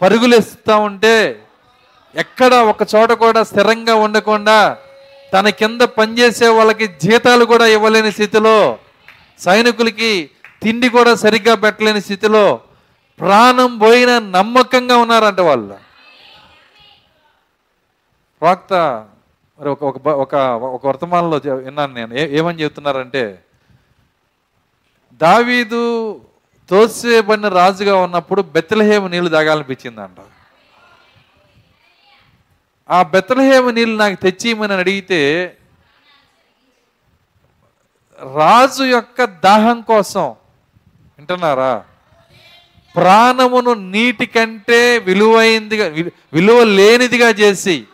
[0.00, 1.16] పరుగులేస్తూ ఉంటే
[2.14, 4.58] ఎక్కడ ఒక చోట కూడా స్థిరంగా ఉండకుండా
[5.32, 8.78] తన కింద పనిచేసే వాళ్ళకి జీతాలు కూడా ఇవ్వలేని స్థితిలో
[9.38, 10.30] సైనికులకి
[10.62, 12.44] తిండి కూడా సరిగ్గా పెట్టలేని స్థితిలో
[13.18, 15.76] ప్రాణం పోయిన నమ్మకంగా ఉన్నారంట వాళ్ళు.
[18.42, 18.72] ప్రాక్త
[19.58, 20.34] మరి ఒక ఒక ఒక
[20.76, 22.14] ఒక వర్తమానంలో విన్నాను నేను.
[22.14, 23.24] ఏమని చెప్తున్నారంటే
[25.20, 25.82] దావీదు
[26.70, 30.16] తోసేయబడిన రాజుగా ఉన్నప్పుడు బెత్తలహేమ నీళ్ళు తాగాలనిపించిందంట.
[32.90, 35.56] ఆ బెత్తలహేమ నీళ్ళు నాకు తెచ్చిమని అడిగితే
[38.34, 40.24] రాజు యొక్క దాహం కోసం
[41.18, 41.84] వింటున్నారా?
[42.96, 47.84] ప్రాణమును నీటి కంటే విలువైందిగా వి- విలువ లేనిదిగా చేసి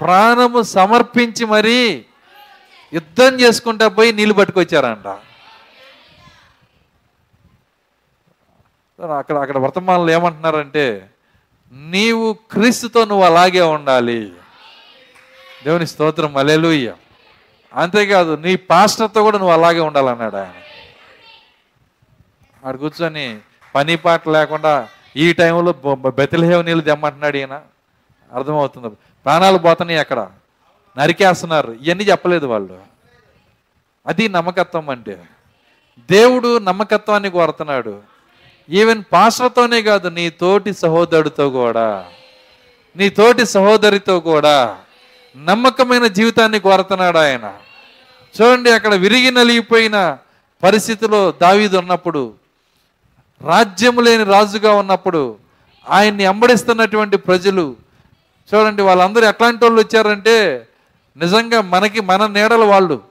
[0.00, 2.04] ప్రాణము సమర్పించి మరీ
[2.92, 5.31] యుద్ధం చేసుకుంటా పోయి నీళ్ళు పట్టుకొచ్చారంట.
[9.10, 11.10] అక్కడ అక్కడ వర్తమానంలో ఏమంటున్నారంటే
[11.72, 14.32] నీవు క్రీస్తుతో నువ్వు అలాగే ఉండాలి.
[15.64, 16.94] దేవుని స్తోత్రం అలెలుయ్య
[17.74, 20.52] అంతేకాదు నీ పాస్టర్తో కూడా నువ్వు అలాగే ఉండాలన్నాడు ఆయన.
[22.64, 23.38] ఆడు కూర్చొని
[23.74, 27.62] పని పాట లేకుండా ఈ టైంలో బెతలహేవ నీళ్ళు తెమ్మంటున్నాడు ఈయన.
[28.32, 28.88] అర్థమవుతుంది.
[29.24, 30.30] ప్రాణాలు పోతున్నాయి అక్కడ.
[30.98, 31.72] నరికేస్తున్నారు.
[31.72, 32.82] ఇవన్నీ చెప్పలేదు వాళ్ళు.
[34.06, 35.24] అది నమ్మకత్వం అంటే.
[36.10, 38.11] దేవుడు నమ్మకత్వాన్ని కోరుతున్నాడు.
[38.72, 42.10] ఈవెన్ పాస్టర్తోనే కాదు నీ తోటి సహోదరుడితో కూడా.
[42.96, 44.78] నీ తోటి సహోదరితో కూడా.
[45.36, 47.54] నమ్మకమైన జీవితాన్ని కోరుతున్నాడు ఆయన.
[48.34, 50.18] చూడండి అక్కడ విరిగి నలిగిపోయిన
[50.62, 52.34] పరిస్థితిలో దావీదు ఉన్నప్పుడు
[53.42, 55.36] రాజ్యం లేని రాజుగా ఉన్నప్పుడు
[55.90, 57.76] ఆయన్ని అంబడిస్తున్నటువంటి ప్రజలు
[58.54, 60.68] చూడండి వాళ్ళందరూ ఎట్లాంటి వాళ్ళు వచ్చారంటే
[61.16, 63.02] నిజంగా మనకి మన నీడలు వాళ్ళు.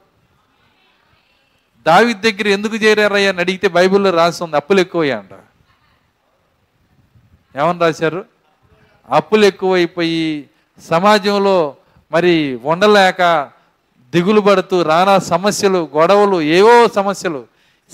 [1.88, 5.51] దావి దగ్గర ఎందుకు చేరారయ్యా అని అడిగితే బైబిల్లో రాసి ఉంది అప్పులు ఎక్కువయ్యా అంటారు
[7.60, 8.26] ఏమని రాశారు?
[9.10, 10.50] అప్పులు ఎక్కువైపోయి
[10.90, 11.76] సమాజంలో
[12.12, 13.50] మరి ఉండలేక
[14.14, 17.46] దిగులు పడుతూ రానా సమస్యలు గొడవలు ఏవో సమస్యలు.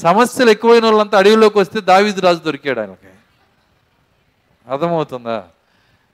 [0.01, 3.07] సమస్యలు ఎక్కువైన వాళ్ళంతా అడవిలోకి వస్తే దావీదు రాజు దొరికాడు ఆయనకి
[4.71, 5.43] అర్థమవుతుందా?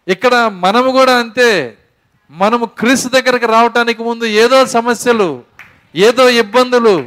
[0.07, 1.77] ఇక్కడ మనము కూడా అంతే.
[2.31, 5.43] మనము క్రీస్తు దగ్గరకు రావటానికి ముందు ఏదో సమస్యలు
[5.95, 7.05] ఏదో ఇబ్బందులు.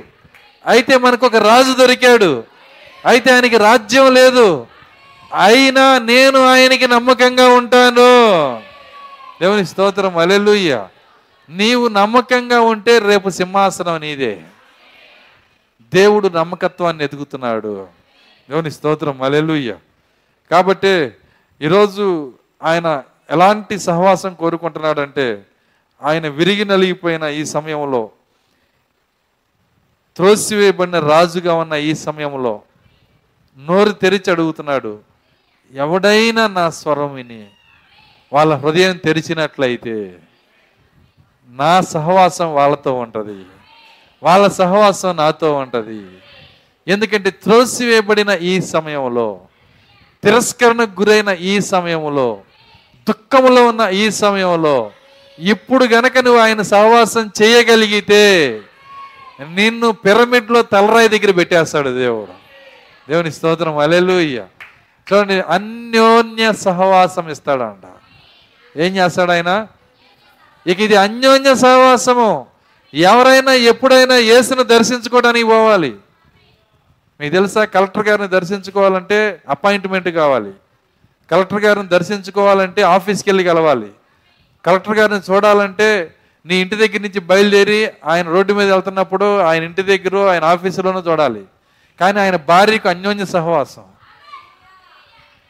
[0.67, 2.45] అయితే మనకు ఒక రాజు దొరికాడు.
[3.07, 4.67] అయితే ఆయనకి రాజ్యం లేదు.
[5.35, 8.11] అయినా నేను ఆయనకి నమ్మకంగా ఉంటాను.
[9.41, 10.89] దేవుని స్తోత్రం అలెలుయ్య
[11.51, 14.43] నీవు నమ్మకంగా ఉంటే రేపు సింహాసనం నీదే.
[15.95, 17.87] దేవుడు నమ్మకత్వాన్ని ఎదుగుతున్నాడు.
[18.51, 19.77] దేవుని స్తోత్రం అలెలుయ్య
[20.51, 21.11] కాబట్టి
[21.63, 22.33] ఈరోజు
[22.63, 25.43] ఆయన ఎలాంటి సహవాసం కోరుకుంటున్నాడంటే
[26.03, 28.11] ఆయన విరిగి నలిగిపోయిన ఈ సమయంలో
[30.17, 32.63] త్రోసివేయబడిన రాజుగా ఉన్న ఈ సమయంలో
[33.59, 35.16] నోరు తెరిచి అడుగుతున్నాడు
[35.75, 37.47] ఎవడైనా నా స్వరం విని
[38.33, 40.15] వాళ్ళ హృదయం తెరిచినట్లయితే
[41.49, 43.45] నా సహవాసం వాళ్ళతో ఉంటుంది.
[44.23, 46.19] వాళ్ళ సహవాసం నాతో ఉంటుంది.
[46.89, 49.41] ఎందుకంటే త్రోసివేయబడిన ఈ సమయంలో
[50.25, 52.41] తిరస్కరణకు గురైన ఈ సమయంలో
[53.09, 54.91] దుఃఖములో ఉన్న ఈ సమయంలో
[55.39, 58.61] ఇప్పుడు గనక నువ్వు ఆయన సహవాసం చేయగలిగితే
[59.41, 62.33] నిన్ను పిరమిడ్లో తలరాయి దగ్గర పెట్టేస్తాడు దేవుడు.
[63.09, 63.79] దేవుని స్తోత్రం.
[63.79, 64.47] అలెలుయ్యా
[65.13, 67.87] చూడండి అన్యోన్య సహవాసం ఇస్తాడంట.
[68.79, 69.67] ఏం చేస్తాడు ఆయన?
[70.67, 72.47] ఇక ఇది అన్యోన్య సహవాసము.
[72.95, 75.95] ఎవరైనా ఎప్పుడైనా యేసును దర్శించుకోవడానికి పోవాలి.
[77.21, 77.65] మీకు తెలుసా?
[77.65, 80.53] కలెక్టర్ గారిని దర్శించుకోవాలంటే అపాయింట్మెంట్ కావాలి.
[81.31, 83.91] కలెక్టర్ గారిని దర్శించుకోవాలంటే ఆఫీస్కి వెళ్ళి కలవాలి.
[84.65, 86.15] కలెక్టర్ గారిని చూడాలంటే
[86.47, 91.45] నీ ఇంటి దగ్గర నుంచి బయలుదేరి ఆయన రోడ్డు మీద వెళ్తున్నప్పుడు ఆయన ఇంటి దగ్గర ఆయన ఆఫీసులోనూ చూడాలి.
[92.01, 93.85] కానీ ఆయన భార్యకు అన్యోన్య సహవాసం.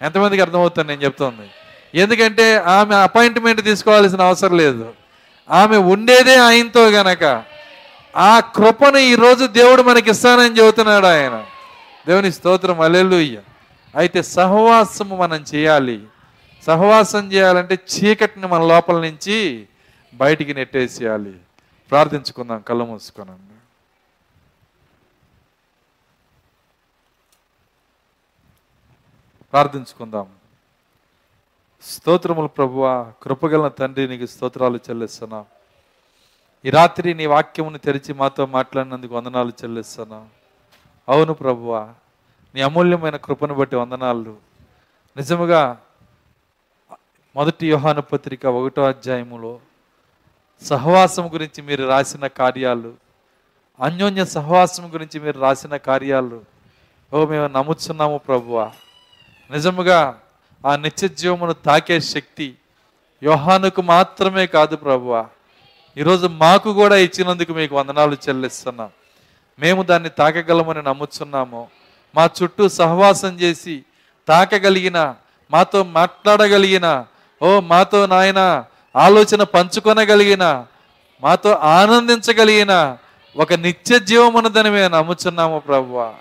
[0.03, 1.51] ఎంతమందికి అర్థమవుతుంది నేను చెప్తుంది?
[1.95, 4.93] ఎందుకంటే ఆమె అపాయింట్మెంట్ తీసుకోవాల్సిన అవసరం లేదు.
[5.51, 7.45] ఆమె ఉండేదే ఆయనతో గనక.
[8.17, 11.45] ఆ కృపను ఈరోజు దేవుడు మనకి ఇస్తానని చెబుతున్నాడు ఆయన.
[12.07, 13.39] దేవుని స్తోత్రం అల్లెలుయ్య
[13.97, 16.01] అయితే సహవాసము మనం చేయాలి.
[16.67, 19.67] సహవాసం చేయాలంటే చీకటిని మన లోపల నుంచి
[20.15, 21.33] బయటికి నెట్టేసేయాలి.
[21.91, 23.39] ప్రార్థించుకుందాం కళ్ళు మూసుకున్నాం.
[29.57, 30.27] ప్రార్థించుకుందాం.
[31.83, 35.45] స్తోత్రములు ప్రభువ కృపగల తండ్రి నీకు స్తోత్రాలు చెల్లిస్తున్నా.
[36.65, 40.29] ఈ రాత్రి నీ వాక్యమును తెరిచి మాతో మాట్లాడినందుకు వందనాలు చెల్లిస్తున్నా.
[41.09, 41.95] అవును ప్రభువ
[42.55, 44.37] నీ అమూల్యమైన కృపను బట్టి వందనాలు.
[45.17, 45.81] నిజముగా
[47.37, 49.61] మొదటి యోహాను పత్రిక ఒకటో అధ్యాయములో
[50.63, 52.95] సహవాసం గురించి మీరు రాసిన కార్యాలు
[53.81, 56.45] అన్యోన్య సహవాసం గురించి మీరు రాసిన కార్యాలు
[57.13, 58.73] ఓ మేము నమ్ముతున్నాము ప్రభువా.
[59.51, 60.19] నిజముగా
[60.67, 62.55] ఆ నిత్య జీవమును తాకే శక్తి
[63.23, 65.27] యోహానుకు మాత్రమే కాదు ప్రభువ.
[65.97, 68.91] ఈరోజు మాకు కూడా ఇచ్చినందుకు మీకు వందనాలు చెల్లిస్తున్నాం.
[69.59, 71.69] మేము దాన్ని తాకగలమని నమ్ముచున్నాము.
[72.15, 73.85] మా చుట్టూ సహవాసం చేసి
[74.29, 75.15] తాకగలిగిన
[75.51, 77.05] మాతో మాట్లాడగలిగిన
[77.43, 78.65] ఓ మాతో నాయన
[78.97, 80.67] ఆలోచన పంచుకొనగలిగిన
[81.23, 82.97] మాతో ఆనందించగలిగిన
[83.37, 86.15] ఒక నిత్య జీవమున్నదని మేము నమ్ముచున్నాము ప్రభువ.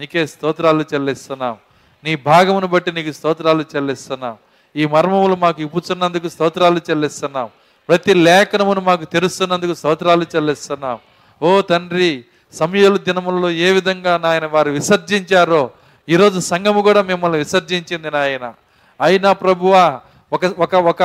[0.00, 1.58] నీకే స్తోత్రాలు చెల్లిస్తున్నాం.
[2.04, 4.36] నీ భాగమును బట్టి నీకు స్తోత్రాలు చెల్లిస్తున్నాం.
[4.76, 7.48] ఈ మర్మములు మాకు ఇప్పుచున్నందుకు స్తోత్రాలు చెల్లిస్తున్నాం.
[7.88, 10.98] ప్రతి లేఖనమును మాకు తెరుస్తున్నందుకు స్తోత్రాలు చెల్లిస్తున్నాం.
[11.42, 15.70] ఓ తండ్రి సమయలు దినములలో ఏ విధంగా నాయన వారు విసర్జించారో
[16.08, 18.54] ఈరోజు సంఘము కూడా మిమ్మల్ని విసర్జించింది నాయన.
[19.00, 20.00] అయినా ప్రభువా
[20.32, 21.02] ఒక ఒక ఒక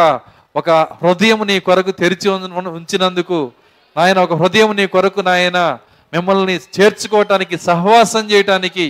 [0.56, 3.52] ఒక హృదయం నీ కొరకు తెరిచి ఉంచినందుకు
[3.98, 5.78] నాయన ఒక హృదయం నీ కొరకు నాయన
[6.14, 8.86] మిమ్మల్ని చేర్చుకోవటానికి సహవాసం చేయటానికి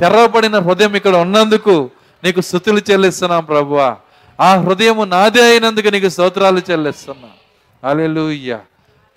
[0.00, 1.90] తెరవబడిన హృదయం ఇక్కడ ఉన్నందుకు
[2.24, 3.96] నీకు స్థుతులు చెల్లిస్తున్నాం ప్రభువా.
[4.40, 7.28] ఆ హృదయము నాదే అయినందుకు నీకు స్తోత్రాలు చెల్లిస్తున్నా.
[7.90, 8.58] అలెలుయ్య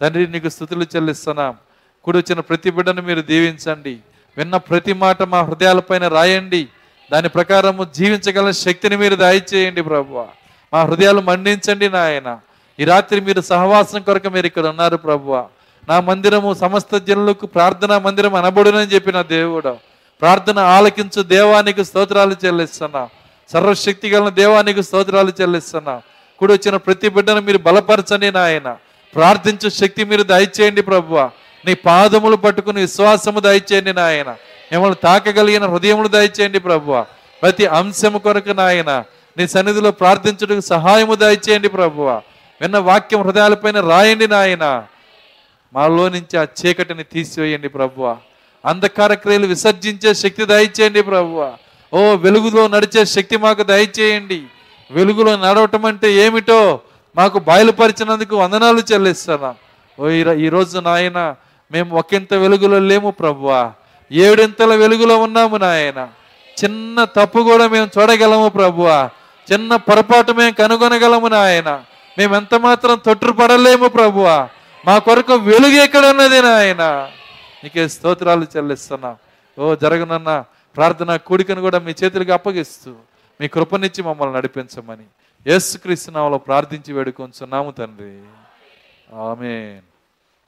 [0.01, 1.55] తండ్రి నీకు స్థుతులు చెల్లిస్తున్నాం.
[2.03, 3.97] కూడి వచ్చిన ప్రతి బిడ్డను మీరు దీవించండి.
[4.37, 6.67] విన్న ప్రతి మాట మా హృదయాలపైన రాయండి.
[7.11, 10.27] దాని ప్రకారము జీవించగల శక్తిని మీరు దయచేయండి ప్రభువ.
[10.73, 12.39] మా హృదయాలు మండించండి నాయన.
[12.79, 15.47] ఈ రాత్రి మీరు సహవాసం కొరకు మీరు ఇక్కడ ఉన్నారు ప్రభువ.
[15.89, 19.86] నా మందిరము సమస్త జనులకు ప్రార్థనా మందిరం అనబడునని చెప్పిన దేవుడు.
[20.21, 23.09] ప్రార్థన ఆలకించు దేవానికి స్తోత్రాలు చెల్లిస్తున్నా.
[23.53, 26.01] సర్వశక్తి గల దేవానికి స్తోత్రాలు చెల్లిస్తున్నా.
[26.39, 28.77] కూడి వచ్చిన ప్రతి బిడ్డను మీరు బలపరచండి నాయన.
[29.15, 31.29] ప్రార్థించు శక్తి మీరు దయచేయండి ప్రభువ.
[31.65, 34.29] నీ పాదములు పట్టుకుని విశ్వాసము దయచేయండి నాయన.
[34.71, 37.05] మిమ్మల్ని తాకగలిగిన హృదయములు దయచేయండి ప్రభువ.
[37.41, 39.03] ప్రతి అంశము కొరకు నాయన.
[39.37, 42.21] నీ సన్నిధిలో ప్రార్థించుటకు సహాయము దయచేయండి ప్రభువ.
[42.61, 44.83] విన్న వాక్యం హృదయాలపైన రాయండి నాయన.
[45.73, 48.17] మాలో నుంచి ఆ చీకటిని తీసివేయండి ప్రభువ.
[48.67, 51.53] అంధకార క్రియలు విసర్జించే శక్తి దయచేయండి ప్రభువ.
[51.93, 54.43] ఓ వెలుగులో నడిచే శక్తి మాకు దయచేయండి.
[54.91, 56.79] వెలుగులో నడవటం అంటే ఏమిటో
[57.17, 59.55] మాకు బయలుపరిచినందుకు వందనాలు చెల్లిస్తున్నాం.
[59.99, 61.35] ఓ ఈ ఈ రోజు నాయన
[61.71, 63.71] మేము ఒకంత వెలుగులో లేము ప్రభువా.
[64.11, 66.07] ఏడింతల వెలుగులో ఉన్నాము నాయన.
[66.63, 69.09] చిన్న తప్పు కూడా మేము చూడగలము ప్రభువా.
[69.53, 71.79] చిన్న పొరపాటు మేము కనుగొనగలము నాయన.
[72.17, 74.49] మేము ఎంత మాత్రం తొట్టుపడలేము ప్రభువా.
[74.87, 77.07] మా కొరకు వెలుగు ఎక్కడ ఉన్నది నాయన?
[77.63, 79.17] నీకే స్తోత్రాలు చెల్లిస్తున్నా.
[79.59, 82.95] ఓ జరగనన్న ప్రార్థన కూడికను కూడా మీ చేతులకు అప్పగిస్తూ
[83.41, 85.07] మీ కృపనిచ్చి మమ్మల్ని నడిపించమని.
[85.47, 88.19] యేసుక్రీస్తు నామములో ప్రార్థించి వేడుకొంచున్నాము తండ్రి.
[89.15, 89.86] ఆమెన్.